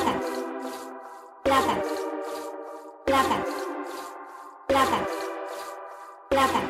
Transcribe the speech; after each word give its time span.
plata, 0.00 0.20
plata, 1.44 1.82
plata, 3.06 3.44
plata, 4.66 5.06
plata, 6.28 6.60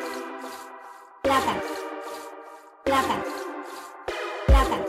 plata, 1.23 1.61
plata, 2.83 3.23
plata, 4.45 4.85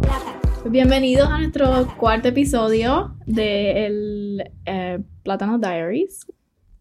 plata. 0.00 0.68
Bienvenidos 0.68 1.28
a 1.30 1.38
nuestro 1.38 1.96
cuarto 1.96 2.28
episodio 2.28 3.16
de 3.26 3.86
el 3.86 4.52
eh, 4.66 5.02
Plátano 5.22 5.58
Diaries. 5.58 6.26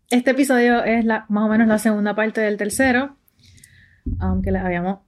Este 0.10 0.32
episodio 0.32 0.84
es 0.84 1.06
la, 1.06 1.26
más 1.30 1.46
o 1.46 1.48
menos 1.48 1.68
la 1.68 1.78
segunda 1.78 2.16
parte 2.16 2.42
del 2.42 2.58
tercero, 2.58 3.16
aunque 4.20 4.52
les 4.52 4.62
habíamos 4.62 5.00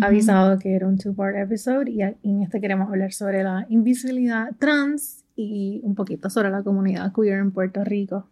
avisado 0.00 0.58
que 0.58 0.74
era 0.74 0.86
un 0.86 0.98
two-part 0.98 1.36
episode 1.36 1.90
y 1.90 2.02
en 2.02 2.42
este 2.42 2.60
queremos 2.60 2.88
hablar 2.88 3.12
sobre 3.12 3.42
la 3.42 3.66
invisibilidad 3.68 4.50
trans 4.58 5.24
y 5.36 5.80
un 5.82 5.94
poquito 5.94 6.30
sobre 6.30 6.50
la 6.50 6.62
comunidad 6.62 7.12
queer 7.12 7.40
en 7.40 7.52
Puerto 7.52 7.84
Rico. 7.84 8.28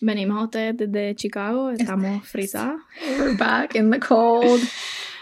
Venimos 0.00 0.40
a 0.40 0.44
ustedes 0.44 0.76
desde 0.76 1.14
Chicago, 1.14 1.70
estamos 1.70 2.26
frisadas. 2.28 2.76
We're 3.18 3.36
back 3.36 3.74
in 3.74 3.90
the 3.90 4.00
cold. 4.00 4.60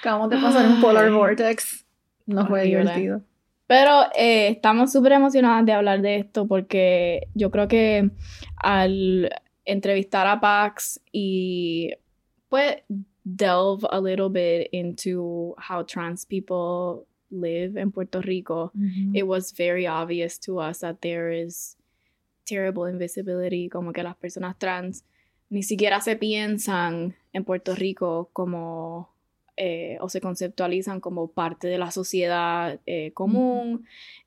Acabamos 0.00 0.30
de 0.30 0.38
pasar 0.38 0.66
un 0.66 0.80
polar 0.80 1.10
vortex. 1.10 1.84
No 2.26 2.46
fue 2.46 2.64
divertido. 2.64 3.22
Pero 3.66 4.02
eh, 4.16 4.48
estamos 4.48 4.92
súper 4.92 5.12
emocionadas 5.12 5.64
de 5.64 5.72
hablar 5.72 6.02
de 6.02 6.16
esto 6.16 6.46
porque 6.46 7.28
yo 7.34 7.50
creo 7.50 7.68
que 7.68 8.10
al 8.56 9.30
entrevistar 9.64 10.26
a 10.26 10.40
Pax 10.40 11.00
y 11.12 11.94
pues 12.48 12.76
delve 13.24 13.84
a 13.90 14.00
little 14.00 14.28
bit 14.28 14.68
into 14.72 15.54
how 15.58 15.82
trans 15.82 16.24
people 16.24 17.06
live 17.30 17.76
in 17.76 17.92
Puerto 17.92 18.20
Rico, 18.20 18.70
it 19.14 19.26
was 19.26 19.52
very 19.52 19.86
obvious 19.86 20.38
to 20.38 20.58
us 20.58 20.80
that 20.80 21.00
there 21.00 21.30
is 21.30 21.76
terrible 22.46 22.86
invisibility, 22.86 23.68
como 23.68 23.92
que 23.92 24.02
las 24.02 24.16
personas 24.16 24.58
trans 24.58 25.04
ni 25.50 25.62
siquiera 25.62 26.00
se 26.00 26.16
piensan 26.16 27.14
en 27.32 27.44
Puerto 27.44 27.74
Rico 27.74 28.30
como 28.32 29.10
eh, 29.56 29.98
o 30.00 30.08
se 30.08 30.20
conceptualizan 30.20 31.00
como 31.00 31.28
parte 31.28 31.68
de 31.68 31.78
la 31.78 31.90
sociedad 31.90 32.80
eh, 32.86 33.12
común, 33.12 33.84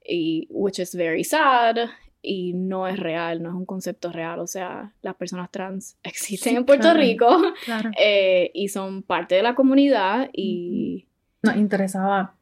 y 0.07 0.47
which 0.49 0.79
is 0.79 0.93
very 0.93 1.23
sad 1.23 1.89
y 2.25 2.53
no 2.53 2.87
es 2.87 2.97
real, 2.99 3.41
no 3.43 3.49
es 3.49 3.55
un 3.55 3.65
concepto 3.65 4.11
real, 4.11 4.39
o 4.39 4.47
sea, 4.47 4.91
las 5.01 5.15
personas 5.15 5.49
trans 5.51 5.97
existen 6.03 6.51
Sí, 6.51 6.55
en 6.57 6.65
Puerto 6.65 6.83
claro. 6.83 6.99
Rico 6.99 7.41
Claro. 7.65 7.91
eh, 8.01 8.51
y 8.53 8.67
son 8.69 9.03
parte 9.03 9.35
de 9.35 9.43
la 9.43 9.53
comunidad 9.55 10.29
y 10.33 11.05
Nos 11.43 11.55
interesaba 11.57 12.35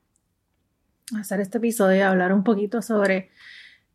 hacer 1.19 1.41
este 1.41 1.57
episodio 1.57 1.97
y 1.97 2.01
hablar 2.01 2.33
un 2.33 2.43
poquito 2.43 2.81
sobre 2.81 3.29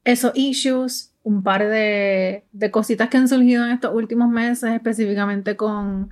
esos 0.04 0.32
issues, 0.34 1.12
un 1.22 1.42
par 1.42 1.66
de, 1.66 2.44
de 2.52 2.70
cositas 2.70 3.08
que 3.08 3.16
han 3.16 3.28
surgido 3.28 3.64
en 3.64 3.72
estos 3.72 3.94
últimos 3.94 4.28
meses, 4.28 4.70
específicamente 4.72 5.56
con 5.56 6.10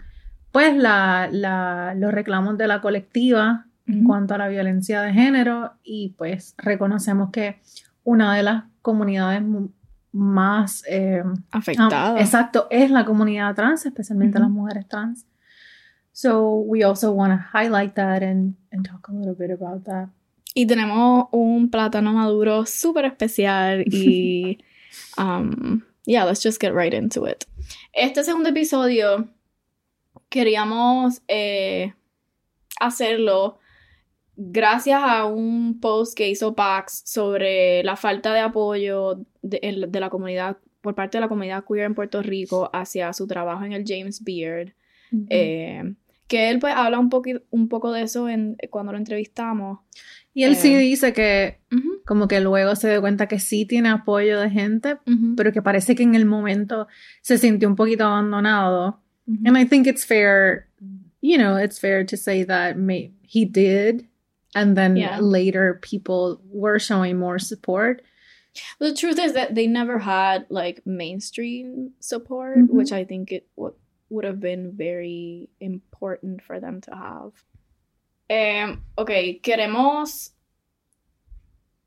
pues 0.52 0.74
la, 0.76 1.28
la- 1.30 1.94
los 1.96 2.12
reclamos 2.12 2.56
de 2.58 2.66
la 2.66 2.80
colectiva 2.80 3.66
en 3.86 3.98
Ujú. 3.98 4.06
cuanto 4.08 4.34
a 4.34 4.38
la 4.38 4.48
violencia 4.48 5.02
de 5.02 5.12
género 5.12 5.72
y 5.84 6.14
pues 6.18 6.54
reconocemos 6.58 7.30
que 7.30 7.60
una 8.04 8.34
de 8.34 8.42
las 8.42 8.64
comunidades 8.86 9.42
mu- 9.42 9.70
más 10.12 10.84
eh, 10.88 11.24
afectada. 11.50 12.14
Ah, 12.14 12.20
exacto, 12.20 12.68
es 12.70 12.90
la 12.90 13.04
comunidad 13.04 13.54
trans, 13.56 13.84
especialmente 13.84 14.38
las 14.38 14.48
mujeres 14.48 14.86
trans. 14.86 15.26
So 16.12 16.54
we 16.54 16.84
also 16.84 17.12
want 17.12 17.32
to 17.32 17.58
highlight 17.58 17.94
that 17.96 18.22
and, 18.22 18.54
and 18.70 18.86
talk 18.86 19.08
a 19.08 19.12
little 19.12 19.34
bit 19.34 19.50
about 19.50 19.84
that. 19.84 20.08
Y 20.54 20.66
tenemos 20.66 21.26
un 21.32 21.68
plátano 21.68 22.12
maduro 22.12 22.64
súper 22.64 23.04
especial 23.04 23.82
y... 23.86 24.58
um, 25.18 25.82
yeah, 26.06 26.24
let's 26.24 26.42
just 26.42 26.60
get 26.60 26.72
right 26.72 26.94
into 26.94 27.26
it. 27.26 27.44
Este 27.92 28.22
segundo 28.24 28.48
episodio 28.48 29.28
queríamos 30.30 31.20
eh, 31.28 31.92
hacerlo 32.80 33.58
gracias 34.36 35.00
a 35.02 35.24
un 35.24 35.80
post 35.80 36.16
que 36.16 36.28
hizo 36.28 36.54
Pax 36.54 37.02
sobre 37.06 37.82
la 37.82 37.96
falta 37.96 38.32
de 38.34 38.40
apoyo 38.40 39.20
de, 39.42 39.88
la 40.00 40.10
comunidad, 40.10 40.58
por 40.80 40.94
parte 40.94 41.16
de 41.18 41.22
la 41.22 41.28
comunidad 41.28 41.64
queer 41.66 41.84
en 41.86 41.94
Puerto 41.94 42.22
Rico 42.22 42.70
hacia 42.72 43.12
su 43.12 43.26
trabajo 43.26 43.64
en 43.64 43.72
el 43.72 43.84
James 43.86 44.22
Beard. 44.22 44.72
Eh, 45.30 45.94
que 46.28 46.50
él 46.50 46.58
pues 46.58 46.74
habla 46.76 46.98
un, 46.98 47.08
poqui- 47.08 47.42
un 47.50 47.68
poco 47.68 47.92
de 47.92 48.02
eso 48.02 48.28
en, 48.28 48.56
cuando 48.70 48.90
lo 48.92 48.98
entrevistamos. 48.98 49.78
y 50.34 50.42
él 50.42 50.56
sí 50.56 50.74
eh, 50.74 50.78
dice 50.78 51.12
que 51.12 51.60
como 52.04 52.26
que 52.26 52.40
luego 52.40 52.74
se 52.74 52.90
dio 52.90 53.00
cuenta 53.00 53.28
que 53.28 53.38
sí 53.38 53.64
tiene 53.64 53.88
apoyo 53.90 54.40
de 54.40 54.50
gente, 54.50 54.96
pero 55.36 55.52
que 55.52 55.62
parece 55.62 55.94
que 55.94 56.02
en 56.02 56.14
el 56.16 56.26
momento 56.26 56.88
se 57.22 57.38
sintió 57.38 57.68
un 57.68 57.76
poquito 57.76 58.04
abandonado. 58.04 59.00
And 59.44 59.56
I 59.56 59.64
think 59.66 59.86
it's 59.86 60.04
fair, 60.04 60.66
you 61.20 61.36
know, 61.36 61.56
it's 61.58 61.78
fair 61.80 62.04
to 62.06 62.16
say 62.16 62.44
that 62.44 62.76
may, 62.76 63.12
he 63.22 63.44
did, 63.44 64.06
and 64.56 64.74
then 64.76 64.96
Yeah. 64.96 65.20
later 65.20 65.78
people 65.82 66.40
were 66.50 66.78
showing 66.80 67.18
more 67.18 67.38
support. 67.38 68.02
The 68.80 68.94
truth 68.94 69.18
is 69.20 69.34
that 69.34 69.54
they 69.54 69.66
never 69.68 69.98
had 70.00 70.46
like 70.48 70.80
mainstream 70.86 71.92
support, 72.00 72.56
Mhm. 72.58 72.70
which 72.72 72.90
I 72.90 73.04
think 73.04 73.30
it 73.30 73.44
w- 73.56 73.76
would 74.08 74.24
have 74.24 74.40
been 74.40 74.72
very 74.72 75.50
important 75.60 76.40
for 76.42 76.58
them 76.58 76.80
to 76.88 76.90
have. 76.96 77.32
Em, 78.28 78.82
ok, 78.96 79.40
queremos 79.42 80.32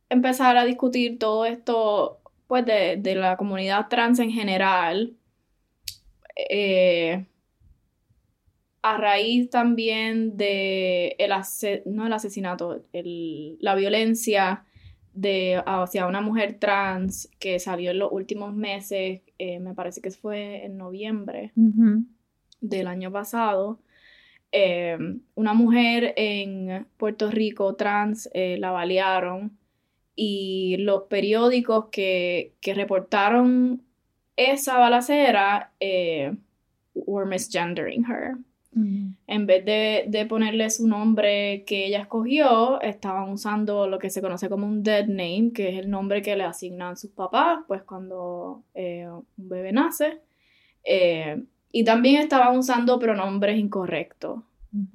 empezar 0.09 0.57
a 0.57 0.65
discutir 0.65 1.17
todo 1.19 1.45
esto, 1.45 2.19
pues, 2.47 2.65
de, 2.65 2.97
de 2.97 3.15
la 3.15 3.35
comunidad 3.35 3.89
trans 3.89 4.19
en 4.19 4.31
general. 4.31 5.11
Eh, 6.35 7.25
a 8.81 8.97
raíz 8.97 9.49
también 9.49 10.37
de 10.37 11.15
el 11.19 11.31
ase- 11.31 11.83
no 11.85 12.07
el 12.07 12.13
asesinato, 12.13 12.83
el- 12.93 13.57
la 13.59 13.75
violencia 13.75 14.63
de 15.13 15.61
hacia 15.65 16.05
una 16.07 16.21
mujer 16.21 16.57
trans 16.59 17.29
que 17.39 17.59
salió 17.59 17.91
en 17.91 17.99
los 17.99 18.11
últimos 18.11 18.53
meses, 18.53 19.21
eh, 19.37 19.59
me 19.59 19.73
parece 19.73 20.01
que 20.01 20.11
fue 20.11 20.63
en 20.65 20.77
noviembre 20.77 21.51
del 22.61 22.87
año 22.87 23.11
pasado. 23.11 23.79
Eh, 24.51 24.97
una 25.35 25.53
mujer 25.53 26.13
en 26.15 26.85
Puerto 26.97 27.29
Rico 27.29 27.75
trans 27.75 28.29
eh, 28.33 28.57
la 28.59 28.71
balearon 28.71 29.57
y 30.15 30.77
los 30.79 31.03
periódicos 31.03 31.85
que, 31.91 32.53
que 32.61 32.73
reportaron 32.73 33.81
esa 34.37 34.77
balacera 34.77 35.71
eh, 35.79 36.33
were 36.93 37.29
misgendering 37.29 38.05
her. 38.05 38.35
En 39.27 39.45
vez 39.45 39.65
de, 39.65 40.05
de 40.07 40.25
ponerle 40.25 40.69
su 40.69 40.87
nombre 40.87 41.63
que 41.65 41.85
ella 41.87 41.99
escogió, 42.01 42.81
estaban 42.81 43.29
usando 43.29 43.87
lo 43.87 43.99
que 43.99 44.09
se 44.09 44.21
conoce 44.21 44.49
como 44.49 44.65
un 44.67 44.83
dead 44.83 45.07
name, 45.07 45.51
que 45.53 45.69
es 45.69 45.79
el 45.79 45.89
nombre 45.89 46.21
que 46.21 46.35
le 46.35 46.43
asignan 46.43 46.97
sus 46.97 47.11
papás, 47.11 47.59
pues 47.67 47.83
cuando 47.83 48.63
eh, 48.73 49.07
un 49.09 49.25
bebé 49.49 49.71
nace. 49.71 50.19
Eh, 50.83 51.43
y 51.71 51.83
también 51.83 52.21
estaban 52.21 52.57
usando 52.57 52.97
pronombres 52.99 53.57
incorrectos. 53.59 54.41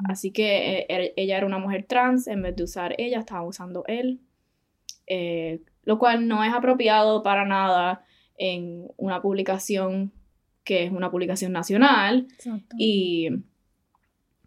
Así 0.08 0.30
que 0.30 0.78
eh, 0.78 0.86
er- 0.88 1.12
ella 1.16 1.36
era 1.36 1.46
una 1.46 1.58
mujer 1.58 1.84
trans, 1.84 2.26
en 2.28 2.42
vez 2.42 2.54
de 2.56 2.62
usar 2.64 2.94
ella, 2.98 3.18
estaban 3.18 3.46
usando 3.46 3.84
él. 3.86 4.20
Eh, 5.06 5.60
lo 5.84 5.98
cual 5.98 6.26
no 6.28 6.42
es 6.44 6.52
apropiado 6.54 7.22
para 7.22 7.44
nada 7.44 8.04
en 8.38 8.86
una 8.96 9.20
publicación 9.20 10.12
que 10.64 10.84
es 10.84 10.92
una 10.92 11.10
publicación 11.10 11.52
nacional. 11.52 12.26
Exacto. 12.32 12.74
Y 12.78 13.28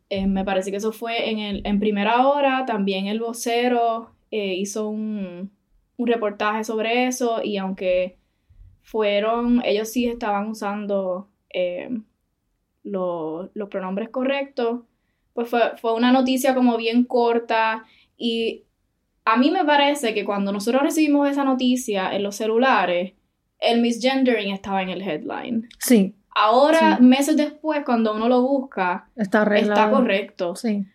eh, 0.10 0.28
me 0.28 0.44
parece 0.46 0.72
que 0.72 0.78
eso 0.78 0.92
fue 0.92 1.30
en, 1.30 1.40
el, 1.40 1.62
en 1.66 1.80
primera 1.80 2.28
hora. 2.28 2.66
También 2.66 3.08
el 3.08 3.20
vocero 3.20 4.12
eh, 4.32 4.56
hizo 4.56 4.90
un, 4.90 5.52
un 5.98 6.08
reportaje 6.08 6.64
sobre 6.64 7.08
eso. 7.08 7.42
Y 7.44 7.58
aunque 7.58 8.18
fueron, 8.82 9.62
ellos 9.66 9.90
sí 9.92 10.06
estaban 10.08 10.48
usando 10.50 11.30
eh, 11.54 11.90
lo- 12.84 13.50
los 13.54 13.70
pronombres 13.70 14.10
correctos, 14.10 14.82
pues 15.34 15.50
fue, 15.50 15.78
fue 15.78 15.94
una 15.94 16.12
noticia 16.12 16.56
como 16.56 16.78
bien 16.78 17.04
corta. 17.04 17.86
Y 18.18 18.64
a 19.26 19.38
mí 19.38 19.52
me 19.52 19.66
parece 19.66 20.14
que 20.14 20.26
cuando 20.26 20.52
nosotros 20.52 20.84
recibimos 20.84 21.30
esa 21.30 21.44
noticia 21.44 22.16
en 22.16 22.24
los 22.24 22.36
celulares, 22.38 23.14
el 23.60 23.82
misgendering 23.82 24.54
estaba 24.54 24.82
en 24.84 24.90
el 24.90 25.02
headline. 25.02 25.68
Sí, 25.80 26.16
Ahora, 26.40 26.98
Sí. 26.98 27.04
meses 27.04 27.36
después, 27.38 27.82
cuando 27.86 28.16
uno 28.16 28.28
lo 28.30 28.42
busca, 28.42 29.08
está 29.16 29.42
arreglado. 29.42 29.74
está 29.82 29.90
correcto. 29.92 30.56
Sí. 30.56 30.86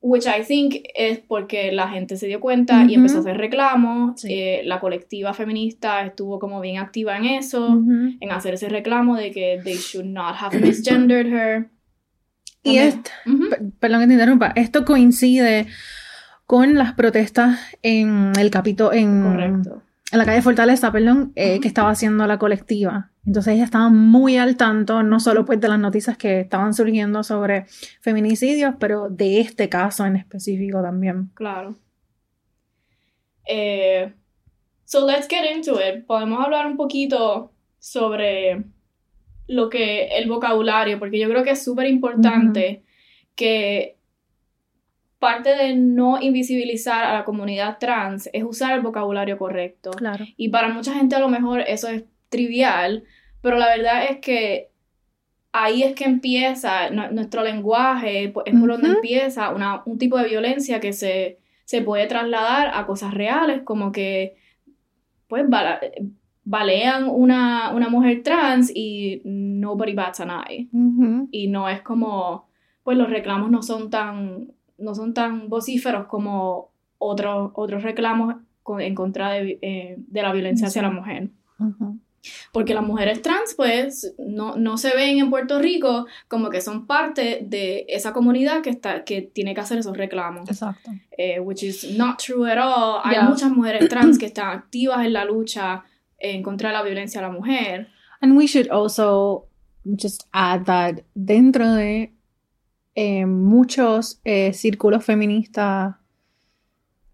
Which 0.00 0.26
I 0.26 0.44
think 0.46 0.74
es 0.94 1.18
porque 1.18 1.72
la 1.72 1.88
gente 1.88 2.16
se 2.16 2.26
dio 2.26 2.40
cuenta 2.40 2.82
y 2.82 2.86
Ujú. 2.86 2.94
empezó 2.94 3.16
a 3.18 3.20
hacer 3.20 3.36
reclamos. 3.38 4.20
Sí. 4.20 4.28
eh, 4.32 4.62
la 4.64 4.78
colectiva 4.80 5.34
feminista 5.34 6.04
estuvo 6.04 6.38
como 6.38 6.60
bien 6.60 6.78
activa 6.78 7.16
en 7.16 7.24
eso, 7.24 7.66
Ujú. 7.68 8.16
en 8.20 8.30
hacer 8.32 8.54
ese 8.54 8.68
reclamo 8.68 9.16
de 9.16 9.30
que 9.32 9.60
they 9.64 9.74
should 9.76 10.06
not 10.06 10.34
have 10.38 10.58
misgendered 10.60 11.26
her. 11.32 11.68
Y 12.62 12.76
También- 12.76 12.88
esto, 12.88 13.10
Ujú. 13.26 13.48
per- 13.50 13.62
perdón 13.80 14.00
que 14.00 14.06
te 14.08 14.12
interrumpa, 14.14 14.52
esto 14.56 14.84
coincide 14.84 15.66
con 16.46 16.74
las 16.74 16.92
protestas 16.94 17.58
en 17.82 18.32
el 18.38 18.50
capítulo, 18.50 18.92
en, 18.92 19.62
en 20.12 20.18
la 20.18 20.24
calle 20.24 20.42
Fortaleza, 20.42 20.92
perdón, 20.92 21.32
eh, 21.36 21.58
que 21.60 21.66
estaba 21.68 21.90
haciendo 21.90 22.26
la 22.28 22.38
colectiva. 22.38 23.10
Entonces 23.26 23.54
ella 23.54 23.64
estaba 23.64 23.88
muy 23.88 24.36
al 24.36 24.56
tanto, 24.56 25.02
no 25.02 25.18
solo 25.18 25.44
pues 25.44 25.60
de 25.60 25.68
las 25.68 25.80
noticias 25.80 26.16
que 26.16 26.40
estaban 26.40 26.74
surgiendo 26.74 27.24
sobre 27.24 27.66
feminicidios, 28.00 28.74
pero 28.78 29.08
de 29.10 29.40
este 29.40 29.68
caso 29.68 30.06
en 30.06 30.16
específico 30.16 30.80
también. 30.80 31.30
Claro. 31.34 31.74
Eh, 33.44 34.12
so 34.84 35.04
let's 35.06 35.26
get 35.28 35.44
into 35.52 35.80
it. 35.80 36.06
Podemos 36.06 36.44
hablar 36.44 36.66
un 36.66 36.76
poquito 36.76 37.52
sobre 37.80 38.62
lo 39.48 39.68
que 39.70 40.06
el 40.18 40.28
vocabulario, 40.28 41.00
porque 41.00 41.18
yo 41.18 41.28
creo 41.28 41.42
que 41.42 41.50
es 41.50 41.64
súper 41.64 41.88
importante 41.88 42.84
que 43.34 43.96
parte 45.18 45.56
de 45.56 45.74
no 45.74 46.20
invisibilizar 46.20 47.04
a 47.04 47.14
la 47.14 47.24
comunidad 47.24 47.78
trans 47.78 48.30
es 48.32 48.44
usar 48.44 48.74
el 48.74 48.82
vocabulario 48.82 49.36
correcto. 49.36 49.90
Claro. 49.90 50.24
Y 50.36 50.50
para 50.50 50.68
mucha 50.68 50.94
gente 50.94 51.16
a 51.16 51.20
lo 51.20 51.28
mejor 51.28 51.60
eso 51.60 51.88
es 51.88 52.04
trivial, 52.28 53.04
pero 53.46 53.58
la 53.58 53.68
verdad 53.76 54.04
es 54.10 54.18
que 54.18 54.70
ahí 55.52 55.82
es 55.84 55.94
que 55.94 56.04
empieza 56.04 56.90
nuestro 56.90 57.44
lenguaje, 57.44 58.30
pues, 58.34 58.44
es 58.48 58.58
por 58.58 58.68
donde 58.72 58.88
empieza 58.88 59.50
una, 59.54 59.82
un 59.86 59.98
tipo 59.98 60.18
de 60.18 60.28
violencia 60.28 60.80
que 60.80 60.92
se, 60.92 61.38
se 61.64 61.80
puede 61.80 62.06
trasladar 62.08 62.72
a 62.74 62.86
cosas 62.86 63.14
reales, 63.14 63.62
como 63.62 63.92
que 63.92 64.34
pues 65.28 65.48
bala- 65.48 65.80
balean 66.44 67.08
una, 67.08 67.72
una 67.74 67.88
mujer 67.88 68.22
trans 68.22 68.70
y 68.74 69.22
nobody 69.24 69.94
bats 69.94 70.20
an 70.20 70.30
eye. 70.48 70.68
Ujú. 70.72 71.28
Y 71.30 71.48
no 71.48 71.68
es 71.68 71.82
como, 71.82 72.48
pues 72.82 72.98
los 72.98 73.08
reclamos 73.10 73.50
no 73.50 73.62
son 73.62 73.90
tan, 73.90 74.48
no 74.78 74.94
son 74.94 75.14
tan 75.14 75.48
vocíferos 75.48 76.06
como 76.06 76.70
otros, 76.98 77.52
otros 77.54 77.82
reclamos 77.82 78.36
con- 78.62 78.80
en 78.80 78.94
contra 78.94 79.30
de, 79.30 79.58
eh, 79.62 79.94
de 79.98 80.22
la 80.22 80.32
violencia 80.32 80.66
hacia 80.66 80.82
la 80.82 80.90
mujer. 80.90 81.30
Ujú. 81.58 81.98
Porque 82.52 82.74
las 82.74 82.84
mujeres 82.84 83.22
trans, 83.22 83.54
pues, 83.54 84.14
no, 84.18 84.56
no 84.56 84.78
se 84.78 84.94
ven 84.94 85.18
en 85.18 85.30
Puerto 85.30 85.58
Rico 85.58 86.06
como 86.28 86.50
que 86.50 86.60
son 86.60 86.86
parte 86.86 87.40
de 87.42 87.84
esa 87.88 88.12
comunidad 88.12 88.62
que, 88.62 88.70
está, 88.70 89.04
que 89.04 89.22
tiene 89.22 89.54
que 89.54 89.60
hacer 89.60 89.78
esos 89.78 89.96
reclamos. 89.96 90.48
Exacto. 90.48 90.90
Eh, 91.18 91.40
which 91.40 91.62
is 91.62 91.96
not 91.96 92.18
true 92.22 92.46
at 92.50 92.58
all. 92.58 93.00
Hay 93.04 93.14
Yeah. 93.16 93.28
muchas 93.28 93.50
mujeres 93.50 93.88
trans 93.88 94.18
que 94.18 94.26
están 94.26 94.48
activas 94.50 95.04
en 95.04 95.12
la 95.12 95.24
lucha 95.24 95.84
en 96.18 96.42
contra 96.42 96.70
de 96.70 96.74
la 96.74 96.82
violencia 96.82 97.20
a 97.20 97.24
la 97.24 97.30
mujer. 97.30 97.88
And 98.20 98.36
we 98.36 98.46
should 98.46 98.68
also 98.70 99.46
just 99.84 100.24
add 100.32 100.64
that 100.64 101.02
dentro 101.14 101.72
de 101.74 102.12
eh, 102.94 103.26
muchos 103.26 104.20
eh, 104.24 104.52
círculos 104.54 105.04
feministas 105.04 105.96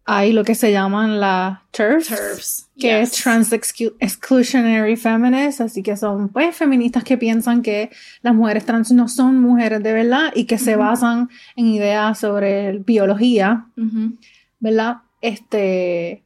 hay 0.05 0.33
lo 0.33 0.43
que 0.45 0.55
se 0.55 0.73
llaman 0.73 1.21
las 1.21 1.61
TERFs, 1.71 2.09
TERFs. 2.09 2.69
que 2.79 3.01
yes. 3.01 3.13
es 3.13 3.23
Trans 3.23 3.53
Exclusionary 3.53 4.97
Feminists, 4.97 5.61
así 5.61 5.83
que 5.83 5.97
son 5.97 6.29
pues 6.29 6.57
feministas 6.57 7.05
que 7.05 7.17
piensan 7.17 7.63
que 7.63 7.91
las 8.23 8.35
mujeres 8.35 8.67
trans 8.67 8.91
no 8.91 9.09
son 9.09 9.41
mujeres 9.41 9.83
de 9.83 9.93
verdad 9.93 10.33
y 10.35 10.45
que 10.45 10.59
se 10.59 10.77
basan 10.77 11.29
en 11.55 11.67
ideas 11.67 12.19
sobre 12.19 12.79
biología, 12.79 13.67
Ujú. 13.77 14.17
¿verdad? 14.59 14.97
Este... 15.21 16.25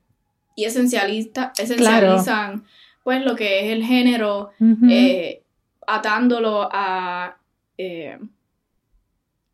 Y 0.55 0.65
esencialista, 0.65 1.53
esencializan 1.59 2.65
pues 3.05 3.25
lo 3.25 3.37
que 3.37 3.67
es 3.67 3.73
el 3.73 3.85
género, 3.85 4.51
eh, 4.89 5.43
atándolo 5.87 6.69
a 6.73 7.37
eh, 7.79 8.19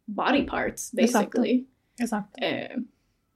body 0.06 0.44
parts, 0.44 0.92
Exacto. 0.96 1.40
basically. 1.40 1.66
Exacto. 1.98 2.38
eh, 2.40 2.76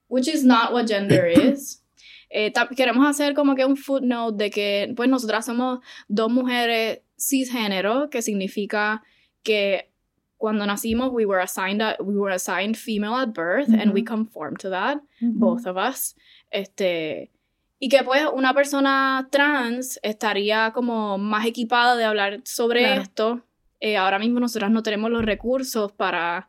which 0.09 0.29
is 0.29 0.45
not 0.45 0.73
what 0.73 0.87
gender 0.87 1.27
is. 1.53 1.83
Eh, 2.29 2.53
queremos 2.77 3.07
hacer 3.07 3.35
como 3.35 3.55
que 3.55 3.65
un 3.65 3.77
footnote 3.77 4.37
de 4.37 4.51
que, 4.51 4.93
pues, 4.97 5.09
nosotras 5.09 5.47
somos 5.47 5.79
dos 6.09 6.31
mujeres 6.31 7.01
cisgénero, 7.19 8.11
que 8.11 8.21
significa 8.23 9.03
que 9.43 9.91
cuando 10.37 10.67
nacimos 10.67 11.11
we 11.13 11.25
were 11.25 11.41
assigned 11.43 11.81
a- 11.81 11.97
we 12.01 12.15
were 12.15 12.35
assigned 12.35 12.77
female 12.77 13.15
at 13.15 13.29
birth 13.33 13.69
and 13.73 13.95
we 13.95 14.03
conform 14.05 14.55
to 14.57 14.69
that, 14.71 14.99
Ujú. 15.23 15.33
both 15.39 15.67
of 15.67 15.77
us. 15.79 16.15
Este, 16.51 17.31
y 17.79 17.89
que 17.89 18.03
pues 18.05 18.23
una 18.35 18.53
persona 18.55 19.29
trans 19.31 19.99
estaría 20.03 20.73
como 20.73 21.17
más 21.19 21.47
equipada 21.47 21.97
de 21.97 22.05
hablar 22.05 22.41
sobre 22.45 22.81
Claro. 22.83 23.03
esto. 23.03 23.41
Eh, 23.81 23.97
ahora 23.97 24.19
mismo 24.19 24.41
nosotras 24.41 24.71
no 24.71 24.83
tenemos 24.83 25.11
los 25.11 25.25
recursos 25.25 25.93
para 25.93 26.49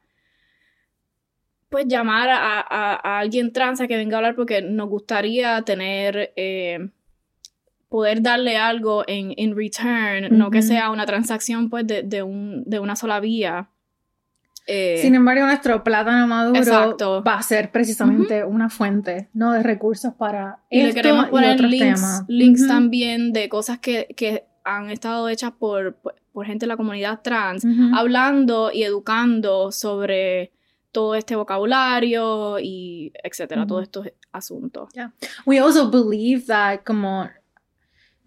pues 1.70 1.86
llamar 1.88 2.30
a, 2.30 2.60
a- 2.62 2.96
a 3.04 3.20
alguien 3.20 3.52
trans 3.52 3.82
a 3.82 3.88
que 3.88 3.98
venga 3.98 4.16
a 4.16 4.20
hablar 4.20 4.36
porque 4.36 4.62
nos 4.62 4.88
gustaría 4.90 5.62
tener 5.64 6.32
eh, 6.36 6.90
poder 7.90 8.22
darle 8.22 8.58
algo 8.58 9.04
en, 9.08 9.34
en 9.38 9.56
return, 9.56 10.38
no 10.38 10.50
que 10.52 10.62
sea 10.62 10.92
una 10.92 11.06
transacción 11.06 11.70
pues 11.70 11.86
de, 11.88 12.04
de 12.04 12.24
un, 12.24 12.64
de 12.66 12.80
una 12.80 12.96
sola 12.96 13.20
vía. 13.20 13.70
Eh, 14.70 14.98
Sin 15.02 15.16
embargo, 15.16 15.46
nuestro 15.46 15.82
plátano 15.82 16.28
maduro 16.28 16.60
Exacto. 16.60 17.24
va 17.24 17.36
a 17.36 17.42
ser 17.42 17.72
precisamente 17.72 18.44
una 18.44 18.70
fuente, 18.70 19.30
¿no? 19.34 19.54
De 19.54 19.64
recursos 19.64 20.14
para 20.14 20.60
Y 20.70 20.84
le 20.84 20.94
queremos 20.94 21.28
y 21.28 21.32
poner 21.32 21.54
otros 21.56 21.72
links, 21.72 22.02
temas. 22.02 22.24
links 22.28 22.68
también 22.68 23.32
de 23.32 23.48
cosas 23.48 23.80
que, 23.80 24.08
que 24.18 24.44
han 24.66 24.90
estado 24.90 25.30
hechas 25.30 25.54
por, 25.58 25.96
por, 26.34 26.46
gente 26.46 26.66
de 26.66 26.68
la 26.68 26.76
comunidad 26.78 27.22
trans, 27.24 27.66
hablando 27.96 28.70
y 28.74 28.84
educando 28.84 29.72
sobre 29.72 30.52
todo 30.98 31.14
este 31.14 31.36
vocabulario 31.36 32.58
y 32.60 33.12
etcétera, 33.24 33.62
Ujú. 33.62 33.68
todos 33.68 33.84
estos 33.84 34.08
asuntos. 34.32 34.90
We 35.46 35.60
also 35.60 35.92
believe 35.92 36.46
that 36.48 36.80
como 36.84 37.30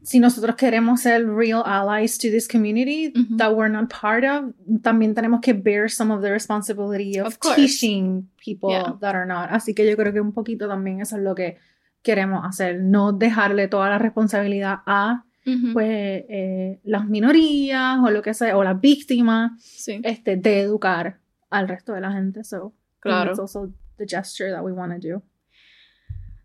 si 0.02 0.20
nosotros 0.20 0.55
queremos 0.55 1.00
ser 1.02 1.26
real 1.28 1.62
allies 1.67 2.17
to 2.19 2.28
this 2.31 2.46
community 2.46 3.12
Ujú. 3.12 3.37
that 3.38 3.52
we're 3.56 3.69
not 3.69 3.90
part 3.90 4.25
of, 4.25 4.55
también 4.82 5.14
tenemos 5.14 5.40
que 5.40 5.52
bear 5.52 5.90
some 5.90 6.12
of 6.14 6.22
the 6.22 6.31
responsibility 6.31 7.19
of, 7.19 7.26
Of 7.26 7.55
teaching 7.56 8.28
people 8.43 8.70
Yeah. 8.70 8.94
that 9.00 9.14
are 9.17 9.26
not. 9.26 9.50
Así 9.50 9.75
que 9.75 9.84
yo 9.84 9.96
creo 9.96 10.12
que 10.12 10.20
un 10.20 10.32
poquito 10.32 10.69
también 10.69 11.00
eso 11.00 11.17
es 11.17 11.22
lo 11.22 11.34
que 11.34 11.58
queremos 12.02 12.44
hacer, 12.44 12.81
no 12.81 13.12
dejarle 13.12 13.67
toda 13.67 13.88
la 13.90 13.99
responsabilidad 13.99 14.78
a 14.87 15.25
Ujú, 15.44 15.72
pues 15.72 15.88
eh, 16.28 16.78
las 16.84 17.05
minorías 17.06 17.99
o 18.05 18.11
lo 18.11 18.22
que 18.22 18.32
sea, 18.32 18.56
o 18.56 18.62
las 18.62 18.81
víctimas, 18.81 19.52
sí, 19.61 20.00
este, 20.05 20.37
de 20.37 20.61
educar 20.61 21.19
al 21.50 21.67
resto 21.69 21.94
de 21.94 22.00
la 22.00 22.11
gente. 22.11 22.44
So, 22.44 22.73
claro. 23.00 23.26
that's 23.26 23.38
also 23.38 23.73
the 23.99 24.06
gesture 24.06 24.50
that 24.50 24.64
we 24.64 24.73
want 24.73 24.93
to 24.93 24.99
do. 24.99 25.23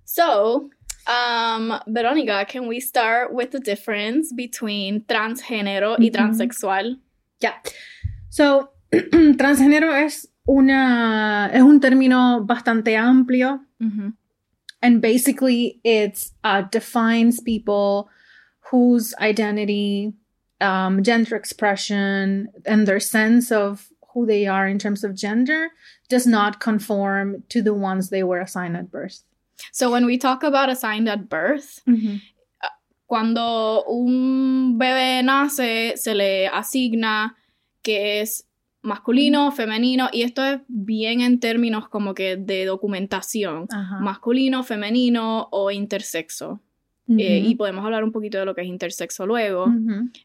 So, 0.06 0.69
um, 1.07 1.80
Verónica, 1.88 2.48
can 2.48 2.68
we 2.68 2.80
start 2.80 3.34
with 3.34 3.51
the 3.51 3.60
difference 3.60 4.34
between 4.34 5.01
transgénero 5.01 5.98
y 6.00 6.10
Ujú. 6.10 6.15
transexual? 6.15 6.98
Ya. 7.41 7.53
So, 8.30 8.70
transgénero 8.91 9.91
es 9.94 10.27
una 10.48 11.50
es 11.51 11.62
un 11.62 11.80
término 11.80 12.46
bastante 12.46 12.96
amplio 12.96 13.62
Ujú, 13.82 14.13
and 14.82 15.01
basically 15.01 15.80
it's 15.84 16.34
uh, 16.44 16.62
defines 16.72 17.39
people 17.39 18.10
whose 18.72 19.13
identity, 19.20 20.13
um, 20.62 21.03
gender 21.03 21.36
expression, 21.36 22.50
and 22.65 22.88
their 22.88 23.00
sense 23.00 23.51
of 23.51 23.89
who 24.15 24.25
they 24.25 24.48
are 24.48 24.67
in 24.67 24.79
terms 24.79 25.03
of 25.03 25.13
gender 25.13 25.69
does 26.10 26.25
not 26.25 26.60
conform 26.60 27.43
to 27.50 27.62
the 27.62 27.74
ones 27.74 28.10
they 28.10 28.24
were 28.24 28.39
assigned 28.41 28.75
at 28.77 28.89
birth. 28.89 29.24
So, 29.72 29.91
when 29.91 30.05
we 30.05 30.17
talk 30.17 30.41
about 30.43 30.69
assigned 30.69 31.07
at 31.10 31.29
birth, 31.29 31.81
cuando 33.05 33.84
un 33.88 34.77
bebé 34.79 35.22
nace, 35.24 35.93
se 35.98 36.15
le 36.15 36.48
asigna 36.48 37.36
que 37.84 38.22
es 38.22 38.48
masculino, 38.81 39.51
femenino, 39.51 40.10
y 40.12 40.24
esto 40.24 40.43
es 40.43 40.60
bien 40.67 41.22
en 41.22 41.39
términos 41.39 41.88
como 41.89 42.13
que 42.13 42.36
de 42.38 42.65
documentación, 42.65 43.67
Ajá. 43.72 44.00
masculino, 44.00 44.63
femenino 44.63 45.48
o 45.51 45.72
intersexo. 45.72 46.62
Eh, 47.07 47.39
y 47.45 47.53
podemos 47.53 47.86
hablar 47.86 48.03
un 48.03 48.12
poquito 48.12 48.39
de 48.39 48.45
lo 48.45 48.55
que 48.55 48.62
es 48.62 48.67
intersexo 48.67 49.27
luego. 49.27 49.67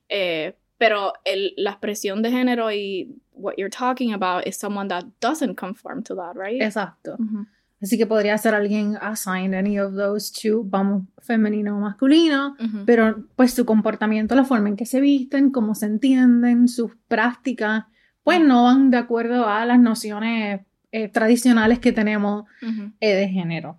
Eh, 0.09 0.54
pero 0.78 1.12
el- 1.26 1.52
la 1.59 1.73
expresión 1.73 2.23
de 2.23 2.30
género 2.30 2.73
y 2.73 3.16
what 3.40 3.54
you're 3.56 3.70
talking 3.70 4.12
about 4.12 4.47
is 4.47 4.56
someone 4.56 4.88
that 4.88 5.04
doesn't 5.20 5.56
conform 5.56 6.02
to 6.04 6.14
that, 6.14 6.35
right? 6.37 6.61
Exacto. 6.61 7.16
Ujú. 7.18 7.47
Así 7.82 7.97
que 7.97 8.06
podría 8.06 8.37
ser 8.37 8.54
alguien 8.54 8.99
assigned 9.00 9.54
any 9.54 9.78
of 9.78 9.94
those 9.94 10.30
two, 10.30 10.62
vamos, 10.68 11.04
femenino 11.23 11.78
o 11.78 11.80
masculino, 11.80 12.54
Ujú. 12.61 12.85
pero 12.85 13.25
pues 13.37 13.54
su 13.54 13.64
comportamiento, 13.64 14.35
la 14.35 14.44
forma 14.44 14.68
en 14.68 14.76
que 14.76 14.85
se 14.85 15.00
visten, 15.00 15.50
cómo 15.50 15.75
se 15.75 15.87
entienden, 15.87 16.68
sus 16.68 16.92
prácticas, 17.09 17.85
pues 18.23 18.38
no 18.40 18.64
van 18.64 18.90
de 18.90 18.99
acuerdo 18.99 19.49
a 19.49 19.64
las 19.64 19.78
nociones 19.80 20.61
eh, 20.92 21.09
tradicionales 21.09 21.78
que 21.78 21.92
tenemos 21.92 22.44
Ujú. 22.61 22.92
eh, 23.00 23.14
de 23.14 23.28
género. 23.28 23.78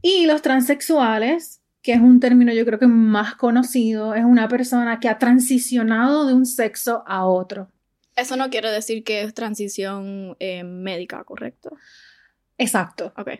Y 0.00 0.24
los 0.24 0.40
transexuales, 0.40 1.60
que 1.82 1.92
es 1.92 2.00
un 2.00 2.20
término 2.20 2.52
yo 2.54 2.64
creo 2.64 2.78
que 2.78 2.86
más 2.86 3.34
conocido, 3.34 4.14
es 4.14 4.24
una 4.24 4.48
persona 4.48 5.00
que 5.00 5.08
ha 5.10 5.18
transicionado 5.18 6.26
de 6.26 6.32
un 6.32 6.46
sexo 6.46 7.02
a 7.06 7.26
otro. 7.26 7.68
Eso 8.18 8.36
no 8.36 8.50
quiere 8.50 8.70
decir 8.70 9.04
que 9.04 9.22
es 9.22 9.32
transición 9.34 10.36
eh, 10.40 10.64
médica, 10.64 11.22
¿correcto? 11.24 11.70
Exacto. 12.58 13.12
Ok. 13.16 13.30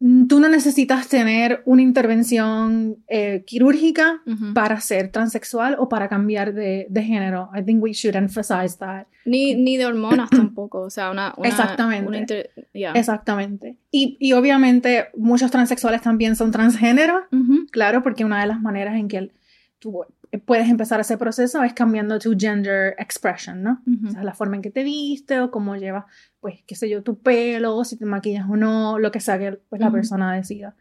mm, 0.00 0.26
tú 0.26 0.40
no 0.40 0.48
necesitas 0.48 1.08
tener 1.08 1.62
una 1.64 1.82
intervención 1.82 2.96
eh, 3.08 3.44
quirúrgica 3.46 4.20
para 4.54 4.80
ser 4.80 5.10
transexual 5.10 5.76
o 5.78 5.88
para 5.88 6.08
cambiar 6.08 6.52
de, 6.52 6.86
de 6.90 7.02
género. 7.02 7.50
I 7.54 7.62
think 7.62 7.82
we 7.82 7.92
should 7.92 8.16
emphasize 8.16 8.76
that. 8.78 9.06
Ni, 9.24 9.54
ni 9.54 9.76
de 9.76 9.86
hormonas 9.86 10.28
tampoco, 10.40 10.80
o 10.82 10.90
sea, 10.90 11.10
una... 11.10 11.32
una 11.36 11.48
Exactamente. 11.48 12.08
una 12.08 12.18
inter- 12.18 12.50
yeah. 12.72 12.92
Exactamente. 12.92 13.76
Y, 13.90 14.16
y 14.20 14.32
obviamente 14.32 15.06
muchos 15.16 15.50
transexuales 15.50 16.02
también 16.02 16.36
son 16.36 16.50
transgénero, 16.50 17.22
claro, 17.70 18.02
porque 18.02 18.24
una 18.24 18.40
de 18.40 18.46
las 18.48 18.60
maneras 18.60 18.96
en 18.96 19.08
que 19.08 19.16
el- 19.18 19.32
tú 19.78 20.04
puedes 20.38 20.68
empezar 20.68 21.00
ese 21.00 21.16
proceso 21.18 21.62
es 21.62 21.74
cambiando 21.74 22.18
tu 22.18 22.34
gender 22.38 22.94
expression, 22.98 23.62
¿no? 23.62 23.82
Ujú. 23.86 24.08
O 24.08 24.10
sea, 24.10 24.24
la 24.24 24.34
forma 24.34 24.56
en 24.56 24.62
que 24.62 24.70
te 24.70 24.82
viste 24.82 25.40
o 25.40 25.50
cómo 25.50 25.76
llevas, 25.76 26.04
pues, 26.40 26.62
qué 26.66 26.74
sé 26.74 26.88
yo, 26.88 27.02
tu 27.02 27.20
pelo, 27.20 27.84
si 27.84 27.96
te 27.96 28.04
maquillas 28.04 28.46
o 28.48 28.56
no, 28.56 28.98
lo 28.98 29.10
que 29.10 29.20
sea 29.20 29.38
que 29.38 29.52
pues, 29.68 29.80
la 29.80 29.88
Ujú. 29.88 29.96
persona 29.96 30.34
decida. 30.34 30.76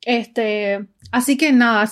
Este, 0.00 0.88
así 1.10 1.36
que 1.36 1.52
nada, 1.52 1.88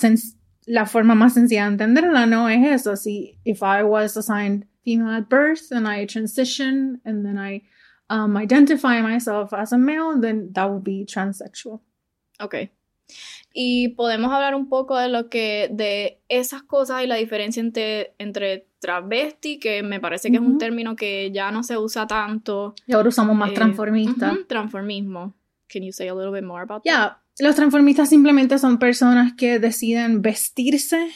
la 0.67 0.87
forma 0.87 1.15
más 1.15 1.35
sencilla 1.35 1.65
de 1.65 1.73
entenderla 1.73 2.27
no 2.27 2.49
es 2.49 2.67
eso. 2.67 2.97
Si, 2.97 3.39
if 3.45 3.61
I 3.63 3.83
was 3.83 4.17
assigned 4.17 4.67
female 4.85 5.11
at 5.17 5.29
birth 5.29 5.73
and 5.73 5.87
I 5.87 6.07
transition 6.07 7.01
and 7.05 7.25
then 7.25 7.39
I 7.39 7.63
um, 8.09 8.37
identify 8.37 9.01
myself 9.01 9.53
as 9.53 9.73
a 9.73 9.79
male, 9.79 10.19
then 10.21 10.53
that 10.55 10.71
would 10.71 10.85
be 10.85 11.05
transsexual. 11.05 11.81
Ok. 12.41 12.71
Y 13.53 13.89
podemos 13.89 14.33
hablar 14.33 14.55
un 14.55 14.69
poco 14.69 14.97
de 14.97 15.09
lo 15.09 15.29
que, 15.29 15.69
de 15.73 16.21
esas 16.29 16.63
cosas 16.63 17.03
y 17.03 17.07
la 17.07 17.17
diferencia 17.17 17.61
entre, 17.61 18.15
entre 18.19 18.69
travesti, 18.79 19.59
que 19.59 19.83
me 19.83 20.01
parece 20.01 20.31
que 20.31 20.37
es 20.37 20.43
un 20.43 20.59
término 20.59 20.97
que 20.97 21.31
ya 21.33 21.51
no 21.51 21.63
se 21.63 21.77
usa 21.77 22.07
tanto. 22.07 22.75
Y 22.87 22.93
ahora 22.93 23.09
usamos 23.09 23.37
más 23.37 23.51
eh, 23.51 23.55
transformistas. 23.55 24.33
ujú, 24.33 24.45
transformismo. 24.45 25.35
Can 25.69 25.83
you 25.83 25.93
say 25.93 26.09
a 26.09 26.15
little 26.15 26.33
bit 26.33 26.45
more 26.45 26.63
about 26.63 26.83
Ya, 26.85 27.23
los 27.39 27.55
transformistas 27.57 28.09
simplemente 28.09 28.59
son 28.59 28.79
personas 28.79 29.35
que 29.35 29.59
deciden 29.59 30.23
vestirse, 30.23 31.11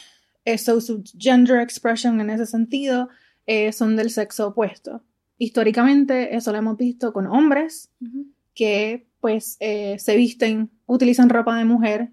eso 0.45 0.81
su 0.81 1.03
gender 1.19 1.61
expression 1.61 2.21
en 2.21 2.31
ese 2.31 2.47
sentido 2.47 3.09
eh, 3.47 3.73
son 3.73 3.97
del 3.97 4.11
sexo 4.11 4.49
opuesto. 4.49 5.03
Históricamente 5.39 6.35
eso 6.37 6.53
lo 6.53 6.59
hemos 6.59 6.77
visto 6.77 7.13
con 7.13 7.27
hombres 7.27 7.91
that? 8.01 8.09
Ujú. 8.09 8.27
que 8.55 9.07
pues 9.21 9.57
eh, 9.61 9.97
se 9.99 10.17
visten, 10.17 10.71
utilizan 10.87 11.29
ropa 11.31 11.57
de 11.57 11.65
mujer, 11.65 12.11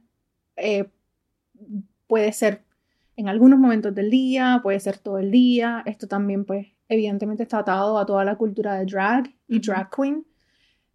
eh, 0.56 0.90
puede 2.08 2.32
ser 2.34 2.64
en 3.18 3.30
algunos 3.30 3.60
momentos 3.60 3.94
del 3.94 4.10
día, 4.10 4.60
puede 4.64 4.80
ser 4.80 4.98
todo 4.98 5.20
el 5.20 5.32
día, 5.32 5.84
esto 5.86 6.08
también 6.08 6.46
pues 6.46 6.68
evidentemente 6.88 7.44
está 7.44 7.60
atado 7.60 7.98
a 7.98 8.06
toda 8.06 8.26
la 8.26 8.36
cultura 8.36 8.76
de 8.76 8.86
drag 8.86 9.32
y 9.48 9.60
drag 9.60 9.90
queen. 9.96 10.26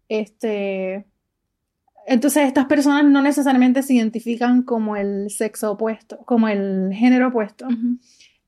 Este, 0.09 1.05
entonces 2.05 2.47
estas 2.47 2.65
personas 2.65 3.05
no 3.05 3.21
necesariamente 3.21 3.81
se 3.81 3.93
identifican 3.93 4.63
como 4.63 4.95
el 4.95 5.29
sexo 5.29 5.71
opuesto, 5.71 6.17
como 6.25 6.47
el 6.47 6.91
género 6.93 7.29
opuesto, 7.29 7.67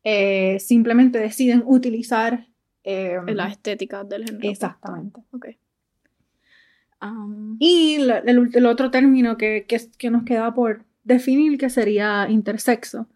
eh, 0.04 0.60
simplemente 0.60 1.20
deciden 1.20 1.64
utilizar... 1.66 2.48
eh, 2.84 3.18
La 3.28 3.48
estética 3.48 4.04
del 4.04 4.26
género. 4.26 4.50
exactamente. 4.50 5.22
Ok. 5.32 5.48
Um, 7.02 7.56
Y 7.60 7.96
el, 7.96 8.66
otro 8.66 8.92
término 8.92 9.38
que, 9.38 9.66
que, 9.68 9.80
que 9.98 10.10
nos 10.10 10.24
queda 10.24 10.54
por 10.54 10.84
definir 11.10 11.58
que 11.58 11.70
sería 11.70 12.28
intersexo, 12.30 13.08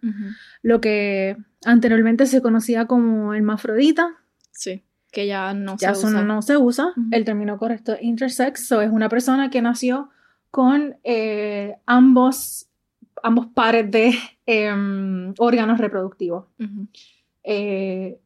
lo 0.61 0.81
que 0.81 1.37
anteriormente 1.63 2.25
se 2.25 2.41
conocía 2.41 2.85
como 2.87 3.33
hermafrodita, 3.33 4.17
Sí, 4.51 4.83
que 5.11 5.25
ya 5.27 5.53
no 5.53 5.77
ya 5.77 5.95
se 5.95 6.07
usa. 6.07 6.21
no 6.23 6.41
se 6.41 6.57
usa, 6.57 6.93
el 7.11 7.23
término 7.23 7.57
correcto 7.57 7.93
es 7.93 8.03
intersex, 8.03 8.67
so 8.67 8.81
es 8.81 8.91
una 8.91 9.07
persona 9.07 9.49
que 9.49 9.61
nació 9.61 10.09
con 10.51 10.97
eh, 11.05 11.75
ambos, 11.85 12.67
ambos 13.23 13.47
pares 13.47 13.89
de 13.89 14.13
em, 14.45 15.33
órganos 15.37 15.79
reproductivos. 15.79 16.45
Eh, 17.43 18.19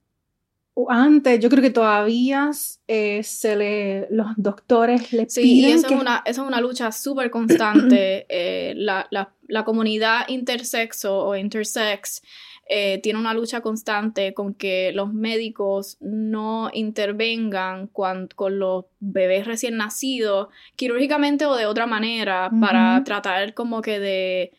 antes, 0.89 1.39
yo 1.39 1.49
creo 1.49 1.61
que 1.63 1.69
todavía 1.71 2.51
eh, 2.87 3.23
se 3.23 3.55
le, 3.55 4.07
los 4.11 4.27
doctores 4.37 5.11
le 5.11 5.27
Sí, 5.27 5.41
piden 5.41 5.69
y 5.69 5.73
eso, 5.73 5.87
que 5.87 5.95
es 5.95 5.99
una, 6.01 6.21
eso 6.25 6.41
es 6.43 6.47
una 6.47 6.61
lucha 6.61 6.91
súper 6.91 7.31
constante. 7.31 8.25
eh, 8.29 8.73
la, 8.75 9.07
la- 9.09 9.33
la 9.47 9.63
comunidad 9.63 10.27
intersexo 10.27 11.17
o 11.25 11.35
intersex 11.35 12.21
eh, 12.69 12.99
tiene 13.01 13.17
una 13.17 13.33
lucha 13.33 13.61
constante 13.61 14.33
con 14.33 14.53
que 14.53 14.91
los 14.93 15.13
médicos 15.13 15.95
no 16.01 16.69
intervengan 16.73 17.87
con 17.87 18.27
los 18.59 18.85
bebés 18.99 19.47
recién 19.47 19.77
nacidos, 19.77 20.49
quirúrgicamente 20.75 21.45
o 21.45 21.55
de 21.55 21.65
otra 21.65 21.85
manera, 21.87 22.51
para 22.59 23.01
tratar 23.05 23.53
como 23.53 23.81
que 23.81 23.99
de, 24.01 24.51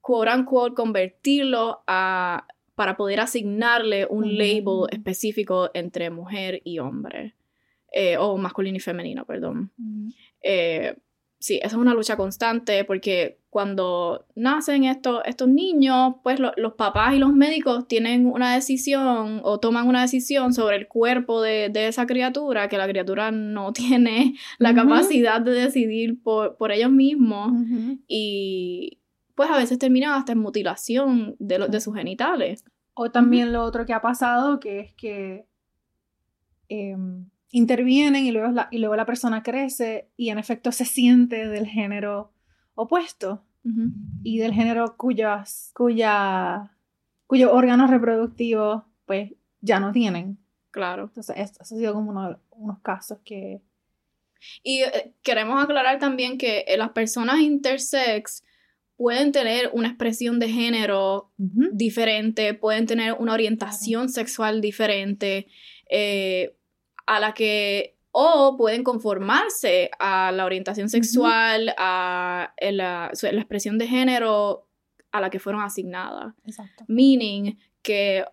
quote 0.00 0.30
unquote, 0.32 0.74
convertirlo 0.76 1.82
a 1.88 2.46
para 2.78 2.96
poder 2.96 3.18
asignarle 3.18 4.06
un 4.08 4.38
label 4.38 4.86
específico 4.92 5.68
entre 5.74 6.10
mujer 6.10 6.60
y 6.62 6.78
hombre. 6.78 7.34
Eh, 7.92 8.16
o 8.18 8.36
masculino 8.36 8.76
y 8.76 8.80
femenino, 8.80 9.24
perdón. 9.24 9.72
Eh, 10.42 10.94
sí, 11.40 11.56
esa 11.56 11.66
es 11.68 11.74
una 11.74 11.92
lucha 11.94 12.16
constante 12.16 12.84
porque 12.84 13.38
cuando 13.50 14.26
nacen 14.36 14.84
estos, 14.84 15.22
estos 15.24 15.48
niños, 15.48 16.14
pues 16.22 16.38
lo- 16.38 16.52
los 16.56 16.74
papás 16.74 17.14
y 17.14 17.18
los 17.18 17.32
médicos 17.32 17.88
tienen 17.88 18.26
una 18.26 18.54
decisión 18.54 19.40
o 19.42 19.58
toman 19.58 19.88
una 19.88 20.02
decisión 20.02 20.52
sobre 20.52 20.76
el 20.76 20.86
cuerpo 20.86 21.40
de, 21.42 21.70
de 21.70 21.88
esa 21.88 22.06
criatura, 22.06 22.68
que 22.68 22.76
la 22.78 22.86
criatura 22.86 23.30
no 23.32 23.72
tiene 23.80 24.34
la 24.58 24.74
capacidad 24.74 25.40
de 25.40 25.50
decidir 25.52 26.22
por, 26.22 26.56
por 26.56 26.70
ellos 26.70 26.90
mismos 26.92 27.50
y 28.06 28.98
pues 29.38 29.48
a 29.50 29.56
veces 29.56 29.78
terminan 29.78 30.14
hasta 30.14 30.32
en 30.32 30.38
mutilación 30.40 31.36
de, 31.38 31.60
los 31.60 31.70
de 31.70 31.80
sus 31.80 31.94
genitales. 31.94 32.64
O 32.94 33.12
también 33.12 33.52
lo 33.52 33.62
otro 33.62 33.86
que 33.86 33.92
ha 33.92 34.02
pasado, 34.02 34.58
que 34.58 34.80
es 34.80 34.92
que 34.94 35.46
em, 36.68 37.28
intervienen 37.52 38.26
y 38.26 38.32
luego, 38.32 38.50
la, 38.50 38.66
y 38.72 38.78
luego 38.78 38.96
la 38.96 39.06
persona 39.06 39.44
crece 39.44 40.08
y 40.16 40.30
en 40.30 40.38
efecto 40.38 40.72
se 40.72 40.84
siente 40.84 41.46
del 41.46 41.66
género 41.66 42.32
opuesto 42.74 43.44
Ujú. 43.64 43.90
y 44.24 44.38
del 44.38 44.52
género 44.52 44.96
cuyas, 44.96 45.70
cuya, 45.74 46.76
cuyos 47.28 47.50
órganos 47.52 47.90
reproductivos 47.90 48.82
pues 49.06 49.32
ya 49.60 49.78
no 49.78 49.92
tienen. 49.92 50.36
Claro. 50.72 51.04
Entonces, 51.04 51.36
esto 51.38 51.58
ha 51.62 51.64
sido 51.64 51.94
como 51.94 52.10
uno 52.10 52.30
de- 52.30 52.36
unos 52.50 52.80
casos 52.80 53.18
que... 53.24 53.62
Y 54.64 54.80
eh, 54.82 55.14
queremos 55.22 55.62
aclarar 55.62 56.00
también 56.00 56.38
que 56.38 56.64
eh, 56.66 56.76
las 56.76 56.90
personas 56.90 57.38
intersex 57.40 58.42
pueden 58.98 59.30
tener 59.30 59.70
una 59.72 59.88
expresión 59.88 60.40
de 60.40 60.48
género 60.48 61.30
diferente, 61.36 62.52
pueden 62.52 62.84
tener 62.86 63.12
una 63.12 63.32
orientación 63.32 64.08
sexual 64.08 64.60
diferente, 64.60 65.46
eh, 65.88 66.56
a 67.06 67.20
la 67.20 67.32
que, 67.32 67.96
o 68.10 68.56
pueden 68.58 68.82
conformarse 68.82 69.92
a 70.00 70.32
la 70.32 70.44
orientación 70.44 70.88
sexual, 70.88 71.72
a 71.78 72.52
la, 72.60 73.12
la 73.22 73.40
expresión 73.40 73.78
de 73.78 73.86
género 73.86 74.68
a 75.12 75.20
la 75.20 75.30
que 75.30 75.38
fueron 75.38 75.62
asignadas. 75.62 76.34
Exacto. 76.44 76.84
Meaning 76.88 77.56
que, 77.82 78.24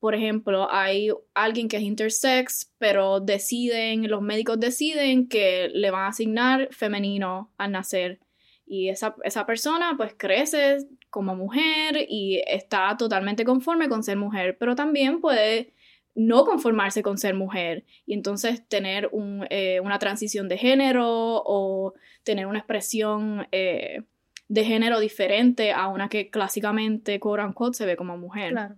por 0.00 0.14
ejemplo, 0.14 0.66
hay 0.72 1.10
alguien 1.34 1.68
que 1.68 1.76
es 1.76 1.82
intersex, 1.82 2.72
pero 2.78 3.20
deciden, 3.20 4.08
los 4.08 4.22
médicos 4.22 4.58
deciden 4.58 5.28
que 5.28 5.68
le 5.74 5.90
van 5.90 6.04
a 6.04 6.08
asignar 6.08 6.68
femenino 6.72 7.52
al 7.58 7.72
nacer. 7.72 8.18
Y 8.66 8.88
esa, 8.88 9.14
esa 9.22 9.46
persona 9.46 9.94
pues 9.96 10.14
crece 10.16 10.78
como 11.08 11.36
mujer 11.36 12.04
y 12.08 12.42
está 12.46 12.96
totalmente 12.96 13.44
conforme 13.44 13.88
con 13.88 14.02
ser 14.02 14.16
mujer, 14.16 14.58
pero 14.58 14.74
también 14.74 15.20
puede 15.20 15.72
no 16.16 16.44
conformarse 16.44 17.02
con 17.02 17.18
ser 17.18 17.34
mujer 17.34 17.84
y 18.06 18.14
entonces 18.14 18.66
tener 18.66 19.08
un, 19.12 19.46
eh, 19.50 19.80
una 19.80 19.98
transición 19.98 20.48
de 20.48 20.58
género 20.58 21.06
o 21.06 21.94
tener 22.24 22.46
una 22.46 22.58
expresión 22.58 23.46
eh, 23.52 24.02
de 24.48 24.64
género 24.64 24.98
diferente 24.98 25.72
a 25.72 25.88
una 25.88 26.08
que 26.08 26.30
clásicamente, 26.30 27.20
quote 27.20 27.44
unquote, 27.44 27.76
se 27.76 27.86
ve 27.86 27.96
como 27.96 28.16
mujer. 28.16 28.52
Claro. 28.52 28.76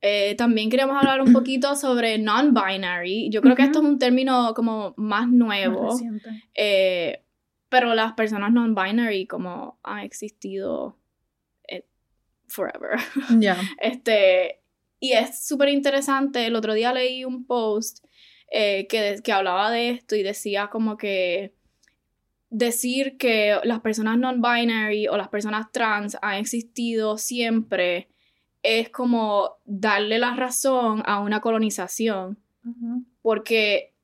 Eh, 0.00 0.36
también 0.36 0.70
queríamos 0.70 0.96
hablar 0.96 1.20
un 1.22 1.32
poquito 1.32 1.74
sobre 1.74 2.18
non-binary. 2.18 3.30
Yo 3.30 3.40
creo 3.40 3.56
que 3.56 3.62
esto 3.62 3.80
es 3.80 3.84
un 3.84 3.98
término 3.98 4.52
como 4.54 4.94
más 4.96 5.28
nuevo. 5.28 5.98
Pero 7.68 7.94
las 7.94 8.12
personas 8.14 8.52
non-binary 8.52 9.26
como 9.26 9.78
han 9.82 10.00
existido 10.00 10.98
eh, 11.68 11.84
forever. 12.46 12.98
Ya. 13.38 13.56
Este, 13.80 14.60
y 15.00 15.12
es 15.12 15.46
súper 15.46 15.68
interesante. 15.68 16.46
El 16.46 16.56
otro 16.56 16.74
día 16.74 16.92
leí 16.92 17.24
un 17.24 17.44
post 17.44 18.04
eh, 18.50 18.86
que, 18.88 19.16
que 19.22 19.32
hablaba 19.32 19.70
de 19.70 19.90
esto 19.90 20.16
y 20.16 20.22
decía 20.22 20.68
como 20.68 20.96
que 20.96 21.54
decir 22.50 23.18
que 23.18 23.58
las 23.64 23.80
personas 23.80 24.18
non-binary 24.18 25.08
o 25.08 25.16
las 25.16 25.28
personas 25.28 25.70
trans 25.70 26.16
han 26.22 26.36
existido 26.36 27.18
siempre 27.18 28.08
es 28.62 28.88
como 28.90 29.58
darle 29.64 30.18
la 30.18 30.34
razón 30.34 31.02
a 31.04 31.20
una 31.20 31.40
colonización 31.40 32.38
porque 33.22 33.94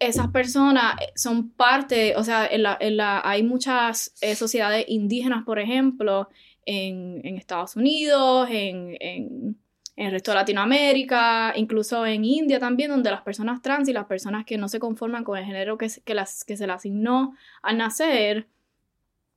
esas 0.00 0.28
personas 0.28 0.96
son 1.14 1.50
parte, 1.50 2.16
o 2.16 2.24
sea, 2.24 2.46
en 2.46 2.62
la, 2.62 2.76
en 2.80 2.96
la, 2.96 3.20
hay 3.22 3.42
muchas 3.42 4.14
eh, 4.22 4.34
sociedades 4.34 4.86
indígenas, 4.88 5.44
por 5.44 5.58
ejemplo, 5.58 6.28
en, 6.64 7.20
en 7.22 7.36
Estados 7.36 7.76
Unidos, 7.76 8.48
en, 8.50 8.96
en, 8.98 9.56
el 9.96 10.12
resto 10.12 10.30
de 10.30 10.36
Latinoamérica, 10.36 11.52
incluso 11.54 12.06
en 12.06 12.24
India 12.24 12.58
también, 12.58 12.90
donde 12.90 13.10
las 13.10 13.20
personas 13.20 13.60
trans 13.60 13.86
y 13.90 13.92
las 13.92 14.06
personas 14.06 14.46
que 14.46 14.56
no 14.56 14.66
se 14.66 14.80
conforman 14.80 15.24
con 15.24 15.36
el 15.36 15.44
género 15.44 15.76
que, 15.76 15.88
que, 16.02 16.14
las, 16.14 16.44
que 16.44 16.56
se 16.56 16.66
les 16.66 16.76
asignó 16.76 17.34
al 17.60 17.76
nacer, 17.76 18.48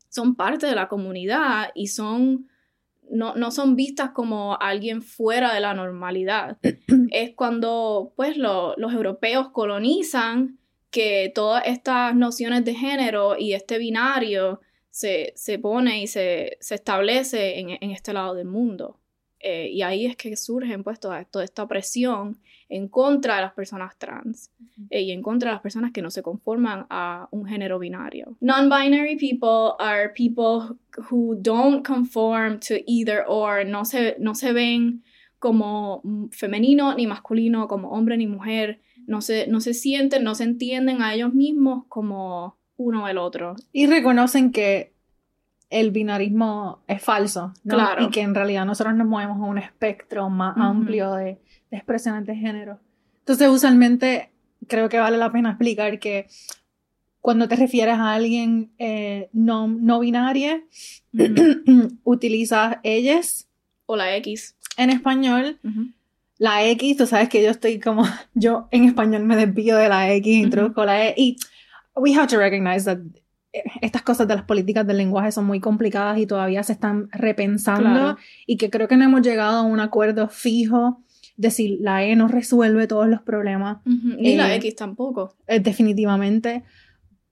son 0.08 0.36
parte 0.36 0.66
de 0.66 0.76
la 0.76 0.88
comunidad 0.88 1.72
y 1.76 1.88
son 1.88 2.48
no, 3.14 3.36
no, 3.36 3.52
son 3.52 3.76
vistas 3.76 4.12
como 4.12 4.58
alguien 4.60 5.02
fuera 5.02 5.54
de 5.54 5.60
la 5.60 5.74
normalidad. 5.74 6.58
es 7.12 7.34
cuando 7.36 8.14
pues 8.16 8.38
los 8.38 8.94
europeos 8.94 9.50
colonizan 9.50 10.60
que 10.90 11.32
todas 11.34 11.64
estas 11.66 12.16
nociones 12.16 12.66
de 12.66 12.76
género 12.76 13.36
y 13.38 13.54
este 13.54 13.78
binario 13.78 14.62
se, 14.90 15.34
se 15.36 15.58
pone 15.58 16.02
y 16.04 16.08
se, 16.08 16.58
se 16.60 16.76
establece 16.76 17.60
en, 17.60 17.72
en, 17.72 17.92
este 17.92 18.14
lado 18.14 18.36
del 18.36 18.48
mundo. 18.48 19.00
Eh, 19.46 19.70
y 19.74 19.82
ahí 19.82 20.06
es 20.06 20.16
que 20.16 20.36
surgen 20.38 20.84
pues 20.84 21.02
toda, 21.02 21.26
toda, 21.26 21.44
esta 21.44 21.68
presión 21.68 22.38
en 22.70 22.88
contra 22.88 23.36
de 23.36 23.42
las 23.42 23.54
personas 23.54 23.98
trans 23.98 24.50
eh, 24.90 25.02
y 25.02 25.12
en 25.12 25.22
contra 25.22 25.50
de 25.50 25.56
las 25.56 25.62
personas 25.62 25.92
que 25.92 26.02
no 26.02 26.10
se 26.10 26.24
conforman 26.24 26.86
a 26.90 27.28
un 27.30 27.46
género 27.46 27.78
binario. 27.78 28.38
Non-binary 28.40 29.18
people 29.18 29.76
are 29.80 30.14
people 30.16 30.78
who 31.12 31.36
don't 31.36 31.86
conform 31.86 32.60
to 32.62 32.76
either 32.88 33.26
or, 33.28 33.66
no 33.66 33.84
se, 33.84 34.16
no 34.18 34.34
se 34.34 34.54
ven 34.54 35.04
como 35.40 36.02
femenino 36.32 36.96
ni 36.96 37.06
masculino, 37.06 37.68
como 37.68 37.90
hombre 37.90 38.16
ni 38.16 38.28
mujer, 38.28 38.80
no 39.08 39.20
se, 39.20 39.46
no 39.48 39.60
se 39.60 39.74
sienten, 39.74 40.24
no 40.24 40.36
se 40.36 40.46
entienden 40.46 41.02
a 41.02 41.14
ellos 41.14 41.34
mismos 41.34 41.84
como 41.90 42.56
uno 42.78 43.04
o 43.04 43.08
el 43.10 43.18
otro. 43.18 43.58
Y 43.74 43.88
reconocen 43.88 44.54
que 44.54 44.93
el 45.74 45.92
binarismo 45.92 46.80
es 46.88 47.02
falso, 47.02 47.54
¿no? 47.64 47.76
Claro. 47.76 48.04
Y 48.06 48.10
que 48.10 48.22
en 48.22 48.36
realidad 48.36 48.66
nosotros 48.66 48.96
nos 48.96 49.08
movemos 49.08 49.38
en 49.38 49.44
un 49.44 49.58
espectro 49.58 50.30
más 50.30 50.56
Ujú. 50.56 50.66
amplio 50.66 51.12
de, 51.14 51.40
de 51.72 51.78
expresiones 51.78 52.26
de 52.26 52.36
género. 52.36 52.80
Entonces, 53.20 53.50
usualmente 53.50 54.32
creo 54.68 54.88
que 54.90 55.00
vale 55.00 55.18
la 55.18 55.32
pena 55.32 55.50
explicar 55.50 56.00
que 56.00 56.28
cuando 57.22 57.48
te 57.48 57.56
refieres 57.56 57.96
a 57.96 58.14
alguien 58.14 58.72
eh, 58.80 59.30
no, 59.34 59.68
no 59.68 60.00
binaria, 60.00 60.62
Ujú. 61.14 61.98
utilizas 62.04 62.78
ellas 62.84 63.48
O 63.86 63.96
la 63.96 64.16
X. 64.18 64.56
en 64.78 64.90
español. 64.90 65.60
Ujú. 65.64 65.88
La 66.38 66.66
X, 66.66 66.98
tú 66.98 67.06
sabes 67.08 67.30
que 67.30 67.42
yo 67.44 67.50
estoy 67.50 67.80
como, 67.80 68.04
yo 68.34 68.68
en 68.72 68.84
español 68.86 69.24
me 69.24 69.36
desvío 69.36 69.78
de 69.78 69.88
la 69.90 70.12
X, 70.14 70.28
introduzco 70.36 70.84
la 70.86 71.08
E. 71.10 71.14
Y 71.18 71.38
we 71.96 72.14
have 72.16 72.28
to 72.28 72.38
recognize 72.38 72.86
that 72.86 72.98
estas 73.82 74.02
cosas 74.02 74.28
de 74.28 74.36
las 74.36 74.44
políticas 74.46 74.86
del 74.88 74.98
lenguaje 74.98 75.32
son 75.32 75.46
muy 75.46 75.60
complicadas 75.60 76.18
y 76.18 76.26
todavía 76.26 76.64
se 76.64 76.74
están 76.74 77.08
repensando. 77.12 77.90
Claro. 77.90 78.18
Y 78.48 78.58
que 78.58 78.70
creo 78.70 78.88
que 78.88 78.98
no 78.98 79.06
hemos 79.06 79.22
llegado 79.22 79.58
a 79.58 79.62
un 79.62 79.80
acuerdo 79.80 80.28
fijo 80.28 81.04
de 81.38 81.52
si 81.52 81.78
la 81.78 82.04
E 82.04 82.16
no 82.16 82.28
resuelve 82.28 82.88
todos 82.88 83.08
los 83.08 83.22
problemas. 83.22 83.78
Ni 83.86 84.36
la 84.36 84.54
Eh, 84.54 84.58
X 84.58 84.76
tampoco. 84.76 85.36
eh, 85.48 85.60
definitivamente. 85.60 86.64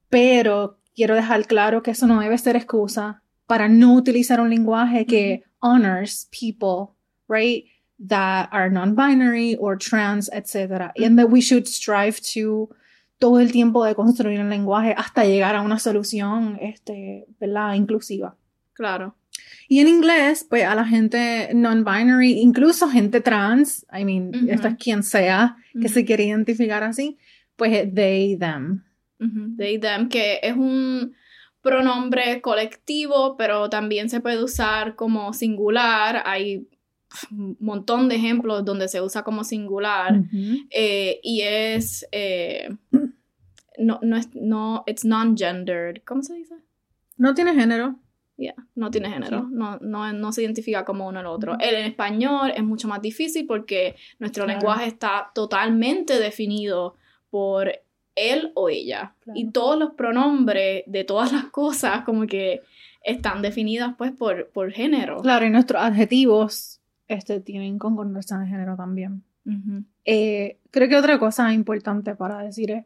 Pero 0.08 0.78
quiero 0.94 1.14
dejar 1.14 1.46
claro 1.46 1.82
que 1.82 1.92
eso 1.92 2.06
no 2.06 2.20
debe 2.20 2.36
ser 2.38 2.56
excusa 2.56 3.22
para 3.46 3.68
no 3.68 3.94
utilizar 3.94 4.40
un 4.40 4.50
lenguaje 4.50 5.06
que 5.06 5.42
honors 5.60 6.28
people, 6.30 6.94
right? 7.28 7.64
That 8.08 8.48
are 8.50 8.70
non-binary 8.70 9.56
or 9.60 9.78
trans, 9.78 10.28
etc. 10.32 10.92
And 10.96 11.16
that 11.18 11.28
we 11.30 11.40
should 11.40 11.66
strive 11.66 12.20
to 12.34 12.70
todo 13.22 13.38
el 13.38 13.52
tiempo 13.52 13.84
de 13.84 13.94
construir 13.94 14.40
un 14.40 14.50
lenguaje 14.50 14.96
hasta 14.98 15.24
llegar 15.24 15.54
a 15.54 15.62
una 15.62 15.78
solución, 15.78 16.58
este, 16.60 17.24
¿verdad? 17.38 17.74
Inclusiva. 17.74 18.34
Claro. 18.72 19.14
Y 19.68 19.78
en 19.78 19.86
inglés, 19.86 20.44
pues 20.50 20.64
a 20.64 20.74
la 20.74 20.84
gente 20.84 21.50
non-binary, 21.54 22.40
incluso 22.40 22.88
gente 22.88 23.20
trans, 23.20 23.86
I 23.96 24.04
mean, 24.04 24.34
Ujú. 24.34 24.50
esto 24.50 24.66
es 24.66 24.74
quien 24.74 25.04
sea 25.04 25.54
que 25.80 25.88
se 25.88 26.04
quiere 26.04 26.24
identificar 26.24 26.82
así, 26.82 27.16
pues 27.54 27.72
es 27.72 27.94
they, 27.94 28.36
them. 28.36 28.82
They, 29.56 29.78
them, 29.78 30.08
que 30.08 30.40
es 30.42 30.56
un 30.56 31.14
pronombre 31.60 32.40
colectivo, 32.40 33.36
pero 33.36 33.70
también 33.70 34.10
se 34.10 34.20
puede 34.20 34.42
usar 34.42 34.96
como 34.96 35.32
singular. 35.32 36.24
Hay 36.26 36.66
un 37.30 37.56
montón 37.60 38.08
de 38.08 38.16
ejemplos 38.16 38.64
donde 38.64 38.88
se 38.88 39.00
usa 39.00 39.22
como 39.22 39.44
singular. 39.44 40.24
Eh, 40.70 41.20
y 41.22 41.42
es. 41.42 42.04
eh, 42.10 42.68
no, 43.82 43.98
no 44.02 44.16
es. 44.16 44.28
No, 44.34 44.84
it's 44.86 45.04
non-gendered. 45.04 46.02
¿Cómo 46.04 46.22
se 46.22 46.34
dice? 46.34 46.54
No 47.16 47.34
tiene 47.34 47.54
género. 47.54 47.96
Yeah, 48.38 48.54
no 48.74 48.90
tiene 48.90 49.10
género, 49.10 49.46
no, 49.50 49.78
no, 49.80 50.10
no 50.12 50.32
se 50.32 50.42
identifica 50.42 50.84
como 50.86 51.06
uno 51.06 51.20
el 51.20 51.26
otro. 51.26 51.56
El 51.60 51.74
en 51.76 51.84
español 51.84 52.50
es 52.56 52.64
mucho 52.64 52.88
más 52.88 53.00
difícil 53.02 53.46
porque 53.46 53.94
nuestro 54.18 54.44
Claro. 54.44 54.58
lenguaje 54.58 54.86
está 54.86 55.30
totalmente 55.34 56.18
definido 56.18 56.96
por 57.30 57.70
él 58.16 58.50
o 58.54 58.68
ella. 58.70 59.14
Claro. 59.20 59.38
Y 59.38 59.50
todos 59.50 59.78
los 59.78 59.92
pronombres 59.92 60.82
de 60.86 61.04
todas 61.04 61.30
las 61.30 61.44
cosas 61.50 62.04
como 62.04 62.26
que 62.26 62.62
están 63.04 63.42
definidas 63.42 63.94
pues 63.98 64.12
por, 64.12 64.48
por 64.48 64.72
género. 64.72 65.18
Claro, 65.20 65.44
y 65.46 65.50
nuestros 65.50 65.80
adjetivos 65.82 66.80
este, 67.08 67.38
tienen 67.40 67.78
concordancia 67.78 68.38
de 68.38 68.46
género 68.46 68.76
también. 68.76 69.22
Eh, 70.04 70.58
creo 70.70 70.88
que 70.88 70.96
otra 70.96 71.18
cosa 71.18 71.52
importante 71.52 72.16
para 72.16 72.38
decir 72.38 72.70
es, 72.70 72.84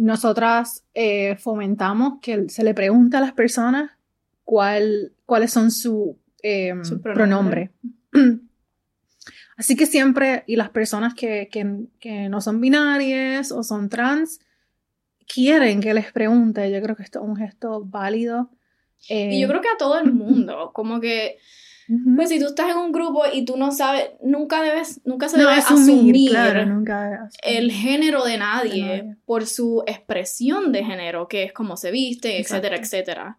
nosotras 0.00 0.84
eh, 0.94 1.36
fomentamos 1.36 2.20
que 2.22 2.48
se 2.48 2.64
le 2.64 2.72
pregunte 2.74 3.16
a 3.16 3.20
las 3.20 3.32
personas 3.32 3.90
cuál, 4.44 5.12
cuáles 5.26 5.52
son 5.52 5.70
su, 5.70 6.16
eh, 6.42 6.72
Su 6.82 7.00
pronombre. 7.00 7.70
pronombre. 8.10 8.40
Así 9.56 9.76
que 9.76 9.84
siempre, 9.86 10.42
y 10.46 10.56
las 10.56 10.70
personas 10.70 11.12
que, 11.14 11.48
que- 11.52 11.84
que 11.98 12.28
no 12.30 12.40
son 12.40 12.60
binarias 12.60 13.52
o 13.52 13.62
son 13.62 13.88
trans, 13.90 14.40
quieren 15.32 15.80
que 15.80 15.92
les 15.92 16.10
pregunte. 16.12 16.70
Yo 16.72 16.80
creo 16.80 16.96
que 16.96 17.02
esto 17.02 17.20
es 17.20 17.26
un 17.28 17.36
gesto 17.36 17.84
válido. 17.84 18.50
Eh, 19.10 19.34
Y 19.34 19.40
yo 19.40 19.48
creo 19.48 19.60
que 19.60 19.68
a 19.68 19.76
todo 19.78 19.98
el 19.98 20.12
mundo, 20.12 20.70
como 20.72 20.98
que, 21.00 21.36
pues 22.16 22.28
si 22.28 22.38
tú 22.38 22.46
estás 22.46 22.70
en 22.70 22.76
un 22.76 22.92
grupo 22.92 23.22
y 23.32 23.44
tú 23.44 23.56
no 23.56 23.72
sabes, 23.72 24.10
nunca 24.22 24.62
debes, 24.62 25.00
nunca 25.04 25.28
se 25.28 25.36
no 25.36 25.44
debe 25.44 25.54
asumir, 25.54 25.80
asumir 25.94 26.30
claro, 26.30 26.66
nunca 26.66 27.26
asumir. 27.26 27.30
el 27.42 27.72
género 27.72 28.24
de 28.24 28.30
De 28.32 28.38
nadie 28.38 29.16
por 29.24 29.46
su 29.46 29.82
expresión 29.86 30.70
de 30.72 30.84
género, 30.84 31.26
que 31.26 31.42
es 31.44 31.52
como 31.52 31.76
se 31.76 31.90
viste, 31.90 32.38
etcétera, 32.38 32.76
Exacto. 32.76 32.96
etcétera. 32.96 33.38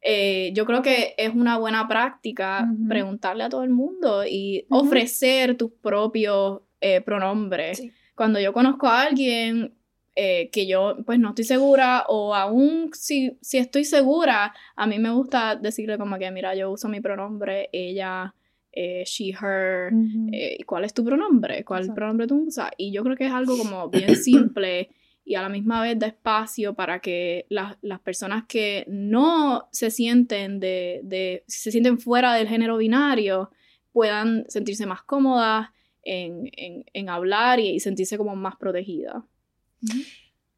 Eh, 0.00 0.50
yo 0.54 0.66
creo 0.66 0.82
que 0.82 1.14
es 1.16 1.32
una 1.32 1.58
buena 1.58 1.86
práctica 1.86 2.68
preguntarle 2.88 3.44
a 3.44 3.48
todo 3.48 3.62
el 3.62 3.70
mundo 3.70 4.24
y 4.26 4.66
ofrecer 4.68 5.56
tus 5.56 5.70
propios 5.80 6.62
eh, 6.80 7.00
pronombres. 7.02 7.78
Sí. 7.78 7.92
Cuando 8.16 8.40
yo 8.40 8.52
conozco 8.52 8.88
a 8.88 9.02
alguien 9.02 9.74
eh, 10.14 10.50
que 10.50 10.66
yo 10.66 10.98
pues 11.06 11.18
no 11.18 11.30
estoy 11.30 11.44
segura 11.44 12.04
o 12.08 12.34
aún 12.34 12.90
si, 12.92 13.38
si 13.40 13.56
estoy 13.56 13.84
segura, 13.84 14.54
a 14.76 14.86
mí 14.86 14.98
me 14.98 15.10
gusta 15.10 15.56
decirle 15.56 15.96
como 15.96 16.18
que 16.18 16.30
mira, 16.30 16.54
yo 16.54 16.70
uso 16.70 16.88
mi 16.88 17.00
pronombre, 17.00 17.70
ella, 17.72 18.34
eh, 18.72 19.04
she, 19.06 19.30
her, 19.30 19.90
eh, 20.32 20.56
¿y 20.58 20.62
¿cuál 20.64 20.84
es 20.84 20.92
tu 20.92 21.02
pronombre? 21.02 21.64
¿Cuál 21.64 21.82
Exacto. 21.84 21.96
pronombre 21.96 22.26
tú 22.26 22.44
usas? 22.46 22.70
Y 22.76 22.92
yo 22.92 23.02
creo 23.04 23.16
que 23.16 23.24
es 23.26 23.32
algo 23.32 23.56
como 23.56 23.88
bien 23.88 24.14
simple 24.16 24.90
y 25.24 25.34
a 25.34 25.40
la 25.40 25.48
misma 25.48 25.80
vez 25.80 25.98
da 25.98 26.08
espacio 26.08 26.74
para 26.74 27.00
que 27.00 27.46
las, 27.48 27.78
las 27.80 28.00
personas 28.00 28.44
que 28.46 28.84
no 28.88 29.68
se 29.72 29.90
sienten 29.90 30.60
de, 30.60 31.00
de, 31.04 31.44
se 31.46 31.70
sienten 31.70 31.98
fuera 31.98 32.34
del 32.34 32.48
género 32.48 32.76
binario 32.76 33.50
puedan 33.92 34.44
sentirse 34.48 34.84
más 34.84 35.02
cómodas 35.02 35.68
en, 36.02 36.50
en, 36.56 36.84
en 36.92 37.08
hablar 37.08 37.60
y, 37.60 37.68
y 37.70 37.80
sentirse 37.80 38.18
como 38.18 38.36
más 38.36 38.56
protegidas. 38.56 39.22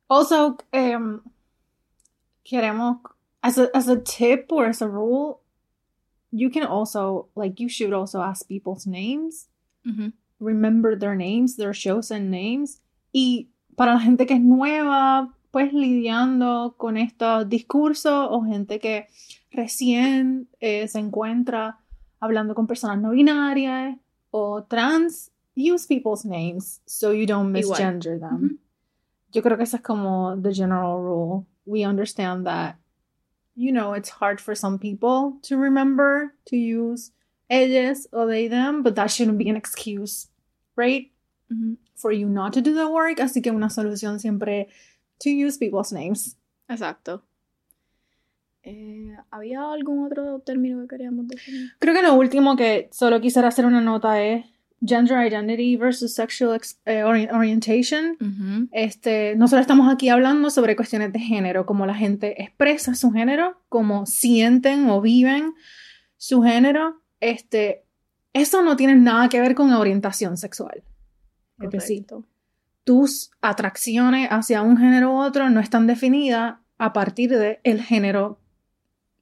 Also, 0.09 0.57
um, 0.73 1.21
queremos, 2.45 2.99
as 3.43 3.59
a, 3.59 3.69
as 3.75 3.89
a 3.89 3.97
tip 4.01 4.47
or 4.51 4.67
as 4.67 4.83
a 4.83 4.89
rule, 4.89 5.41
you 6.31 6.51
can 6.51 6.65
also, 6.65 7.29
like, 7.35 7.61
you 7.61 7.69
should 7.69 7.93
also 7.93 8.21
ask 8.21 8.47
people's 8.49 8.87
names, 8.87 9.49
Ujú. 9.87 10.13
remember 10.41 10.97
their 10.97 11.15
names, 11.15 11.57
their 11.57 11.73
chosen 11.73 12.31
names. 12.31 12.81
Y 13.15 13.49
para 13.77 13.95
la 13.95 14.01
gente 14.01 14.27
que 14.27 14.35
es 14.35 14.41
nueva, 14.43 15.33
pues 15.53 15.73
lidiando 15.73 16.75
con 16.77 16.97
estos 16.97 17.49
discursos 17.49 18.29
o 18.31 18.43
gente 18.43 18.79
que 18.81 19.07
recién 19.53 20.49
eh, 20.61 20.89
se 20.89 20.99
encuentra 20.99 21.79
hablando 22.21 22.55
con 22.55 22.67
personas 22.67 23.01
no 23.01 23.11
binarias 23.11 23.97
o 24.33 24.65
trans, 24.65 25.31
use 25.57 25.87
people's 25.87 26.25
names 26.25 26.81
so 26.87 27.13
you 27.13 27.25
don't 27.27 27.55
Igual. 27.57 27.79
misgender 27.79 28.19
them. 28.19 28.35
Ujú. 28.43 28.59
Yo 29.35 29.43
creo 29.43 29.57
que 29.57 29.65
esa 29.65 29.79
es 29.79 29.83
como 29.83 30.41
the 30.41 30.53
general 30.53 30.99
rule. 31.01 31.47
We 31.67 31.85
understand 31.85 32.47
that, 32.47 32.77
you 33.57 33.73
know, 33.73 33.95
it's 33.95 34.11
hard 34.11 34.41
for 34.41 34.55
some 34.55 34.79
people 34.79 35.39
to 35.43 35.57
remember 35.57 36.35
to 36.47 36.57
use 36.57 37.11
ellas 37.51 38.07
or 38.13 38.27
they 38.27 38.49
them, 38.49 38.83
but 38.83 38.95
that 38.95 39.11
shouldn't 39.11 39.39
be 39.39 39.51
an 39.51 39.57
excuse, 39.57 40.29
right? 40.77 41.11
Ujú. 41.53 41.77
for 41.95 42.13
you 42.13 42.29
not 42.29 42.53
to 42.53 42.61
do 42.61 42.75
the 42.75 42.87
work, 42.87 43.19
así 43.21 43.41
que 43.41 43.51
una 43.51 43.71
solución 43.71 44.21
siempre 44.21 44.69
to 45.19 45.31
use 45.31 45.57
people's 45.59 45.93
names. 45.93 46.37
Exacto. 46.69 47.23
Eh, 48.63 49.17
¿Había 49.31 49.73
algún 49.73 50.05
otro 50.05 50.41
término 50.41 50.83
que 50.83 50.89
queríamos 50.89 51.29
definir? 51.29 51.73
Creo 51.79 51.95
que 51.95 52.03
lo 52.03 52.15
último 52.15 52.57
que 52.57 52.89
solo 52.93 53.21
quisiera 53.21 53.49
hacer 53.49 53.67
una 53.67 53.81
nota 53.81 54.23
es 54.23 54.45
gender 54.81 55.27
identity 55.27 55.77
versus 55.77 56.15
sexual 56.15 56.55
ex- 56.57 56.79
eh, 56.85 57.03
ori- 57.05 57.29
orientation. 57.33 58.17
Este, 58.73 59.35
nosotros 59.37 59.63
estamos 59.63 59.93
aquí 59.93 60.09
hablando 60.09 60.51
sobre 60.51 60.77
cuestiones 60.77 61.13
de 61.13 61.21
género, 61.21 61.65
cómo 61.67 61.87
la 61.87 61.95
gente 61.95 62.43
expresa 62.43 62.95
su 62.95 63.11
género, 63.13 63.61
cómo 63.69 64.07
sienten 64.07 64.89
o 64.91 65.01
viven 65.01 65.53
su 66.17 66.43
género. 66.43 67.01
Este, 67.21 67.85
eso 68.33 68.63
no 68.63 68.77
tiene 68.77 68.95
nada 68.97 69.29
que 69.29 69.41
ver 69.41 69.55
con 69.55 69.73
orientación 69.73 70.37
sexual. 70.37 70.83
Correcto. 71.57 71.77
tus 72.83 73.31
atracciones 73.41 74.29
hacia 74.31 74.61
un 74.61 74.77
género 74.77 75.13
u 75.13 75.17
otro 75.19 75.49
no 75.49 75.61
están 75.61 75.87
definidas 75.87 76.57
a 76.77 76.93
partir 76.93 77.31
del 77.31 77.59
el 77.63 77.81
género 77.81 78.39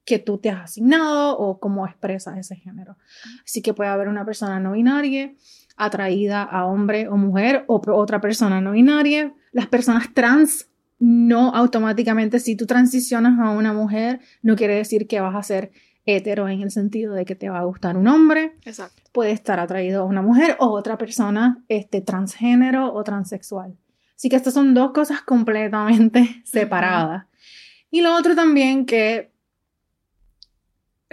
que 0.05 0.19
tú 0.19 0.37
te 0.37 0.49
has 0.49 0.63
asignado 0.63 1.37
o 1.37 1.59
cómo 1.59 1.85
expresas 1.85 2.37
ese 2.37 2.55
género. 2.55 2.97
Así 3.45 3.61
que 3.61 3.73
puede 3.73 3.89
haber 3.89 4.07
una 4.07 4.25
persona 4.25 4.59
no 4.59 4.73
binaria 4.73 5.33
atraída 5.75 6.43
a 6.43 6.65
hombre 6.65 7.07
o 7.07 7.17
mujer 7.17 7.65
o 7.67 7.81
otra 7.93 8.21
persona 8.21 8.61
no 8.61 8.71
binaria. 8.71 9.33
Las 9.51 9.67
personas 9.67 10.13
trans 10.13 10.69
no 10.99 11.49
automáticamente, 11.53 12.39
si 12.39 12.55
tú 12.55 12.65
transicionas 12.65 13.39
a 13.39 13.49
una 13.49 13.73
mujer, 13.73 14.21
no 14.41 14.55
quiere 14.55 14.75
decir 14.75 15.07
que 15.07 15.19
vas 15.19 15.35
a 15.35 15.43
ser 15.43 15.71
hetero 16.05 16.47
en 16.47 16.61
el 16.61 16.71
sentido 16.71 17.13
de 17.13 17.25
que 17.25 17.35
te 17.35 17.49
va 17.49 17.59
a 17.59 17.63
gustar 17.63 17.97
un 17.97 18.07
hombre 18.07 18.55
Exacto. 18.65 19.01
puede 19.11 19.31
estar 19.31 19.59
atraído 19.59 20.01
a 20.03 20.05
una 20.05 20.21
mujer 20.21 20.57
o 20.59 20.67
otra 20.67 20.97
persona 20.97 21.63
este, 21.67 22.01
transgénero 22.01 22.93
o 22.93 23.03
transexual. 23.03 23.77
Así 24.15 24.29
que 24.29 24.35
estas 24.35 24.53
son 24.53 24.73
dos 24.73 24.91
cosas 24.91 25.21
completamente 25.21 26.41
separadas. 26.45 27.25
Y 27.89 28.01
lo 28.01 28.15
otro 28.15 28.35
también 28.35 28.85
que 28.85 29.32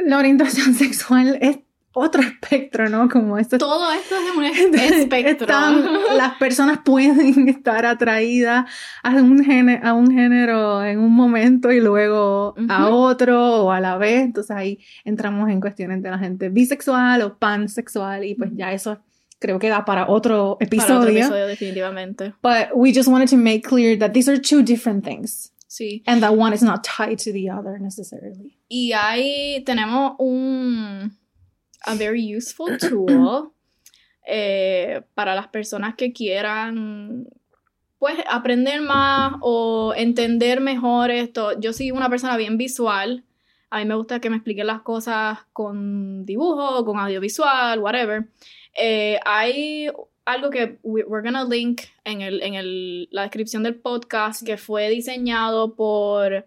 la 0.07 0.19
orientación 0.19 0.75
sexual 0.85 1.39
es 1.41 1.59
otro 1.93 2.23
espectro, 2.23 2.89
¿no? 2.89 3.09
Como 3.09 3.37
esto 3.37 3.59
Todo 3.59 3.91
esto 3.93 4.15
es 4.15 4.37
un 4.37 4.45
espectro. 5.01 5.47
están- 5.47 5.85
las 6.17 6.35
personas 6.37 6.79
pueden 6.85 7.49
estar 7.49 7.85
atraídas 7.85 8.65
a 9.03 9.11
un, 9.17 9.45
género, 9.45 9.85
a 9.87 9.93
un 9.95 10.09
género 10.11 10.85
en 10.85 11.01
un 11.01 11.13
momento 11.13 11.73
y 11.73 11.81
luego 11.81 12.55
a 12.69 12.89
otro 12.91 13.65
o 13.65 13.73
a 13.73 13.81
la 13.81 13.97
vez. 13.99 14.23
Entonces 14.23 14.57
ahí 14.57 14.79
entramos 15.05 15.51
en 15.51 15.61
cuestiones 15.61 16.01
de 16.01 16.11
la 16.11 16.19
gente 16.19 16.49
bisexual 16.49 17.23
o 17.23 17.37
pansexual 17.39 18.25
y 18.25 18.37
pues 18.37 18.51
ya 18.55 18.73
eso 18.73 18.99
creo 19.41 19.59
que 19.59 19.69
da 19.69 19.85
para 19.85 20.09
otro 20.09 20.59
Para 20.61 20.67
episodio. 20.67 20.99
otro 21.01 21.11
episodio, 21.11 21.47
definitivamente. 21.49 22.35
But 22.41 22.69
we 22.75 22.93
just 22.95 23.09
wanted 23.09 23.31
to 23.31 23.37
make 23.37 23.63
clear 23.69 23.99
that 23.99 24.13
these 24.13 24.31
are 24.31 24.41
two 24.41 24.63
different 24.63 25.05
things 25.05 25.51
Sí. 25.71 26.03
and 26.09 26.21
that 26.21 26.37
one 26.37 26.53
is 26.53 26.65
not 26.65 26.83
tied 26.83 27.17
to 27.21 27.33
the 27.33 27.49
other 27.49 27.79
necessarily. 27.79 28.59
Y 28.69 28.91
ahí 28.93 29.63
tenemos 29.65 30.17
un 30.19 31.17
a 31.87 31.95
very 31.95 32.23
useful 32.37 32.77
tool 32.81 33.53
eh, 34.27 35.03
para 35.15 35.37
las 35.37 35.47
personas 35.47 35.95
que 35.95 36.13
quieran 36.13 37.29
pues 38.01 38.19
aprender 38.29 38.81
más 38.81 39.35
o 39.43 39.95
entender 39.95 40.61
mejor 40.61 41.13
esto. 41.13 41.61
Yo 41.61 41.73
soy 41.73 41.93
una 41.93 42.09
persona 42.09 42.37
bien 42.37 42.57
visual. 42.59 43.23
A 43.71 43.79
mí 43.79 43.85
me 43.85 43.95
gusta 43.95 44.19
que 44.19 44.29
me 44.29 44.37
expliquen 44.37 44.67
las 44.67 44.83
cosas 44.83 45.39
con 45.53 46.27
dibujo, 46.27 46.85
con 46.85 46.99
audiovisual, 46.99 47.79
whatever. 47.79 48.29
Eh, 48.75 49.21
hay 49.25 49.89
algo 50.27 50.51
que 50.51 50.79
we- 50.83 51.05
we're 51.05 51.23
gonna 51.23 51.45
link 51.45 51.83
en, 52.05 52.21
el, 52.21 52.43
en 52.43 52.55
el, 52.55 53.09
la 53.11 53.23
descripción 53.23 53.63
del 53.63 53.75
podcast 53.77 54.45
que 54.45 54.57
fue 54.57 54.89
diseñado 54.91 55.75
por 55.75 56.47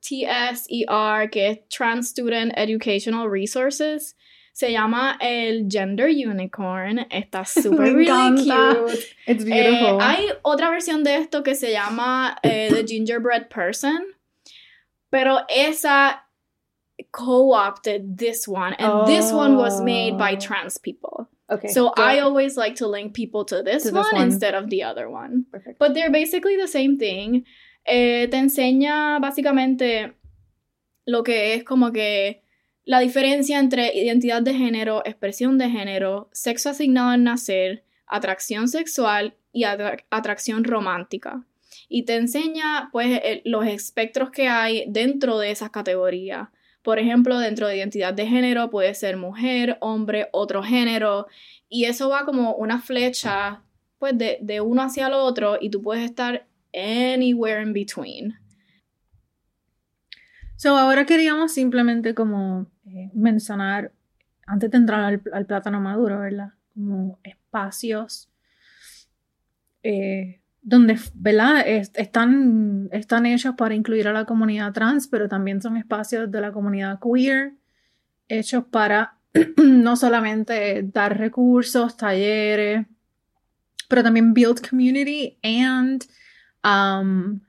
TSER, 0.00 1.30
que 1.30 1.48
es 1.48 1.68
Trans 1.68 2.08
Student 2.08 2.52
Educational 2.56 3.30
Resources. 3.30 4.16
Se 4.54 4.70
llama 4.70 5.16
el 5.20 5.66
Gender 5.70 6.08
Unicorn. 6.10 7.06
Está 7.10 7.44
súper 7.46 7.94
really 7.94 8.42
cute. 8.44 8.98
It's 9.26 9.44
Eh, 9.44 9.48
beautiful. 9.48 9.98
hay 10.00 10.26
otra 10.42 10.70
versión 10.70 11.02
de 11.04 11.16
esto 11.16 11.42
que 11.42 11.54
se 11.54 11.72
llama 11.72 12.36
eh, 12.42 12.68
The 12.70 12.84
Gingerbread 12.86 13.48
Person, 13.48 13.98
pero 15.10 15.38
esa 15.48 16.24
co-opted 17.10 18.16
this 18.18 18.46
one, 18.46 18.74
and 18.78 19.06
this 19.06 19.32
one 19.32 19.56
was 19.56 19.80
made 19.80 20.16
by 20.18 20.34
Oh. 20.34 20.38
trans 20.38 20.78
people. 20.78 21.28
Okay. 21.54 21.68
So. 21.68 21.92
I 21.96 22.18
always 22.20 22.56
like 22.56 22.76
to 22.76 22.86
link 22.88 23.14
people 23.14 23.44
to 23.46 23.62
this, 23.62 23.82
To 23.84 23.90
this 23.90 23.94
one, 24.12 24.14
one. 24.14 24.24
instead 24.24 24.54
of 24.54 24.68
the 24.68 24.82
other 24.82 25.08
one. 25.08 25.44
Perfect. 25.50 25.78
But 25.78 25.94
they're 25.94 26.10
basically 26.10 26.56
the 26.56 26.68
same 26.68 26.96
thing. 26.98 27.44
Eh, 27.84 28.28
te 28.30 28.36
enseña 28.36 29.18
básicamente 29.20 30.14
lo 31.04 31.22
que 31.22 31.54
es 31.54 31.64
como 31.64 31.90
que 31.92 32.42
la 32.84 33.00
diferencia 33.00 33.58
entre 33.58 33.92
identidad 33.94 34.42
de 34.42 34.54
género, 34.54 35.02
expresión 35.04 35.58
de 35.58 35.68
género, 35.70 36.28
sexo 36.32 36.70
asignado 36.70 37.10
al 37.10 37.22
nacer, 37.24 37.84
atracción 38.06 38.68
sexual 38.68 39.34
y 39.52 39.64
atra- 39.64 40.04
atracción 40.10 40.64
romántica. 40.64 41.44
Y 41.88 42.04
te 42.04 42.16
enseña 42.16 42.88
pues 42.92 43.20
el- 43.24 43.42
los 43.44 43.66
espectros 43.66 44.30
que 44.30 44.48
hay 44.48 44.84
dentro 44.88 45.38
de 45.38 45.50
esas 45.50 45.70
categorías. 45.70 46.48
Por 46.82 46.98
ejemplo, 46.98 47.38
dentro 47.38 47.68
de 47.68 47.76
identidad 47.76 48.12
de 48.12 48.26
género 48.26 48.70
puede 48.70 48.94
ser 48.94 49.16
mujer, 49.16 49.78
hombre, 49.80 50.28
otro 50.32 50.62
género. 50.62 51.26
Y 51.68 51.84
eso 51.84 52.08
va 52.08 52.24
como 52.24 52.54
una 52.54 52.80
flecha 52.80 53.62
pues 53.98 54.18
de, 54.18 54.38
de 54.42 54.60
uno 54.60 54.82
hacia 54.82 55.06
el 55.06 55.12
otro 55.12 55.58
y 55.60 55.70
tú 55.70 55.80
puedes 55.80 56.04
estar 56.04 56.46
anywhere 56.74 57.62
in 57.62 57.72
between. 57.72 58.34
So, 60.56 60.76
ahora 60.76 61.06
queríamos 61.06 61.52
simplemente 61.52 62.14
como 62.14 62.66
eh, 62.86 63.10
mencionar, 63.14 63.92
antes 64.46 64.70
de 64.70 64.76
entrar 64.76 65.20
al, 65.32 65.46
plátano 65.46 65.80
maduro, 65.80 66.20
¿verdad? 66.20 66.50
Como 66.74 67.18
espacios 67.22 68.30
eh, 69.82 70.41
donde, 70.62 70.98
¿verdad? 71.14 71.66
Es- 71.66 71.90
están, 71.94 72.88
están 72.92 73.26
hechos 73.26 73.54
para 73.56 73.74
incluir 73.74 74.08
a 74.08 74.12
la 74.12 74.24
comunidad 74.24 74.72
trans, 74.72 75.08
pero 75.08 75.28
también 75.28 75.60
son 75.60 75.76
espacios 75.76 76.30
de 76.30 76.40
la 76.40 76.52
comunidad 76.52 76.98
queer, 77.00 77.54
hechos 78.28 78.64
para 78.70 79.18
no 79.56 79.96
solamente 79.96 80.82
dar 80.84 81.18
recursos, 81.18 81.96
talleres, 81.96 82.86
pero 83.88 84.02
también 84.02 84.32
build 84.32 84.66
community 84.66 85.38
and 85.42 86.04
um, 86.64 87.40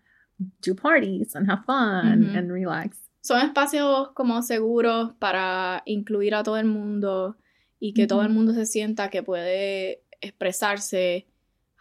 do 0.65 0.75
parties 0.75 1.35
and 1.35 1.49
have 1.49 1.63
fun 1.65 2.35
and 2.35 2.51
relax. 2.51 2.97
Son 3.21 3.39
espacios 3.39 4.09
como 4.13 4.41
seguros 4.41 5.13
para 5.19 5.81
incluir 5.85 6.35
a 6.35 6.43
todo 6.43 6.57
el 6.57 6.65
mundo 6.65 7.37
y 7.79 7.93
que 7.93 8.07
todo 8.07 8.23
el 8.23 8.29
mundo 8.29 8.53
se 8.53 8.65
sienta 8.65 9.09
que 9.09 9.23
puede 9.23 10.03
expresarse 10.19 11.27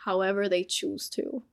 however 0.05 0.49
they 0.49 0.65
choose 0.67 1.09
to. 1.11 1.45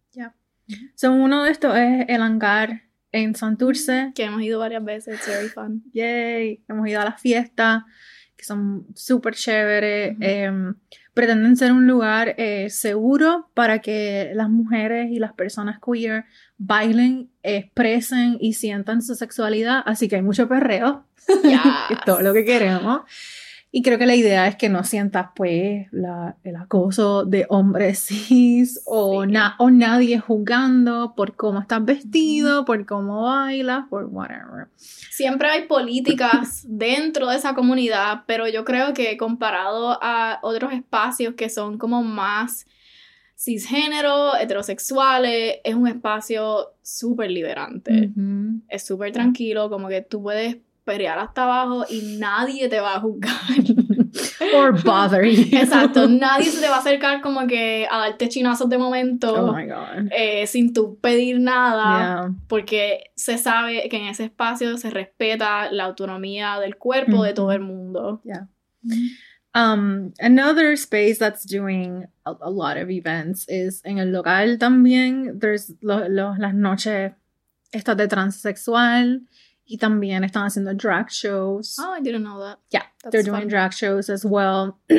So, 0.95 1.11
uno 1.11 1.43
de 1.43 1.51
estos 1.51 1.75
es 1.75 2.05
el 2.09 2.21
hangar 2.21 2.83
en 3.11 3.33
Santurce. 3.35 4.11
Que 4.13 4.25
hemos 4.25 4.41
ido 4.43 4.59
varias 4.59 4.83
veces, 4.83 5.15
it's 5.15 5.27
very 5.27 5.49
fun. 5.49 5.83
Yay, 5.93 6.63
hemos 6.67 6.87
ido 6.87 7.01
a 7.01 7.05
las 7.05 7.19
fiestas 7.19 7.83
que 8.35 8.45
son 8.45 8.85
súper 8.95 9.35
chéveres. 9.35 10.13
Ujú. 10.13 10.23
Em, 10.23 10.75
pretenden 11.13 11.57
ser 11.57 11.73
un 11.73 11.85
lugar 11.85 12.35
eh, 12.37 12.69
seguro 12.69 13.49
para 13.53 13.79
que 13.79 14.31
las 14.33 14.49
mujeres 14.49 15.11
y 15.11 15.19
las 15.19 15.33
personas 15.33 15.79
queer 15.85 16.23
bailen, 16.57 17.29
expresen 17.43 18.37
y 18.39 18.53
sientan 18.53 19.01
su 19.01 19.15
sexualidad. 19.15 19.83
Así 19.85 20.07
que 20.07 20.15
hay 20.15 20.21
mucho 20.21 20.47
perreo, 20.47 21.05
que 21.25 21.53
es 21.53 21.99
todo 22.05 22.21
lo 22.21 22.33
que 22.33 22.45
queremos. 22.45 23.01
Y 23.71 23.83
creo 23.83 23.99
que 23.99 24.07
la 24.07 24.15
idea 24.15 24.47
es 24.47 24.55
que 24.55 24.67
no 24.67 24.83
sientas 24.83 25.27
pues 25.35 25.87
la- 25.91 26.37
el 26.43 26.55
acoso 26.55 27.23
de 27.23 27.45
hombres 27.49 27.99
cis 28.07 28.81
o, 28.87 29.23
Sí. 29.23 29.31
na- 29.31 29.55
o 29.59 29.69
nadie 29.69 30.17
jugando 30.19 31.13
por 31.15 31.35
cómo 31.35 31.59
estás 31.59 31.85
vestido, 31.85 32.65
por 32.65 32.83
cómo 32.87 33.23
bailas, 33.23 33.85
por 33.89 34.05
whatever. 34.05 34.69
Siempre 34.75 35.49
hay 35.49 35.67
políticas 35.67 36.65
dentro 36.67 37.27
de 37.27 37.35
esa 37.37 37.53
comunidad, 37.53 38.23
pero 38.25 38.47
yo 38.47 38.65
creo 38.65 38.93
que 38.95 39.15
comparado 39.17 39.99
a 40.01 40.39
otros 40.41 40.73
espacios 40.73 41.35
que 41.35 41.49
son 41.49 41.77
como 41.77 42.01
más 42.03 42.65
cisgénero, 43.37 44.35
heterosexuales, 44.35 45.57
es 45.63 45.75
un 45.75 45.87
espacio 45.87 46.71
súper 46.81 47.31
liberante. 47.31 48.11
Es 48.67 48.85
súper 48.85 49.11
tranquilo, 49.13 49.69
como 49.69 49.87
que 49.87 50.01
tú 50.01 50.21
puedes 50.21 50.57
pelear 50.89 51.19
hasta 51.19 51.43
abajo 51.43 51.85
y 51.89 52.17
nadie 52.17 52.67
te 52.69 52.79
va 52.79 52.95
a 52.95 52.99
juzgar. 52.99 53.31
Or 54.55 54.71
bother 54.83 55.23
you. 55.23 55.45
Exacto, 55.55 56.07
nadie 56.07 56.45
se 56.49 56.59
te 56.61 56.67
va 56.67 56.77
a 56.77 56.79
acercar 56.79 57.21
como 57.21 57.45
que 57.45 57.87
a 57.89 57.97
darte 57.99 58.27
chinazos 58.29 58.67
de 58.69 58.77
momento 58.77 59.31
Oh 59.33 59.53
my 59.55 59.65
god. 59.67 60.09
eh, 60.11 60.47
sin 60.47 60.73
tú 60.73 60.97
pedir 60.99 61.39
nada 61.39 61.99
Yeah. 61.99 62.31
porque 62.47 63.11
se 63.15 63.37
sabe 63.37 63.87
que 63.89 63.97
en 63.97 64.07
ese 64.07 64.23
espacio 64.25 64.77
se 64.77 64.89
respeta 64.89 65.71
la 65.71 65.83
autonomía 65.85 66.59
del 66.59 66.75
cuerpo 66.77 67.23
de 67.23 67.33
todo 67.33 67.45
Ujú. 67.47 67.53
el 67.53 67.59
mundo. 67.61 68.21
Um, 69.55 70.13
another 70.19 70.73
space 70.73 71.17
that's 71.17 71.43
doing 71.43 72.05
a, 72.25 72.33
a 72.41 72.49
lot 72.51 72.77
of 72.77 72.89
events 72.89 73.45
is 73.49 73.81
en 73.83 73.97
el 73.97 74.11
local 74.11 74.57
también. 74.59 75.39
There's 75.39 75.73
lo- 75.81 76.07
lo- 76.07 76.35
las 76.37 76.53
noches 76.53 77.13
estas 77.71 77.97
de 77.97 78.07
transexual 78.07 79.21
y 79.71 79.77
también 79.77 80.23
están 80.23 80.45
haciendo 80.47 80.73
drag 80.73 81.09
shows. 81.09 81.77
Oh, 81.79 81.93
I 81.95 82.01
didn't 82.01 82.23
know 82.23 82.39
that. 82.39 82.57
Yeah, 82.71 82.83
That's 83.03 83.11
they're 83.11 83.23
doing 83.23 83.41
fun. 83.43 83.49
drag 83.49 83.71
shows 83.71 84.09
as 84.09 84.25
well. 84.25 84.79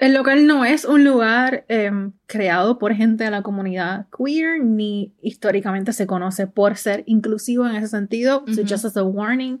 El 0.00 0.12
local 0.12 0.46
no 0.46 0.64
es 0.66 0.84
un 0.84 1.02
lugar 1.02 1.64
em, 1.68 2.12
creado 2.26 2.78
por 2.78 2.92
gente 2.94 3.24
de 3.24 3.30
la 3.30 3.42
comunidad 3.42 4.06
queer, 4.10 4.62
ni 4.62 5.14
históricamente 5.22 5.94
se 5.94 6.06
conoce 6.06 6.46
por 6.46 6.76
ser 6.76 7.04
inclusivo 7.06 7.66
en 7.66 7.76
ese 7.76 7.88
sentido. 7.88 8.44
So 8.48 8.60
Ujú. 8.60 8.68
just 8.68 8.84
as 8.84 8.96
a 8.98 9.02
warning, 9.04 9.60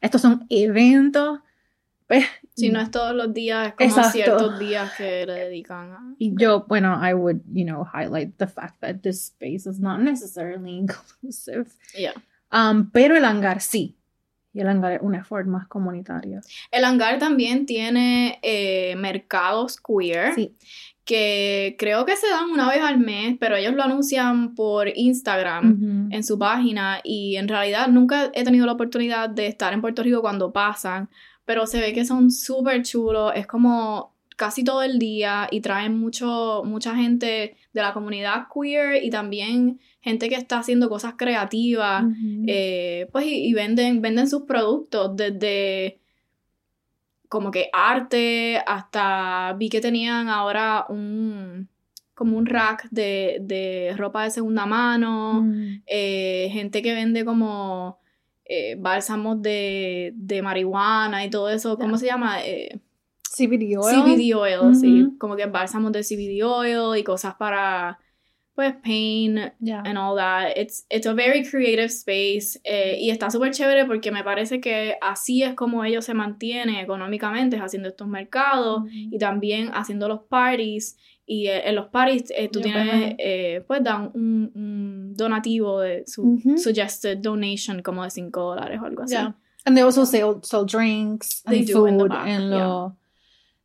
estos 0.00 0.20
son 0.22 0.46
eventos. 0.48 1.40
pues, 2.06 2.24
Si 2.54 2.68
no 2.70 2.80
es 2.80 2.90
todos 2.92 3.16
los 3.16 3.34
días, 3.34 3.68
es 3.68 3.74
como 3.74 3.88
Exacto. 3.90 4.12
ciertos 4.12 4.58
días 4.60 4.92
que 4.96 5.26
le 5.26 5.32
dedican 5.34 5.90
a. 5.92 6.14
Y 6.18 6.34
yo, 6.38 6.66
bueno, 6.68 6.96
I 7.02 7.12
would, 7.14 7.40
you 7.52 7.64
know, 7.64 7.82
highlight 7.84 8.36
the 8.38 8.46
fact 8.46 8.80
that 8.80 9.00
this 9.02 9.24
space 9.26 9.66
is 9.68 9.80
not 9.80 9.98
necessarily 10.00 10.76
inclusive. 10.78 11.74
Yeah. 11.98 12.12
Um, 12.54 12.90
pero 12.90 13.16
el 13.16 13.24
hangar 13.24 13.60
sí. 13.60 13.96
Y 14.52 14.60
el 14.60 14.68
hangar 14.68 14.92
es 14.92 15.02
un 15.02 15.16
effort 15.16 15.48
más 15.48 15.66
comunitario. 15.66 16.40
El 16.70 16.84
hangar 16.84 17.18
también 17.18 17.66
tiene 17.66 18.38
eh, 18.42 18.94
mercados 18.96 19.80
queer. 19.80 20.34
Sí. 20.34 20.54
que 21.04 21.74
creo 21.78 22.06
que 22.06 22.16
se 22.16 22.28
dan 22.28 22.48
una 22.50 22.70
vez 22.70 22.80
al 22.80 22.98
mes, 22.98 23.36
pero 23.38 23.56
ellos 23.56 23.74
lo 23.74 23.82
anuncian 23.82 24.54
por 24.54 24.88
Instagram 24.88 26.08
en 26.10 26.24
su 26.24 26.38
página 26.38 27.00
y 27.04 27.36
en 27.36 27.48
realidad 27.48 27.88
nunca 27.88 28.30
he 28.32 28.42
tenido 28.42 28.64
la 28.64 28.72
oportunidad 28.72 29.28
de 29.28 29.48
estar 29.48 29.74
en 29.74 29.82
Puerto 29.82 30.02
Rico 30.02 30.22
cuando 30.22 30.52
pasan, 30.52 31.10
pero 31.44 31.66
se 31.66 31.78
ve 31.78 31.92
que 31.92 32.06
son 32.06 32.30
súper 32.30 32.82
chulos, 32.84 33.32
es 33.34 33.46
como 33.46 34.13
casi 34.36 34.64
todo 34.64 34.82
el 34.82 34.98
día 34.98 35.46
y 35.50 35.60
traen 35.60 35.98
mucho, 35.98 36.62
mucha 36.64 36.94
gente 36.96 37.56
de 37.72 37.80
la 37.82 37.92
comunidad 37.92 38.46
queer 38.52 39.02
y 39.04 39.10
también 39.10 39.80
gente 40.00 40.28
que 40.28 40.34
está 40.34 40.58
haciendo 40.58 40.88
cosas 40.88 41.14
creativas. 41.16 42.04
Eh, 42.46 43.08
pues 43.12 43.26
y, 43.26 43.46
y 43.46 43.52
venden, 43.54 44.02
venden 44.02 44.28
sus 44.28 44.42
productos 44.42 45.14
desde 45.16 45.98
como 47.28 47.50
que 47.50 47.68
arte 47.72 48.62
hasta 48.66 49.54
vi 49.58 49.68
que 49.68 49.80
tenían 49.80 50.28
ahora 50.28 50.86
un 50.88 51.68
como 52.14 52.38
un 52.38 52.46
rack 52.46 52.86
de, 52.90 53.38
de 53.40 53.92
ropa 53.96 54.22
de 54.22 54.30
segunda 54.30 54.66
mano, 54.66 55.42
Mm. 55.42 55.82
eh, 55.86 56.48
gente 56.52 56.80
que 56.80 56.94
vende 56.94 57.24
como 57.24 57.98
eh, 58.44 58.76
bálsamos 58.78 59.42
de, 59.42 60.12
de 60.14 60.40
marihuana 60.42 61.24
y 61.24 61.30
todo 61.30 61.48
eso, 61.50 61.76
¿cómo 61.76 61.98
se 61.98 62.06
llama? 62.06 62.40
Eh, 62.44 62.78
CBD 63.36 63.76
oil. 63.78 64.02
CBD 64.04 64.34
oil, 64.34 64.74
sí, 64.74 65.08
como 65.18 65.36
que 65.36 65.46
bálsamos 65.46 65.92
de 65.92 66.02
CBD 66.02 66.42
oil 66.44 66.98
y 66.98 67.02
cosas 67.02 67.34
para 67.34 67.98
pues 68.54 68.72
pain 68.84 69.50
Ya. 69.58 69.80
and 69.84 69.98
all 69.98 70.16
that. 70.16 70.56
It's, 70.56 70.86
it's 70.88 71.06
a 71.08 71.12
very 71.12 71.42
creative 71.42 71.86
space 71.90 72.60
eh, 72.62 72.96
y 73.00 73.10
está 73.10 73.28
súper 73.28 73.50
chévere 73.50 73.84
porque 73.84 74.12
me 74.12 74.22
parece 74.22 74.60
que 74.60 74.94
así 75.00 75.42
es 75.42 75.54
como 75.54 75.84
ellos 75.84 76.04
se 76.04 76.14
mantienen 76.14 76.76
económicamente, 76.76 77.56
haciendo 77.58 77.88
estos 77.88 78.06
mercados 78.06 78.84
y 78.92 79.18
también 79.18 79.70
haciendo 79.74 80.06
los 80.06 80.20
parties. 80.28 80.96
Y 81.26 81.48
eh, 81.48 81.68
en 81.68 81.74
los 81.74 81.86
parties 81.88 82.30
eh, 82.36 82.48
tú 82.48 82.60
tienes, 82.60 83.16
eh, 83.18 83.64
pues 83.66 83.82
dan 83.82 84.12
un, 84.14 84.52
un 84.54 85.14
donativo 85.16 85.80
de 85.80 86.04
su 86.06 86.22
Ujú. 86.22 86.56
suggested 86.56 87.18
donation 87.18 87.82
como 87.82 88.04
de 88.04 88.10
5 88.10 88.40
dólares 88.40 88.78
o 88.80 88.86
algo 88.86 89.02
así. 89.02 89.14
Yeah. 89.14 89.34
And 89.66 89.74
they 89.74 89.82
also 89.82 90.04
sell, 90.04 90.40
sell 90.42 90.64
drinks 90.64 91.42
They 91.42 91.60
and 91.60 91.66
do 91.66 91.72
food 91.72 91.88
in 91.88 91.98
the 91.98 92.04
back, 92.08 92.28
en 92.28 92.50
lo 92.50 92.96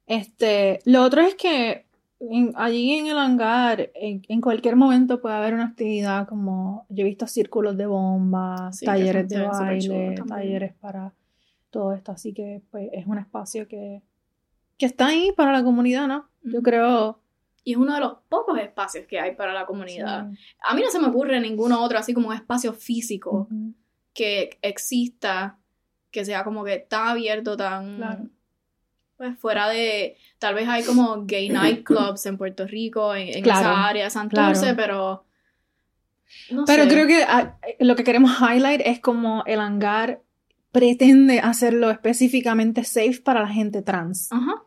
este 0.10 0.80
lo 0.86 1.04
otro 1.04 1.22
es 1.22 1.36
que 1.36 1.86
en- 2.20 2.52
allí 2.56 2.94
en 2.96 3.08
el 3.08 3.18
hangar 3.18 3.92
en, 3.96 4.24
en 4.28 4.42
cualquier 4.42 4.76
momento 4.76 5.22
puede 5.22 5.36
haber 5.36 5.54
una 5.54 5.66
actividad 5.68 6.28
como 6.28 6.86
yo 6.90 7.04
he 7.06 7.08
visto 7.08 7.28
círculos 7.28 7.78
de 7.78 7.86
bombas 7.86 8.78
Sí, 8.80 8.86
talleres 8.86 9.30
de 9.30 9.48
baile 9.48 10.16
talleres 10.28 10.74
para 10.82 11.14
todo 11.70 11.94
esto 11.94 12.12
así 12.12 12.34
que 12.34 12.62
pues 12.72 12.90
es 12.92 13.06
un 13.08 13.18
espacio 13.20 13.68
que 13.68 14.02
que 14.78 14.86
está 14.86 15.08
ahí 15.08 15.32
para 15.38 15.52
la 15.54 15.64
comunidad 15.64 16.08
no 16.08 16.28
yo 16.44 16.60
Ujú. 16.60 16.64
creo 16.64 17.20
Y 17.64 17.74
es 17.74 17.78
uno 17.78 17.94
de 17.94 18.00
los 18.00 18.18
pocos 18.30 18.58
espacios 18.60 19.06
que 19.06 19.20
hay 19.20 19.36
para 19.36 19.54
la 19.54 19.66
comunidad. 19.66 20.30
sí. 20.32 20.38
A 20.68 20.74
mí 20.74 20.82
no 20.82 20.90
se 20.90 21.00
me 21.00 21.08
ocurre 21.08 21.40
ninguno 21.40 21.82
otro 21.84 22.00
así 22.00 22.14
como 22.14 22.30
un 22.30 22.34
espacio 22.34 22.74
físico. 22.74 23.48
Que 24.14 24.58
exista, 24.62 25.60
que 26.10 26.24
sea 26.26 26.44
como 26.44 26.64
que 26.64 26.80
tan 26.80 27.08
abierto, 27.10 27.56
tan... 27.58 27.98
Claro. 27.98 28.24
Pues 29.20 29.38
fuera 29.38 29.68
de... 29.68 30.16
Tal 30.40 30.56
vez 30.56 30.68
hay 30.68 30.84
como 30.84 31.26
gay 31.26 31.50
nightclubs 31.84 32.26
en 32.26 32.38
Puerto 32.38 32.66
Rico, 32.66 33.14
en, 33.14 33.28
en 33.36 33.44
Claro, 33.44 33.60
esa 33.60 33.86
área 33.88 34.10
Santurce, 34.10 34.62
claro. 34.62 34.76
pero... 34.78 35.26
No 36.52 36.64
Pero 36.66 36.84
sé. 36.84 36.90
creo 36.90 37.06
que 37.08 37.24
ah, 37.24 37.58
lo 37.80 37.96
que 37.96 38.04
queremos 38.04 38.32
highlight 38.40 38.82
es 38.86 39.00
como 39.00 39.44
el 39.46 39.60
hangar 39.60 40.22
pretende 40.72 41.40
hacerlo 41.40 41.90
específicamente 41.92 42.84
safe 42.84 43.20
para 43.24 43.42
la 43.42 43.50
gente 43.50 43.82
trans. 43.82 44.32
Ajá. 44.32 44.64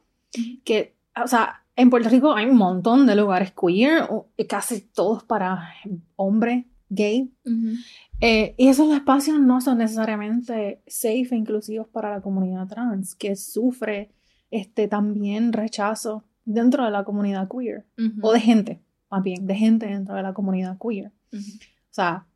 Que, 0.65 0.95
o 1.23 1.27
sea, 1.29 1.65
en 1.77 1.89
Puerto 1.89 2.09
Rico 2.11 2.35
hay 2.35 2.47
un 2.47 2.57
montón 2.57 3.07
de 3.07 3.17
lugares 3.17 3.53
queer, 3.53 4.03
o- 4.11 4.29
casi 4.49 4.81
todos 4.83 5.23
para 5.25 5.73
hombre, 6.17 6.67
gay. 6.91 7.33
Ujú. 7.47 7.77
Eh, 8.21 8.55
y 8.59 8.69
esos 8.69 8.93
espacios 8.93 9.39
no 9.41 9.61
son 9.63 9.79
necesariamente 9.79 10.83
safe 10.87 11.29
e 11.31 11.37
inclusivos 11.37 11.87
para 11.89 12.11
la 12.11 12.21
comunidad 12.21 12.67
trans, 12.69 13.15
que 13.15 13.35
sufre 13.37 14.11
este, 14.53 14.87
también 14.87 15.53
rechazo 15.53 16.25
dentro 16.45 16.85
de 16.85 16.91
la 16.91 17.05
comunidad 17.05 17.49
queer. 17.49 17.87
Ujú. 17.99 18.21
O 18.21 18.33
de 18.33 18.41
gente, 18.41 18.81
más 19.11 19.23
bien, 19.23 19.47
de 19.47 19.55
gente 19.55 19.87
dentro 19.87 20.15
de 20.15 20.23
la 20.23 20.35
comunidad 20.35 20.77
queer. 20.79 21.11
Ujú. 21.33 21.41
O 21.41 21.95
sea, 21.95 22.27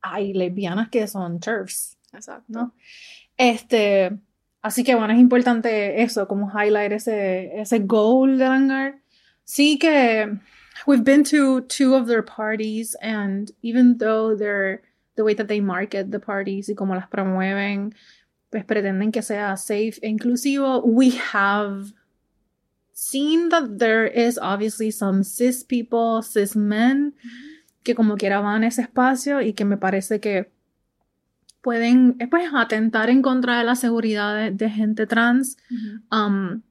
hay 0.00 0.32
lesbianas 0.32 0.88
que 0.88 1.06
son 1.08 1.40
TERFs, 1.40 1.98
Exacto. 2.12 2.44
¿no? 2.48 2.74
Este, 3.36 4.16
así 4.62 4.84
que 4.84 4.94
bueno, 4.94 5.12
es 5.12 5.18
importante 5.18 6.02
eso, 6.02 6.28
como 6.28 6.48
highlight 6.48 6.92
ese, 6.92 7.60
ese 7.60 7.80
goal 7.80 8.38
del 8.38 8.48
hangar. 8.48 9.02
Sí 9.44 9.78
que 9.78 10.38
we've 10.86 11.04
been 11.04 11.24
to 11.24 11.62
two 11.62 11.94
of 11.94 12.06
their 12.06 12.24
parties 12.24 12.96
and 13.02 13.50
even 13.62 13.98
though 13.98 14.36
they're 14.36 14.82
the 15.16 15.22
way 15.22 15.34
that 15.34 15.46
they 15.48 15.60
market 15.60 16.10
the 16.10 16.20
parties 16.20 16.68
y 16.68 16.74
como 16.74 16.94
las 16.94 17.08
promueven, 17.08 17.94
pues 18.50 18.64
pretenden 18.64 19.12
que 19.12 19.22
sea 19.22 19.56
safe 19.56 19.98
e 20.02 20.08
inclusivo, 20.08 20.82
we 20.84 21.12
have 21.32 21.92
seen 22.92 23.48
that 23.50 23.78
there 23.78 24.06
is 24.06 24.38
obviously 24.40 24.90
some 24.90 25.22
cis 25.22 25.62
people, 25.64 26.22
cis 26.22 26.56
men, 26.56 27.14
que 27.82 27.94
como 27.94 28.16
quiera 28.16 28.40
van 28.40 28.64
a 28.64 28.68
ese 28.68 28.82
espacio 28.82 29.40
y 29.42 29.52
que 29.52 29.64
me 29.64 29.76
parece 29.76 30.20
que 30.20 30.50
pueden 31.60 32.16
eh, 32.20 32.28
pues 32.28 32.48
atentar 32.54 33.10
en 33.10 33.22
contra 33.22 33.58
de 33.58 33.64
la 33.64 33.74
seguridad 33.74 34.34
de, 34.34 34.50
de 34.52 34.70
gente 34.70 35.06
trans. 35.06 35.56
Um, 36.10 36.62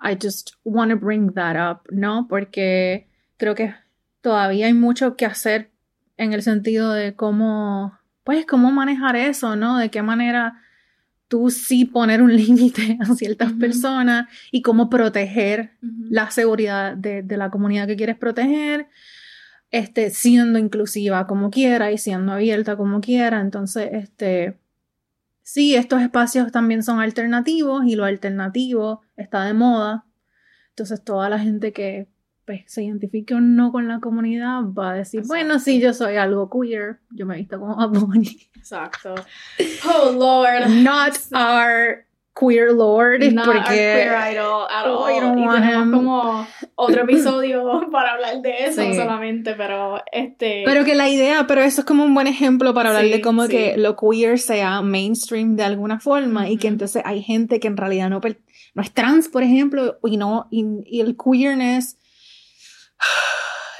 I 0.00 0.16
just 0.20 0.52
want 0.64 0.90
to 0.90 0.96
bring 0.96 1.32
that 1.34 1.56
up, 1.56 1.82
¿no? 1.90 2.26
Porque 2.28 3.08
creo 3.36 3.54
que 3.54 3.74
todavía 4.20 4.66
hay 4.66 4.74
mucho 4.74 5.16
que 5.16 5.24
hacer 5.24 5.70
en 6.16 6.32
el 6.32 6.42
sentido 6.42 6.92
de 6.92 7.14
cómo, 7.14 7.98
pues, 8.24 8.44
cómo 8.44 8.70
manejar 8.70 9.16
eso, 9.16 9.56
¿no? 9.56 9.78
De 9.78 9.90
qué 9.90 10.02
manera 10.02 10.60
tú 11.28 11.50
sí 11.50 11.84
poner 11.84 12.22
un 12.22 12.34
límite 12.36 12.98
a 13.00 13.14
ciertas 13.14 13.52
personas 13.52 14.28
y 14.50 14.62
cómo 14.62 14.90
proteger 14.90 15.72
la 15.80 16.30
seguridad 16.30 16.96
de, 16.96 17.22
de 17.22 17.36
la 17.36 17.50
comunidad 17.50 17.86
que 17.86 17.96
quieres 17.96 18.16
proteger, 18.16 18.88
este, 19.70 20.10
siendo 20.10 20.58
inclusiva 20.58 21.26
como 21.26 21.50
quiera 21.50 21.92
y 21.92 21.98
siendo 21.98 22.32
abierta 22.32 22.76
como 22.76 23.00
quiera. 23.00 23.40
Entonces, 23.40 23.90
este, 23.92 24.58
sí, 25.42 25.76
estos 25.76 26.02
espacios 26.02 26.50
también 26.50 26.82
son 26.82 27.00
alternativos 27.00 27.84
y 27.86 27.94
lo 27.94 28.04
alternativo 28.04 29.02
está 29.16 29.44
de 29.44 29.54
moda. 29.54 30.06
Entonces, 30.70 31.02
toda 31.04 31.28
la 31.28 31.38
gente 31.38 31.72
que 31.72 32.08
pues, 32.48 32.62
se 32.66 32.82
identifique 32.82 33.34
o 33.34 33.40
no 33.42 33.70
con 33.72 33.88
la 33.88 34.00
comunidad 34.00 34.62
va 34.76 34.92
a 34.92 34.94
decir, 34.94 35.20
Exacto. 35.20 35.34
bueno, 35.34 35.58
sí, 35.60 35.80
yo 35.80 35.92
soy 35.92 36.16
algo 36.16 36.48
queer, 36.48 36.96
yo 37.10 37.26
me 37.26 37.34
he 37.34 37.38
visto 37.40 37.60
como 37.60 37.76
Bad 37.76 37.90
Bunny. 37.90 38.48
Exacto. 38.56 39.14
Oh, 39.86 40.10
Lord. 40.12 40.68
Not 40.70 41.12
our 41.34 42.06
queer 42.34 42.72
lord, 42.72 43.20
Not 43.32 43.46
our 43.48 43.54
porque... 43.56 43.74
queer 43.74 44.32
idol 44.32 44.62
at 44.70 44.86
Oh, 44.86 45.04
all. 45.04 45.12
Y 45.12 45.60
tenemos 45.60 45.90
como 45.98 46.46
otro 46.76 47.02
episodio 47.04 47.88
para 47.92 48.12
hablar 48.14 48.40
de 48.40 48.64
eso 48.64 48.80
Sí. 48.80 48.94
solamente, 48.94 49.54
pero 49.54 50.00
este... 50.10 50.62
Pero 50.64 50.84
que 50.86 50.94
la 50.94 51.08
idea, 51.10 51.46
pero 51.46 51.60
eso 51.62 51.82
es 51.82 51.84
como 51.84 52.02
un 52.04 52.14
buen 52.14 52.28
ejemplo 52.28 52.72
para 52.72 52.90
hablar 52.90 53.04
Sí, 53.04 53.10
de 53.10 53.20
cómo 53.20 53.44
sí. 53.44 53.50
que 53.50 53.76
lo 53.76 53.94
queer 53.96 54.38
sea 54.38 54.80
mainstream 54.80 55.56
de 55.56 55.64
alguna 55.64 56.00
forma 56.00 56.48
y 56.48 56.56
que 56.56 56.68
entonces 56.68 57.02
hay 57.04 57.22
gente 57.22 57.60
que 57.60 57.68
en 57.68 57.76
realidad 57.76 58.08
no, 58.08 58.20
no 58.74 58.82
es 58.82 58.92
trans, 58.94 59.28
por 59.28 59.42
ejemplo, 59.42 59.98
y 60.04 60.16
no, 60.16 60.46
y, 60.50 60.64
y 60.86 61.00
el 61.00 61.16
queerness, 61.16 61.98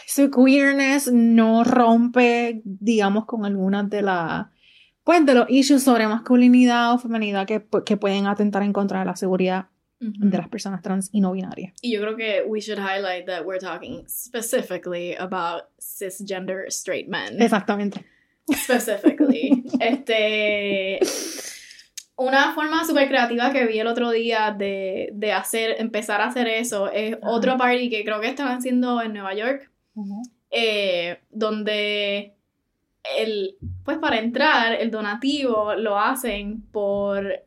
ese 0.06 0.30
queerness 0.30 1.10
no 1.12 1.64
rompe, 1.64 2.62
digamos, 2.64 3.26
con 3.26 3.44
algunas 3.44 3.88
de 3.90 4.02
las, 4.02 4.46
pues 5.04 5.24
de 5.24 5.34
los 5.34 5.46
issues 5.48 5.82
sobre 5.82 6.06
masculinidad 6.08 6.94
o 6.94 6.98
feminidad 6.98 7.46
que, 7.46 7.66
que 7.84 7.96
pueden 7.96 8.26
atentar 8.26 8.62
en 8.62 8.72
contra 8.72 9.00
de 9.00 9.06
la 9.06 9.16
seguridad 9.16 9.66
de 10.00 10.38
las 10.38 10.48
personas 10.48 10.80
trans 10.80 11.08
y 11.12 11.20
no 11.20 11.32
binarias. 11.32 11.74
Y 11.82 11.92
yo 11.92 12.00
creo 12.00 12.16
que 12.16 12.44
we 12.46 12.60
should 12.60 12.78
highlight 12.78 13.26
that 13.26 13.44
we're 13.44 13.58
talking 13.58 14.04
specifically 14.06 15.14
about 15.16 15.64
cisgender 15.80 16.70
straight 16.70 17.08
men. 17.08 17.40
Exactamente. 17.42 18.04
Specifically. 18.48 19.64
este. 19.80 21.00
Una 22.20 22.52
forma 22.52 22.84
súper 22.84 23.06
creativa 23.06 23.52
que 23.52 23.64
vi 23.66 23.78
el 23.78 23.86
otro 23.86 24.10
día 24.10 24.50
de, 24.50 25.10
de 25.12 25.32
hacer, 25.32 25.76
empezar 25.78 26.20
a 26.20 26.26
hacer 26.26 26.48
eso 26.48 26.90
es 26.90 27.16
otro 27.22 27.56
party 27.56 27.88
que 27.90 28.04
creo 28.04 28.20
que 28.20 28.26
están 28.26 28.48
haciendo 28.48 29.00
en 29.00 29.12
Nueva 29.12 29.34
York, 29.34 29.70
eh, 30.50 31.20
donde 31.30 32.34
el, 33.16 33.56
pues 33.84 33.98
para 33.98 34.18
entrar 34.18 34.74
el 34.74 34.90
donativo 34.90 35.74
lo 35.76 35.96
hacen 35.96 36.60
por 36.72 37.40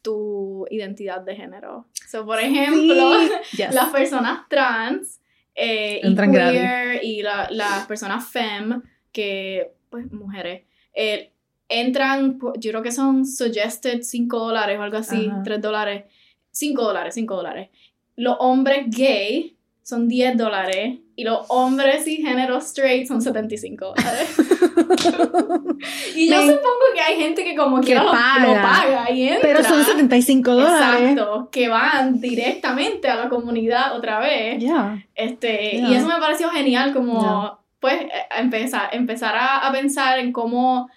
tu 0.00 0.64
identidad 0.70 1.20
de 1.22 1.34
género. 1.34 1.86
So, 2.08 2.24
por 2.24 2.38
ejemplo, 2.38 3.12
Yes. 3.56 3.74
las 3.74 3.88
personas 3.90 4.48
trans 4.48 5.20
eh, 5.56 6.00
y 6.02 6.06
queer 6.52 7.04
y 7.04 7.22
la- 7.22 7.48
las 7.50 7.86
personas 7.86 8.28
femme, 8.28 8.80
que, 9.10 9.72
pues, 9.90 10.10
mujeres, 10.12 10.62
eh, 10.94 11.31
entran, 11.80 12.38
yo 12.58 12.70
creo 12.70 12.82
que 12.82 12.92
son 12.92 13.26
suggested 13.26 14.02
5 14.02 14.38
dólares 14.38 14.78
o 14.78 14.82
algo 14.82 14.98
así, 14.98 15.28
Ajá. 15.30 15.42
3 15.44 15.60
dólares, 15.60 16.04
5 16.50 16.82
dólares, 16.82 17.14
5 17.14 17.34
dólares. 17.36 17.68
Los 18.16 18.36
hombres 18.40 18.86
gay 18.94 19.56
son 19.82 20.06
10 20.08 20.36
dólares 20.36 20.98
y 21.16 21.24
los 21.24 21.44
hombres 21.48 22.06
y 22.06 22.16
género 22.18 22.58
straight 22.58 23.06
son 23.06 23.20
75 23.20 23.94
dólares. 23.96 24.36
y 26.14 26.28
yo 26.30 26.36
Me- 26.36 26.52
supongo 26.52 26.84
que 26.94 27.00
hay 27.00 27.16
gente 27.16 27.44
que 27.44 27.54
como 27.56 27.80
Que 27.80 27.94
lo, 27.94 28.10
paga. 28.10 28.46
lo 28.46 28.52
paga 28.62 29.10
y 29.10 29.28
entra. 29.28 29.40
Pero 29.42 29.64
son 29.64 29.84
75 29.84 30.54
dólares. 30.54 31.00
Exacto, 31.10 31.48
que 31.50 31.68
van 31.68 32.20
directamente 32.20 33.08
a 33.08 33.16
la 33.16 33.28
comunidad 33.28 33.96
otra 33.96 34.20
vez. 34.20 34.62
Ya. 34.62 35.02
Este, 35.14 35.78
Ya. 35.80 35.88
Y 35.88 35.94
eso 35.94 36.06
me 36.06 36.18
pareció 36.18 36.48
genial, 36.50 36.92
como 36.92 37.20
Ya. 37.22 37.58
pues 37.80 38.00
eh, 38.02 38.10
empezar, 38.38 38.90
empezar 38.92 39.34
a, 39.36 39.66
a 39.66 39.72
pensar 39.72 40.18
en 40.18 40.32
cómo 40.32 40.88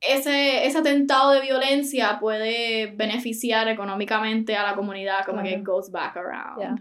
ese, 0.00 0.66
ese 0.66 0.78
atentado 0.78 1.32
de 1.32 1.40
violencia 1.42 2.18
puede 2.20 2.86
beneficiar 2.96 3.68
económicamente 3.68 4.56
a 4.56 4.62
la 4.62 4.74
comunidad, 4.74 5.24
como 5.26 5.42
que 5.42 5.52
it 5.52 5.64
goes 5.64 5.90
back 5.90 6.16
around. 6.16 6.60
Ya. 6.60 6.74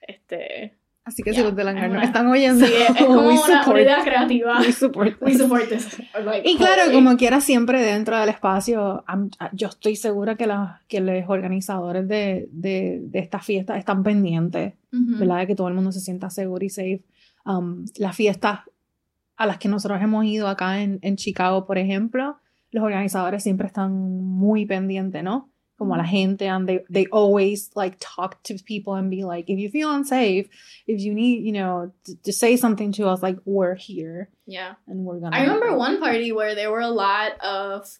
Este, 0.00 0.74
Así 1.06 1.22
que 1.22 1.32
Ya, 1.32 1.36
si 1.40 1.42
los 1.42 1.54
de 1.54 1.64
Langar 1.64 2.02
están 2.02 2.26
oyendo, 2.28 2.64
sí, 2.64 2.72
es, 2.72 2.88
es 2.98 3.04
como 3.04 3.20
una, 3.28 3.80
idea 3.80 4.02
creativa. 4.02 4.58
we 4.60 4.72
support 4.72 5.20
We 5.20 5.34
support 5.34 5.68
this. 5.68 5.98
like, 6.24 6.48
Y 6.48 6.56
claro, 6.56 6.90
como 6.92 7.14
quiera, 7.18 7.42
siempre 7.42 7.82
dentro 7.82 8.18
del 8.18 8.30
espacio, 8.30 9.04
am- 9.06 9.28
yo 9.52 9.68
estoy 9.68 9.96
segura 9.96 10.34
que, 10.36 10.46
la- 10.46 10.80
que 10.88 11.00
los 11.00 11.28
organizadores 11.28 12.08
de, 12.08 12.48
de, 12.52 13.00
de 13.02 13.18
esta 13.18 13.38
fiesta 13.40 13.76
están 13.76 14.02
pendientes, 14.02 14.72
Ujú. 14.94 15.18
¿verdad? 15.18 15.38
De 15.40 15.46
que 15.46 15.54
todo 15.54 15.68
el 15.68 15.74
mundo 15.74 15.92
se 15.92 16.00
sienta 16.00 16.30
seguro 16.30 16.64
y 16.64 16.70
safe. 16.70 17.02
Um, 17.44 17.84
las 17.98 18.16
fiestas 18.16 18.60
a 19.36 19.44
las 19.46 19.58
que 19.58 19.68
nosotros 19.68 20.00
hemos 20.00 20.24
ido 20.24 20.48
acá 20.48 20.80
en, 20.80 21.00
en 21.02 21.16
Chicago, 21.16 21.66
por 21.66 21.76
ejemplo, 21.76 22.38
los 22.74 22.82
organizadores 22.84 23.42
siempre 23.42 23.66
están 23.68 23.92
muy 24.20 24.66
pendientes, 24.66 25.22
¿no? 25.22 25.48
Como 25.78 25.94
a 25.94 25.98
la 25.98 26.04
gente, 26.04 26.46
and 26.48 26.68
they, 26.68 26.80
they 26.90 27.06
always 27.10 27.70
like 27.74 27.96
talk 28.00 28.42
to 28.44 28.54
people 28.64 28.94
and 28.94 29.10
be 29.10 29.24
like, 29.24 29.48
if 29.52 29.58
you 29.58 29.68
feel 29.70 29.90
unsafe, 29.90 30.48
if 30.86 31.00
you 31.00 31.14
need, 31.14 31.44
you 31.44 31.52
know, 31.52 31.92
to, 32.04 32.14
to 32.22 32.32
say 32.32 32.56
something 32.56 32.92
to 32.92 33.08
us, 33.08 33.22
like, 33.22 33.38
we're 33.44 33.74
here 33.74 34.28
Yeah. 34.46 34.74
and 34.86 35.04
we're 35.04 35.20
gonna. 35.20 35.36
I 35.36 35.42
remember 35.42 35.76
one 35.76 35.98
party 36.00 36.32
where 36.32 36.54
there 36.54 36.70
were 36.70 36.80
a 36.80 36.90
lot 36.90 37.32
of 37.40 37.98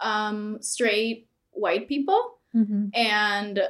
um, 0.00 0.58
straight 0.60 1.26
white 1.52 1.86
people, 1.88 2.38
Mhm. 2.54 2.90
and 2.94 3.60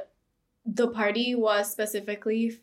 the 0.65 0.87
party 0.87 1.33
was 1.35 1.71
specifically 1.71 2.59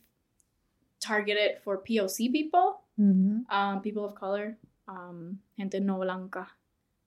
targeted 1.00 1.58
for 1.64 1.78
POC 1.78 2.30
people, 2.30 2.80
Mhm. 2.98 3.44
um, 3.50 3.80
people 3.82 4.04
of 4.04 4.14
color, 4.14 4.56
um, 4.88 5.40
gente 5.58 5.80
no 5.80 5.98
blanca 5.98 6.46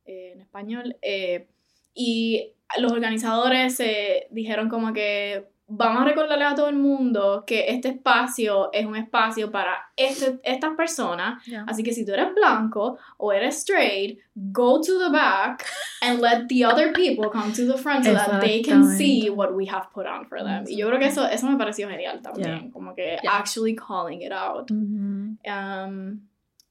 eh, 0.10 0.32
en 0.34 0.41
español. 0.41 0.95
eh, 1.02 1.48
y 1.93 2.54
los 2.78 2.91
organizadores 2.91 3.76
se 3.76 4.28
dijeron 4.32 4.69
como 4.69 4.93
que 4.93 5.48
vamos 5.72 6.02
a 6.02 6.06
recordarle 6.06 6.45
a 6.45 6.56
todo 6.56 6.67
el 6.69 6.78
mundo 6.78 7.43
que 7.45 7.69
este 7.69 7.89
espacio 7.89 8.72
es 8.74 8.86
un 8.88 8.95
espacio 8.95 9.52
para 9.52 9.74
este- 9.95 10.39
estas 10.43 10.76
personas 10.76 11.43
Yeah. 11.45 11.63
Así 11.67 11.84
que 11.84 11.91
si 11.93 12.04
tú 12.06 12.12
eres 12.13 12.34
blanco 12.34 12.98
o 13.17 13.32
eres 13.34 13.58
straight, 13.58 14.19
go 14.36 14.80
to 14.82 14.98
the 14.98 15.10
back 15.12 15.63
and 16.02 16.22
let 16.22 16.48
the 16.48 16.65
other 16.65 16.91
people 16.93 17.30
come 17.30 17.52
to 17.54 17.65
the 17.72 17.78
front 17.78 18.04
so 18.06 18.13
that 18.13 18.39
they 18.41 18.62
can 18.63 18.84
see 18.98 19.30
what 19.30 19.52
we 19.54 19.65
have 19.67 19.88
put 19.93 20.06
on 20.08 20.26
for 20.28 20.39
them. 20.43 20.63
Y 20.67 20.76
yo 20.78 20.88
creo 20.88 21.00
que 21.00 21.08
eso, 21.08 21.26
eso 21.28 21.45
me 21.48 21.58
pareció 21.58 21.88
genial 21.88 22.22
también, 22.22 22.72
como 22.72 22.93
que 22.95 23.17
Yeah. 23.24 23.38
actually 23.38 23.76
calling 23.76 24.22
it 24.22 24.32
out. 24.32 24.72
Mhm. 24.72 25.38
Um, 25.45 26.22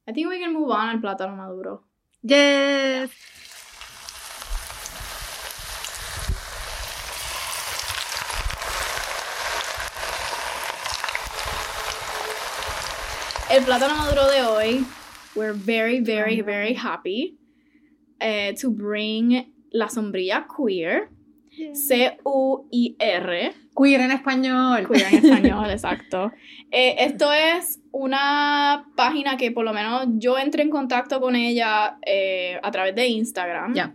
I 0.09 0.12
think 0.12 0.29
we 0.29 0.40
can 0.40 0.53
move 0.53 0.70
on 0.72 0.88
al 0.88 1.01
plátano 1.01 1.37
maduro. 1.37 1.85
Yes. 2.22 3.11
El 13.50 13.64
plátano 13.64 13.96
maduro 13.96 14.28
de 14.28 14.42
hoy, 14.42 14.85
we're 15.35 15.52
very, 15.52 16.00
very, 16.00 16.40
very 16.42 16.74
happy 16.74 17.38
eh, 18.20 18.52
to 18.61 18.70
bring 18.70 19.52
la 19.72 19.87
sombrilla 19.87 20.46
queer, 20.46 21.09
C-U-I-R. 21.73 23.53
Queer 23.77 24.01
en 24.01 24.11
español. 24.11 24.88
Queer 24.88 25.07
en 25.12 25.25
español, 25.25 25.71
exacto. 25.71 26.33
Eh, 26.71 26.97
esto 26.99 27.33
es 27.33 27.81
una 27.92 28.87
página 28.97 29.37
que 29.37 29.51
por 29.51 29.64
lo 29.64 29.73
menos 29.73 30.07
yo 30.14 30.38
entré 30.38 30.62
en 30.62 30.71
contacto 30.71 31.21
con 31.21 31.37
ella 31.37 31.99
eh, 32.05 32.59
a 32.62 32.71
través 32.71 32.94
de 32.94 33.07
Instagram. 33.07 33.75
Ya. 33.75 33.94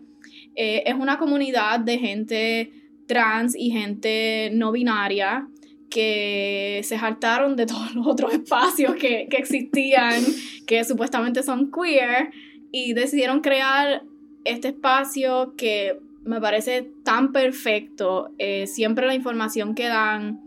Eh, 0.55 0.83
es 0.85 0.95
una 0.95 1.17
comunidad 1.17 1.79
de 1.79 1.97
gente 1.97 2.71
trans 3.07 3.55
y 3.57 3.71
gente 3.71 4.49
no 4.53 4.71
binaria 4.71 5.47
que 5.89 6.81
se 6.83 6.95
hartaron 6.95 7.55
de 7.55 7.65
todos 7.65 7.93
los 7.93 8.07
otros 8.07 8.33
espacios 8.35 8.95
que, 8.95 9.27
que 9.29 9.37
existían, 9.37 10.23
que 10.65 10.83
supuestamente 10.83 11.43
son 11.43 11.71
queer, 11.71 12.31
y 12.71 12.93
decidieron 12.93 13.41
crear 13.41 14.03
este 14.45 14.69
espacio 14.69 15.53
que 15.55 15.99
me 16.23 16.39
parece 16.39 16.91
tan 17.03 17.31
perfecto. 17.31 18.33
Eh, 18.37 18.67
siempre 18.67 19.05
la 19.07 19.15
información 19.15 19.75
que 19.75 19.87
dan 19.87 20.41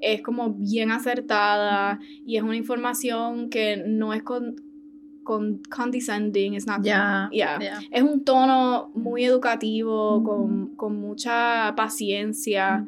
es 0.00 0.22
como 0.22 0.50
bien 0.54 0.90
acertada 0.90 2.00
y 2.24 2.36
es 2.36 2.42
una 2.42 2.56
información 2.56 3.50
que 3.50 3.82
no 3.86 4.14
es 4.14 4.22
con, 4.22 4.56
con 5.22 5.60
condescending, 5.70 6.54
it's 6.54 6.66
not 6.66 6.82
Ya. 6.82 7.28
Yeah. 7.32 7.58
es 7.90 8.02
un 8.02 8.24
tono 8.24 8.90
muy 8.94 9.24
educativo, 9.24 10.22
con, 10.24 10.74
con 10.76 10.96
mucha 10.96 11.74
paciencia. 11.76 12.86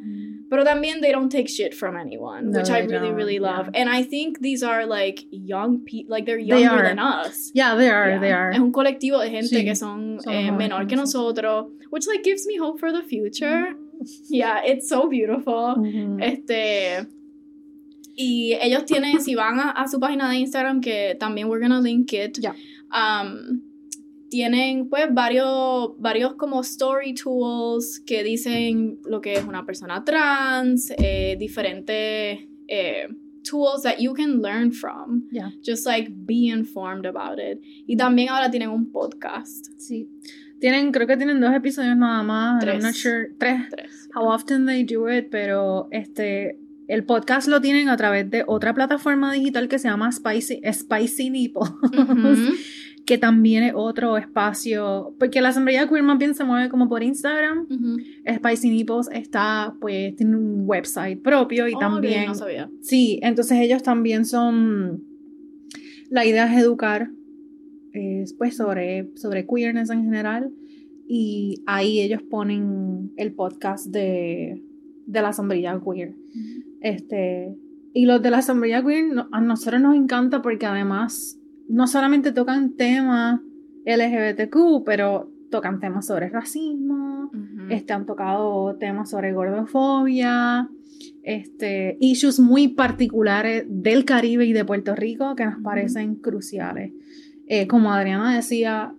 Pero 0.52 0.64
también 0.64 1.00
they 1.00 1.12
don't 1.12 1.30
take 1.32 1.48
shit 1.48 1.72
from 1.72 1.96
anyone, 1.96 2.50
No, 2.50 2.58
which 2.60 2.68
I 2.68 2.80
really, 2.80 3.08
don't, 3.08 3.14
really 3.16 3.38
love. 3.38 3.70
yeah. 3.72 3.80
And 3.80 3.88
I 3.88 4.02
think 4.04 4.40
these 4.40 4.62
are 4.62 4.84
like 4.84 5.24
young 5.30 5.80
people, 5.82 6.10
like 6.14 6.26
they're 6.26 6.36
They 6.36 6.60
younger 6.60 6.82
are. 6.84 6.88
than 6.88 6.98
us. 6.98 7.50
Yeah, 7.54 7.74
they 7.74 7.88
are, 7.88 8.10
Yeah. 8.10 8.20
they 8.20 8.32
are. 8.32 8.50
Es 8.52 8.58
un 8.60 8.70
colectivo 8.70 9.18
de 9.18 9.30
gente 9.30 9.48
Sí, 9.48 9.64
que 9.64 9.74
son, 9.74 10.20
son 10.20 10.32
eh, 10.34 10.52
menor 10.52 10.86
que 10.86 10.96
nosotros, 10.96 11.68
which 11.90 12.06
like 12.06 12.22
gives 12.22 12.44
me 12.46 12.58
hope 12.58 12.78
for 12.78 12.92
the 12.92 13.02
future. 13.02 13.72
Yeah, 14.28 14.60
it's 14.64 14.88
so 14.88 15.08
beautiful. 15.08 15.76
Mhm. 15.78 16.20
Este. 16.20 17.06
Y 18.14 18.52
ellos 18.60 18.84
tienen, 18.84 19.20
si 19.22 19.34
van 19.34 19.58
a, 19.58 19.70
a 19.70 19.88
su 19.88 19.98
página 19.98 20.28
de 20.28 20.36
Instagram, 20.36 20.80
que 20.82 21.16
también 21.18 21.48
we're 21.48 21.60
gonna 21.60 21.80
link 21.80 22.12
it, 22.12 22.38
Yeah. 22.38 22.52
um, 22.92 23.62
tienen 24.32 24.88
pues 24.88 25.12
varios, 25.12 25.90
varios 25.98 26.36
como 26.36 26.62
story 26.62 27.12
tools 27.12 28.00
que 28.00 28.22
dicen 28.24 28.98
lo 29.04 29.20
que 29.20 29.34
es 29.34 29.44
una 29.44 29.66
persona 29.66 30.06
trans, 30.06 30.90
eh, 30.96 31.36
diferentes 31.38 32.38
eh, 32.66 33.08
tools 33.42 33.82
that 33.82 33.98
you 33.98 34.14
can 34.14 34.40
learn 34.40 34.72
from. 34.72 35.28
Ya. 35.30 35.52
Just 35.62 35.84
like 35.84 36.10
be 36.10 36.46
informed 36.46 37.04
about 37.04 37.38
it. 37.38 37.60
Y 37.86 37.98
también 37.98 38.30
ahora 38.30 38.50
tienen 38.50 38.70
un 38.70 38.90
podcast. 38.90 39.66
Sí. 39.76 40.08
Tienen, 40.60 40.92
creo 40.92 41.06
que 41.06 41.18
tienen 41.18 41.38
dos 41.38 41.52
episodios 41.54 41.94
nada 41.98 42.22
más. 42.22 42.64
Tres. 42.64 42.76
I'm 42.76 42.82
not 42.82 42.94
sure. 42.94 43.34
Tres. 43.38 43.68
Tres. 43.68 44.08
How 44.14 44.28
often 44.28 44.64
they 44.64 44.82
do 44.82 45.10
it, 45.10 45.28
pero 45.30 45.88
este. 45.90 46.58
El 46.88 47.04
podcast 47.04 47.48
lo 47.48 47.60
tienen 47.60 47.88
a 47.88 47.96
través 47.96 48.28
de 48.30 48.44
otra 48.46 48.74
plataforma 48.74 49.32
digital 49.32 49.68
que 49.68 49.78
se 49.78 49.88
llama 49.88 50.10
Spicy, 50.10 50.60
Spicy 50.72 51.30
Nipple, 51.30 51.62
Ujú. 51.82 52.54
Que 53.12 53.18
también 53.18 53.62
es 53.62 53.72
otro 53.76 54.16
espacio, 54.16 55.14
porque 55.18 55.42
la 55.42 55.52
sombrilla 55.52 55.86
queer 55.86 56.02
más 56.02 56.16
bien 56.16 56.34
se 56.34 56.44
mueve 56.44 56.70
como 56.70 56.88
por 56.88 57.02
Instagram. 57.02 57.66
Ujú. 57.70 57.98
Spicy 58.36 58.70
Nipples 58.70 59.10
está, 59.12 59.74
pues, 59.82 60.16
tiene 60.16 60.34
un 60.34 60.62
website 60.66 61.20
propio 61.20 61.68
y 61.68 61.74
Oh, 61.74 61.78
también 61.78 62.24
no 62.28 62.34
sabía. 62.34 62.70
Sí, 62.80 63.20
entonces 63.22 63.58
ellos 63.60 63.82
también 63.82 64.24
son. 64.24 65.02
La 66.08 66.24
idea 66.24 66.50
es 66.50 66.62
educar 66.62 67.10
eh, 67.92 68.24
pues, 68.38 68.56
sobre, 68.56 69.10
sobre 69.16 69.46
queerness 69.46 69.90
en 69.90 70.04
general. 70.04 70.50
Y 71.06 71.62
ahí 71.66 72.00
ellos 72.00 72.22
ponen 72.22 73.12
el 73.18 73.34
podcast 73.34 73.88
de, 73.88 74.62
de 75.04 75.20
la 75.22 75.34
sombrilla 75.34 75.78
queer. 75.84 76.14
Este, 76.80 77.54
y 77.92 78.06
los 78.06 78.22
de 78.22 78.30
la 78.30 78.40
sombrilla 78.40 78.82
queer 78.82 79.12
no- 79.12 79.28
a 79.32 79.40
nosotros 79.42 79.82
nos 79.82 79.96
encanta 79.96 80.40
porque 80.40 80.64
además 80.64 81.38
no 81.72 81.86
solamente 81.86 82.32
tocan 82.32 82.74
temas 82.74 83.40
LGBTQ, 83.86 84.84
pero 84.84 85.30
tocan 85.50 85.80
temas 85.80 86.06
sobre 86.06 86.28
racismo, 86.28 87.30
Ujú. 87.32 87.70
este, 87.70 87.94
han 87.94 88.04
tocado 88.04 88.76
temas 88.76 89.08
sobre 89.10 89.32
gordofobia, 89.32 90.68
este, 91.22 91.96
issues 91.98 92.38
muy 92.40 92.68
particulares 92.68 93.64
del 93.68 94.04
Caribe 94.04 94.44
y 94.44 94.52
de 94.52 94.64
Puerto 94.66 94.94
Rico 94.94 95.34
que 95.34 95.46
nos 95.46 95.62
parecen 95.62 96.16
cruciales. 96.16 96.92
Eh, 97.46 97.66
como 97.66 97.92
Adriana 97.92 98.36
decía, 98.36 98.94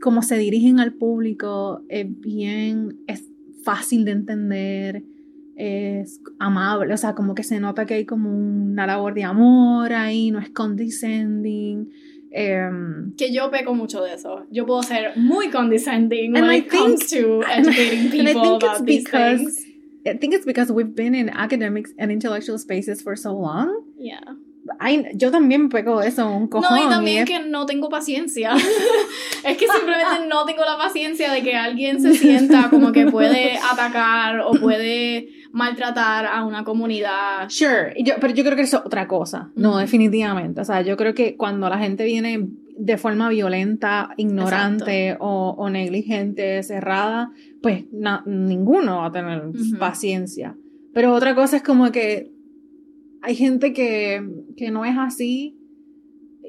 cómo 0.00 0.22
se 0.22 0.38
dirigen 0.38 0.78
al 0.78 0.92
público 0.92 1.82
es 1.88 2.06
bien, 2.20 3.00
es 3.08 3.28
fácil 3.64 4.04
de 4.04 4.12
entender, 4.12 5.04
es 5.60 6.20
amable, 6.38 6.94
o 6.94 6.96
sea, 6.96 7.14
como 7.16 7.34
que 7.34 7.42
se 7.42 7.58
nota 7.58 7.84
que 7.84 7.94
hay 7.94 8.04
como 8.06 8.30
una 8.30 8.86
labor 8.86 9.12
de 9.14 9.24
amor 9.24 9.92
ahí, 9.92 10.30
no 10.30 10.38
es 10.38 10.50
condescending. 10.50 11.90
em, 12.30 13.14
Que 13.16 13.32
yo 13.32 13.50
peco 13.50 13.74
mucho 13.74 14.02
de 14.02 14.14
eso. 14.14 14.44
Yo 14.50 14.66
puedo 14.66 14.82
ser 14.82 15.16
muy 15.16 15.48
condescending 15.50 16.36
And 16.36 16.46
when 16.46 16.54
I 16.54 16.58
it 16.60 16.68
comes 16.70 17.08
to 17.10 17.40
educating 17.50 18.12
and 18.20 18.28
I 18.28 18.34
people 18.34 18.42
think 18.42 18.62
it's 18.62 18.64
about 18.64 18.86
these 18.86 19.04
because- 19.04 19.38
things. 19.38 19.64
I 20.06 20.16
think 20.16 20.32
it's 20.34 20.46
because 20.46 20.70
we've 20.72 20.94
been 20.94 21.14
in 21.14 21.28
academics 21.28 21.92
and 21.98 22.10
intellectual 22.12 22.56
spaces 22.58 23.02
for 23.02 23.16
so 23.16 23.32
long. 23.32 23.68
Yeah. 23.98 24.20
Ay, 24.78 25.06
yo 25.14 25.30
también 25.30 25.70
pego 25.70 26.02
eso 26.02 26.30
un 26.30 26.46
cojón. 26.48 26.78
No, 26.78 26.86
y 26.86 26.88
también 26.88 27.18
es- 27.24 27.24
que 27.28 27.40
no 27.48 27.66
tengo 27.66 27.88
paciencia. 27.88 28.54
es 29.44 29.56
que 29.56 29.66
simplemente 29.66 30.28
no 30.28 30.44
tengo 30.44 30.62
la 30.64 30.76
paciencia 30.78 31.32
de 31.32 31.42
que 31.42 31.56
alguien 31.56 32.00
se 32.00 32.14
sienta 32.14 32.68
como 32.70 32.92
que 32.92 33.06
puede 33.06 33.58
atacar 33.72 34.40
o 34.40 34.52
puede 34.52 35.28
maltratar 35.52 36.26
a 36.26 36.44
una 36.44 36.64
comunidad. 36.64 37.48
Sure, 37.48 37.94
yo- 38.02 38.14
pero 38.20 38.34
yo 38.34 38.44
creo 38.44 38.56
que 38.56 38.62
eso 38.62 38.78
es 38.78 38.86
otra 38.86 39.06
cosa. 39.08 39.50
No, 39.56 39.78
definitivamente. 39.78 40.60
O 40.60 40.64
sea, 40.64 40.82
yo 40.82 40.96
creo 40.96 41.14
que 41.14 41.36
cuando 41.36 41.68
la 41.68 41.78
gente 41.78 42.04
viene 42.04 42.48
de 42.76 42.96
forma 42.96 43.28
violenta, 43.28 44.10
ignorante 44.16 45.16
o, 45.20 45.54
o 45.58 45.70
negligente, 45.70 46.62
cerrada, 46.62 47.32
pues 47.62 47.84
na- 47.92 48.22
ninguno 48.26 48.98
va 48.98 49.06
a 49.06 49.12
tener 49.12 49.42
paciencia. 49.78 50.56
Pero 50.94 51.12
otra 51.14 51.34
cosa 51.34 51.56
es 51.56 51.62
como 51.62 51.90
que 51.90 52.30
hay 53.22 53.34
gente 53.34 53.72
que, 53.72 54.22
que 54.56 54.70
no 54.70 54.84
es 54.84 54.96
así 54.96 55.56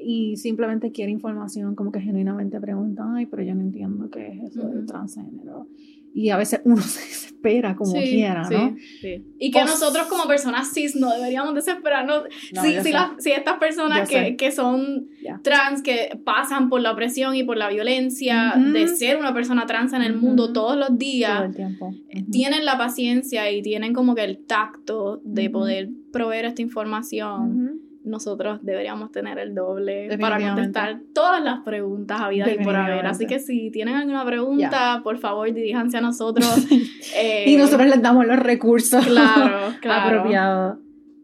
y 0.02 0.36
simplemente 0.36 0.92
quiere 0.92 1.10
información, 1.10 1.74
como 1.74 1.90
que 1.92 2.00
genuinamente 2.00 2.60
preguntan, 2.60 3.16
ay, 3.16 3.26
pero 3.26 3.42
yo 3.42 3.54
no 3.54 3.60
entiendo 3.62 4.08
qué 4.08 4.28
es 4.28 4.52
eso 4.52 4.68
del 4.68 4.86
transgénero. 4.86 5.66
Y 6.12 6.30
a 6.30 6.36
veces 6.36 6.60
uno 6.64 6.76
se 6.82 7.00
desespera 7.00 7.74
como 7.76 7.92
Sí, 7.92 8.00
quiera, 8.10 8.44
sí, 8.44 8.54
¿no? 8.54 8.76
sí. 9.00 9.24
Y 9.38 9.50
que 9.50 9.64
nosotros 9.64 10.06
como 10.08 10.26
personas 10.26 10.72
cis 10.74 10.94
no 10.96 11.10
deberíamos 11.14 11.54
desesperarnos. 11.54 12.24
No, 12.52 12.62
si, 12.62 12.80
si, 12.80 12.92
las- 12.92 13.12
si 13.18 13.30
estas 13.32 13.58
personas 13.58 14.08
que, 14.08 14.36
que 14.36 14.50
son 14.52 15.08
trans, 15.42 15.82
que 15.82 16.20
pasan 16.24 16.68
por 16.68 16.80
la 16.82 16.92
opresión 16.92 17.34
y 17.36 17.44
por 17.44 17.56
la 17.56 17.68
violencia 17.70 18.54
de 18.72 18.88
ser 18.88 19.16
una 19.16 19.32
persona 19.32 19.64
trans 19.66 19.92
en 19.94 20.02
el 20.02 20.16
mundo 20.16 20.52
todos 20.52 20.76
los 20.76 20.98
días, 20.98 21.36
Todo 21.38 21.46
el 21.46 21.54
tiempo. 21.54 21.86
Ujú. 21.86 22.30
tienen 22.30 22.64
la 22.66 22.76
paciencia 22.76 23.50
y 23.50 23.62
tienen 23.62 23.94
como 23.94 24.14
que 24.14 24.24
el 24.24 24.44
tacto 24.44 25.22
de 25.24 25.48
poder 25.48 25.88
proveer 26.12 26.44
esta 26.46 26.60
información. 26.62 27.80
Nosotros 28.10 28.60
deberíamos 28.62 29.10
tener 29.12 29.38
el 29.38 29.54
doble 29.54 30.16
para 30.20 30.38
contestar 30.38 31.00
todas 31.14 31.42
las 31.42 31.60
preguntas 31.60 32.20
habidas 32.20 32.50
y 32.52 32.62
por 32.62 32.76
haber. 32.76 33.06
Así 33.06 33.26
que 33.26 33.38
si 33.38 33.70
tienen 33.70 33.94
alguna 33.96 34.24
pregunta, 34.24 35.00
por 35.02 35.18
favor 35.18 35.52
diríjanse 35.52 35.98
a 35.98 36.00
nosotros. 36.00 36.46
eh, 37.16 37.44
Y 37.46 37.56
nosotros 37.56 37.88
les 37.88 38.02
damos 38.02 38.26
los 38.26 38.38
recursos 38.38 39.06
Claro, 39.06 39.74
claro. 39.80 40.18
apropiados. 40.18 40.78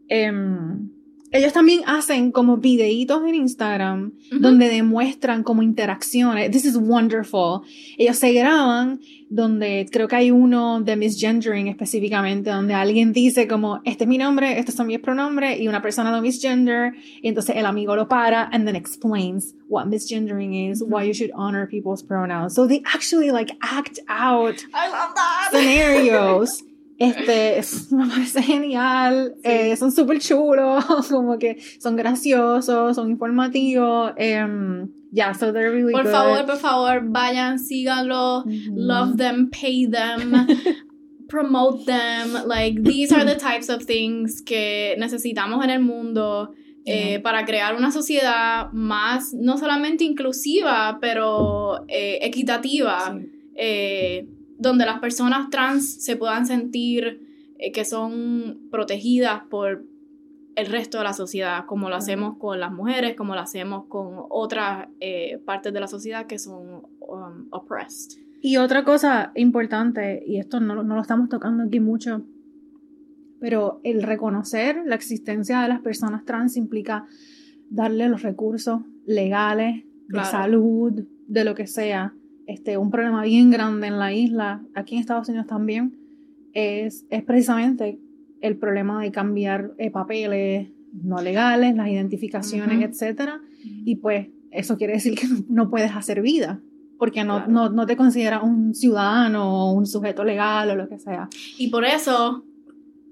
Em, 0.09 0.89
ellos 1.31 1.53
también 1.53 1.81
hacen 1.85 2.31
como 2.31 2.57
videitos 2.57 3.21
en 3.27 3.35
Instagram 3.35 4.13
donde 4.31 4.69
demuestran 4.69 5.43
como 5.43 5.61
interacciones. 5.61 6.51
This 6.51 6.65
is 6.65 6.77
wonderful. 6.77 7.61
Ellos 7.97 8.17
se 8.17 8.31
graban 8.31 8.99
donde 9.29 9.87
creo 9.91 10.07
que 10.07 10.15
hay 10.15 10.31
uno 10.31 10.79
de 10.79 10.95
misgendering 10.95 11.67
específicamente 11.67 12.49
donde 12.49 12.73
alguien 12.73 13.11
dice 13.11 13.45
como 13.47 13.81
este 13.83 14.05
es 14.05 14.07
mi 14.07 14.17
nombre, 14.17 14.57
estos 14.57 14.75
son 14.75 14.87
mis 14.87 14.99
pronombres 14.99 15.59
y 15.59 15.67
una 15.67 15.81
persona 15.81 16.11
lo 16.11 16.21
misgender 16.21 16.93
y 17.21 17.27
entonces 17.27 17.57
el 17.57 17.65
amigo 17.65 17.95
lo 17.95 18.07
para 18.07 18.43
and 18.53 18.65
then 18.65 18.75
explains 18.75 19.53
what 19.67 19.85
misgendering 19.87 20.53
is, 20.53 20.81
why 20.81 21.05
you 21.05 21.13
should 21.13 21.31
honor 21.35 21.67
people's 21.67 22.01
pronouns. 22.01 22.53
So 22.53 22.67
they 22.67 22.81
actually 22.85 23.31
like 23.31 23.51
act 23.61 23.99
out 24.07 24.55
I 24.73 24.87
love 24.87 25.13
that. 25.15 25.49
scenarios. 25.51 26.63
Este, 26.99 27.59
es- 27.59 27.91
me 27.91 28.07
parece 28.07 28.41
genial, 28.41 29.33
Sí. 29.43 29.49
eh, 29.51 29.75
son 29.77 29.91
súper 29.91 30.19
chulos, 30.19 30.83
como 31.11 31.37
que 31.37 31.57
son 31.79 31.95
graciosos, 31.95 32.95
son 32.95 33.09
informativos, 33.11 34.13
em, 34.17 34.87
yeah, 35.11 35.33
so 35.33 35.51
they're 35.53 35.69
really 35.71 35.93
Por 35.93 36.03
good. 36.03 36.11
favor, 36.11 36.45
por 36.45 36.57
favor, 36.57 37.01
vayan, 37.09 37.59
síganlo, 37.59 38.39
Ujú. 38.45 38.73
love 38.75 39.15
them, 39.17 39.49
pay 39.51 39.85
them, 39.87 40.31
promote 41.29 41.85
them. 41.85 42.33
Like, 42.47 42.81
these 42.83 43.11
are 43.13 43.25
the 43.25 43.35
types 43.35 43.69
of 43.69 43.85
things 43.85 44.41
que 44.41 44.95
necesitamos 44.97 45.63
en 45.63 45.69
el 45.69 45.81
mundo 45.81 46.51
eh, 46.85 47.11
Yeah. 47.11 47.21
para 47.21 47.45
crear 47.45 47.75
una 47.75 47.91
sociedad 47.91 48.71
más, 48.71 49.33
no 49.33 49.57
solamente 49.57 50.05
inclusiva, 50.05 50.97
pero 51.01 51.83
eh, 51.89 52.19
equitativa, 52.21 53.13
Sí. 53.19 53.27
eh, 53.57 54.27
donde 54.57 54.85
las 54.85 54.99
personas 54.99 55.49
trans 55.49 56.03
se 56.03 56.15
puedan 56.15 56.45
sentir 56.45 57.53
eh, 57.59 57.71
que 57.71 57.85
son 57.85 58.67
protegidas 58.71 59.43
por 59.49 59.83
el 60.55 60.65
resto 60.67 60.97
de 60.97 61.03
la 61.03 61.13
sociedad, 61.13 61.65
como 61.67 61.89
lo 61.89 61.95
hacemos 61.95 62.37
con 62.37 62.59
las 62.59 62.71
mujeres, 62.71 63.15
como 63.15 63.35
lo 63.35 63.41
hacemos 63.41 63.85
con 63.87 64.15
otras 64.29 64.87
eh, 64.99 65.39
partes 65.45 65.71
de 65.71 65.79
la 65.79 65.87
sociedad 65.87 66.25
que 66.25 66.39
son 66.39 66.83
um, 66.99 67.47
oppressed. 67.51 68.19
Y 68.41 68.57
otra 68.57 68.83
cosa 68.83 69.31
importante, 69.35 70.23
y 70.25 70.37
esto 70.39 70.59
no, 70.59 70.73
lo- 70.75 70.83
no 70.83 70.95
lo 70.95 71.01
estamos 71.01 71.29
tocando 71.29 71.63
aquí 71.63 71.79
mucho, 71.79 72.23
pero 73.39 73.79
el 73.83 74.01
reconocer 74.03 74.81
la 74.85 74.95
existencia 74.95 75.61
de 75.61 75.67
las 75.69 75.81
personas 75.81 76.25
trans 76.25 76.57
implica 76.57 77.05
darle 77.69 78.09
los 78.09 78.23
recursos 78.23 78.81
legales, 79.05 79.83
Claro. 80.09 80.25
de 80.25 80.31
salud, 80.31 81.03
de 81.27 81.43
lo 81.43 81.53
que 81.53 81.67
sea. 81.67 82.13
Este, 82.47 82.77
un 82.77 82.89
problema 82.89 83.23
bien 83.23 83.51
grande 83.51 83.87
en 83.87 83.99
la 83.99 84.13
isla, 84.13 84.63
aquí 84.73 84.95
en 84.95 85.01
Estados 85.01 85.27
Unidos 85.29 85.47
también, 85.47 85.95
es, 86.53 87.05
es 87.09 87.23
precisamente 87.23 87.99
el 88.41 88.57
problema 88.57 89.01
de 89.03 89.11
cambiar 89.11 89.73
eh, 89.77 89.91
papeles 89.91 90.69
no 91.03 91.21
legales, 91.21 91.75
las 91.75 91.89
identificaciones, 91.89 92.77
Ujú. 92.77 92.85
etcétera. 92.85 93.41
Y 93.85 93.97
pues 93.97 94.29
eso 94.51 94.77
quiere 94.77 94.93
decir 94.93 95.13
que 95.15 95.27
no, 95.27 95.43
no 95.49 95.69
puedes 95.69 95.91
hacer 95.91 96.21
vida, 96.21 96.61
porque 96.97 97.23
no, 97.25 97.35
Claro. 97.37 97.51
no, 97.51 97.69
no 97.69 97.85
te 97.85 97.97
consideras 97.97 98.41
un 98.43 98.73
ciudadano 98.73 99.65
o 99.69 99.73
un 99.73 99.85
sujeto 99.85 100.23
legal 100.23 100.69
o 100.71 100.75
lo 100.75 100.87
que 100.87 100.97
sea. 100.99 101.27
Y 101.57 101.69
por 101.69 101.83
eso, 101.85 102.45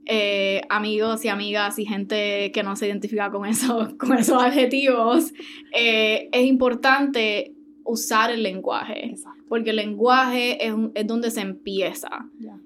eh, 0.05 0.61
amigos 0.69 1.25
y 1.25 1.27
amigas 1.27 1.77
y 1.77 1.86
gente 1.86 2.51
que 2.53 2.63
no 2.63 2.75
se 2.75 2.88
identifica 2.88 3.29
con, 3.31 3.45
eso, 3.45 3.89
con 3.99 4.17
esos 4.17 4.41
adjetivos, 4.41 5.33
eh, 5.77 6.29
es 6.31 6.45
importante 6.45 7.54
usar 7.86 8.31
el 8.31 8.41
lenguaje, 8.43 9.05
Exacto. 9.11 9.43
porque 9.47 9.69
el 9.69 9.75
lenguaje 9.77 10.65
es, 10.65 10.73
un- 10.73 10.91
es 10.95 11.05
donde 11.07 11.29
se 11.31 11.41
empieza. 11.41 12.09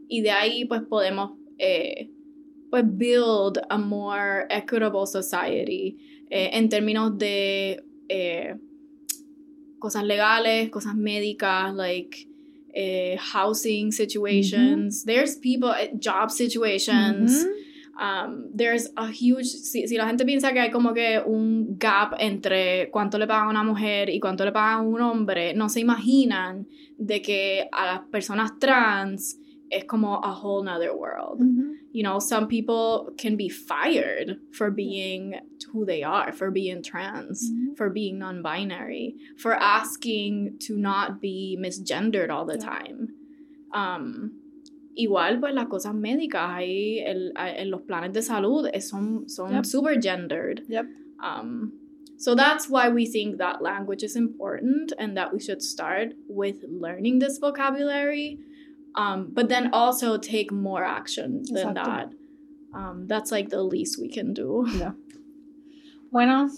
y 0.07 0.21
de 0.21 0.31
ahí 0.31 0.65
pues 0.65 0.81
podemos 0.83 1.37
eh, 1.57 2.09
pues 2.71 2.83
build 2.87 3.59
a 3.69 3.77
more 3.77 4.45
equitable 4.49 5.05
society 5.05 5.97
eh, 6.29 6.49
en 6.53 6.69
términos 6.69 7.17
de 7.17 7.83
eh, 8.07 8.55
cosas 9.79 10.03
legales, 10.03 10.69
cosas 10.69 10.95
médicas, 10.95 11.73
like 11.75 12.27
housing 13.33 13.91
situations. 13.91 15.03
There's 15.03 15.35
people, 15.37 15.71
job 15.99 16.29
situations. 16.29 17.45
Um, 17.99 18.49
there's 18.55 18.87
a 18.95 19.07
huge, 19.09 19.45
si, 19.47 19.85
si 19.85 19.97
la 19.97 20.05
gente 20.07 20.23
piensa 20.23 20.53
que 20.53 20.59
hay 20.61 20.71
como 20.71 20.93
que 20.93 21.19
un 21.25 21.77
gap 21.77 22.13
entre 22.17 22.89
cuánto 22.91 23.17
le 23.17 23.27
pagan 23.27 23.47
a 23.47 23.49
una 23.49 23.63
mujer 23.63 24.09
y 24.09 24.19
cuánto 24.21 24.45
le 24.45 24.53
pagan 24.53 24.79
a 24.79 24.81
un 24.81 25.01
hombre, 25.01 25.53
no 25.53 25.67
se 25.67 25.81
imaginan 25.81 26.65
de 26.97 27.21
que 27.21 27.67
a 27.73 27.85
las 27.85 28.01
personas 28.09 28.57
trans 28.57 29.37
es 29.69 29.83
como 29.83 30.15
a 30.23 30.31
whole 30.33 30.63
nother 30.63 30.93
world. 30.95 31.41
Ujú. 31.41 31.75
You 31.91 32.03
know, 32.03 32.19
some 32.19 32.47
people 32.47 33.13
can 33.17 33.35
be 33.35 33.49
fired 33.49 34.37
for 34.53 34.71
being 34.71 35.33
who 35.73 35.85
they 35.85 36.01
are, 36.01 36.31
for 36.31 36.51
being 36.51 36.81
trans, 36.81 37.51
Mhm. 37.51 37.75
for 37.75 37.89
being 37.91 38.17
non-binary, 38.17 39.17
for 39.37 39.53
asking 39.55 40.57
to 40.67 40.77
not 40.77 41.19
be 41.19 41.57
misgendered 41.59 42.29
all 42.29 42.45
the 42.45 42.57
Yeah. 42.57 42.65
time. 42.65 43.09
Um, 43.73 44.31
igual, 44.95 45.39
pues 45.39 45.53
las 45.53 45.67
cosas 45.67 45.93
médicas 45.93 46.49
ahí 46.49 46.99
el- 46.99 47.33
en 47.37 47.69
los 47.71 47.81
planes 47.83 48.13
de 48.13 48.21
salud 48.21 48.67
eh, 48.73 48.81
son, 48.81 49.27
son 49.29 49.51
Yep. 49.53 49.65
super 49.65 49.99
gendered. 50.01 50.63
Yep. 50.67 50.85
Um, 51.23 51.71
so 52.17 52.35
that's 52.35 52.69
why 52.69 52.89
we 52.89 53.05
think 53.05 53.37
that 53.37 53.61
language 53.61 54.03
is 54.03 54.15
important 54.15 54.93
and 54.99 55.15
that 55.15 55.31
we 55.33 55.39
should 55.39 55.61
start 55.61 56.13
with 56.27 56.63
learning 56.67 57.19
this 57.19 57.37
vocabulary. 57.39 58.39
Um, 58.95 59.29
but 59.33 59.47
then 59.49 59.69
also 59.71 60.17
take 60.17 60.51
more 60.51 60.83
action 60.83 61.43
than 61.53 61.67
Exacto. 61.75 61.85
that. 61.85 62.09
Um, 62.73 63.05
that's 63.07 63.31
like 63.31 63.49
the 63.49 63.63
least 63.63 63.97
we 64.01 64.09
can 64.09 64.33
do. 64.33 64.65
Yeah. 64.77 64.91
Bueno, 66.11 66.49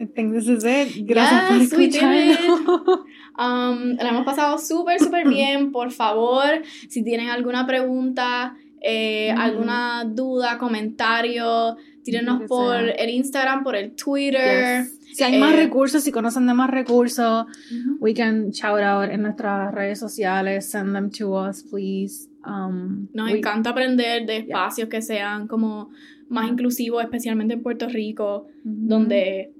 I 0.00 0.04
think 0.06 0.32
this 0.32 0.46
is 0.48 0.62
it. 0.64 1.06
Gracias 1.06 1.50
Yes, 1.50 1.70
por 1.70 1.78
escucharnos. 1.80 3.04
Um, 3.38 3.96
la 3.96 4.08
hemos 4.10 4.24
pasado 4.24 4.58
súper, 4.58 4.98
súper 5.00 5.26
bien. 5.28 5.72
Por 5.72 5.90
favor, 5.92 6.62
si 6.88 7.02
tienen 7.02 7.28
alguna 7.30 7.66
pregunta, 7.66 8.56
eh, 8.82 9.30
Ujú. 9.32 9.42
alguna 9.42 10.04
duda, 10.06 10.58
comentario, 10.58 11.76
tírenos 12.02 12.42
por 12.48 12.76
sea. 12.78 12.90
el 12.92 13.10
Instagram, 13.10 13.62
por 13.62 13.76
el 13.76 13.92
Twitter. 13.94 14.82
Yes. 14.84 14.96
Si 15.16 15.24
hay 15.24 15.38
más 15.38 15.54
Eh, 15.54 15.56
recursos, 15.56 16.02
si 16.04 16.12
conocen 16.12 16.46
de 16.46 16.54
más 16.54 16.70
recursos, 16.70 17.44
Ujú. 17.46 17.96
we 18.00 18.14
can 18.14 18.50
shout 18.50 18.80
out 18.80 19.10
en 19.10 19.22
nuestras 19.22 19.72
redes 19.74 19.98
sociales, 19.98 20.70
send 20.70 20.94
them 20.94 21.10
to 21.10 21.30
us, 21.48 21.62
please. 21.64 22.28
Um, 22.46 23.08
Nos 23.12 23.30
we- 23.32 23.38
encanta 23.38 23.70
aprender 23.70 24.24
de 24.24 24.38
espacios 24.38 24.88
que 24.88 25.02
sean 25.02 25.46
como 25.48 25.90
más 26.28 26.48
inclusivos, 26.48 27.02
especialmente 27.02 27.54
en 27.54 27.62
Puerto 27.62 27.88
Rico, 27.88 28.46
donde 28.64 29.52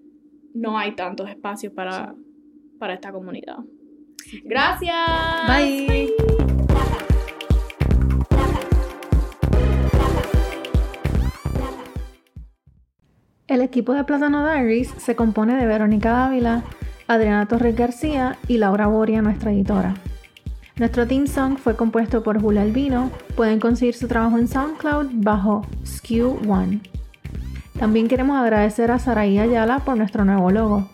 no 0.55 0.79
hay 0.79 0.93
tantos 0.95 1.29
espacios 1.29 1.73
para, 1.73 2.15
para 2.81 2.95
esta 2.95 3.13
comunidad. 3.13 3.59
Gracias. 4.43 4.97
Bye. 5.47 6.09
El 13.47 13.63
equipo 13.63 13.93
de 13.95 14.05
Plátano 14.05 14.45
Diaries 14.49 14.89
se 14.97 15.15
compone 15.15 15.57
de 15.57 15.67
Verónica 15.67 16.13
Dávila, 16.13 16.63
Adriana 17.07 17.47
Torres 17.47 17.77
García 17.77 18.39
y 18.49 18.59
Laura 18.59 18.87
Boria, 18.87 19.23
nuestra 19.23 19.53
editora. 19.53 19.95
Nuestro 20.77 21.07
theme 21.07 21.27
song 21.27 21.59
fue 21.59 21.77
compuesto 21.77 22.23
por 22.23 22.41
Julia 22.41 22.63
Albino. 22.63 23.11
Pueden 23.37 23.61
conseguir 23.61 23.95
su 23.95 24.09
trabajo 24.09 24.39
en 24.39 24.49
SoundCloud 24.49 25.11
bajo 25.15 25.67
Skew 25.85 26.39
One. 26.49 26.81
También 27.79 28.09
queremos 28.09 28.39
agradecer 28.39 28.91
a 28.91 28.99
Saraí 28.99 29.39
Ayala 29.39 29.81
por 29.81 29.97
nuestro 29.97 30.25
nuevo 30.25 30.51
logo. 30.51 30.89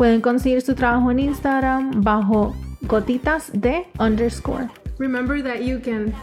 Pueden 0.00 0.22
conseguir 0.22 0.62
su 0.62 0.74
trabajo 0.74 1.10
en 1.10 1.18
Instagram 1.18 2.02
bajo 2.02 2.56
gotitas 2.80 3.50
de 3.52 3.86
underscore. 3.98 4.70
Remember 4.96 5.42
that 5.42 5.62
you 5.62 5.78
can 5.78 6.14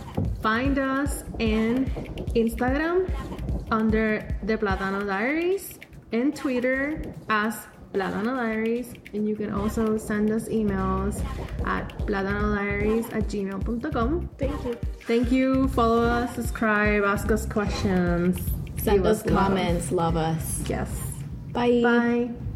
find 0.41 0.80
us 0.80 1.23
in 1.38 1.86
Instagram 2.34 3.05
under 3.69 4.36
the 4.41 4.57
Platano 4.57 5.05
Diaries 5.05 5.78
and 6.11 6.36
Twitter 6.36 7.03
as 7.30 7.67
Platano 7.93 8.36
Diaries 8.36 8.95
and 9.13 9.30
you 9.30 9.36
can 9.36 9.53
also 9.53 9.95
send 9.95 10.32
us 10.32 10.49
emails 10.49 11.21
at 11.67 11.88
platanodiaries 12.07 13.05
at 13.13 13.28
gmail.com. 13.28 14.30
Thank 14.39 14.65
you. 14.65 14.73
Thank 15.05 15.32
you. 15.32 15.67
Follow 15.67 16.01
us, 16.01 16.34
subscribe, 16.34 17.03
ask 17.03 17.32
us 17.32 17.45
questions. 17.45 18.39
Send 18.82 18.97
give 18.97 19.05
us 19.05 19.23
love. 19.28 19.36
comments. 19.36 19.91
Love 19.91 20.17
us. 20.17 20.63
Yes. 20.67 20.89
Bye. 21.53 21.82
Bye. 21.84 22.46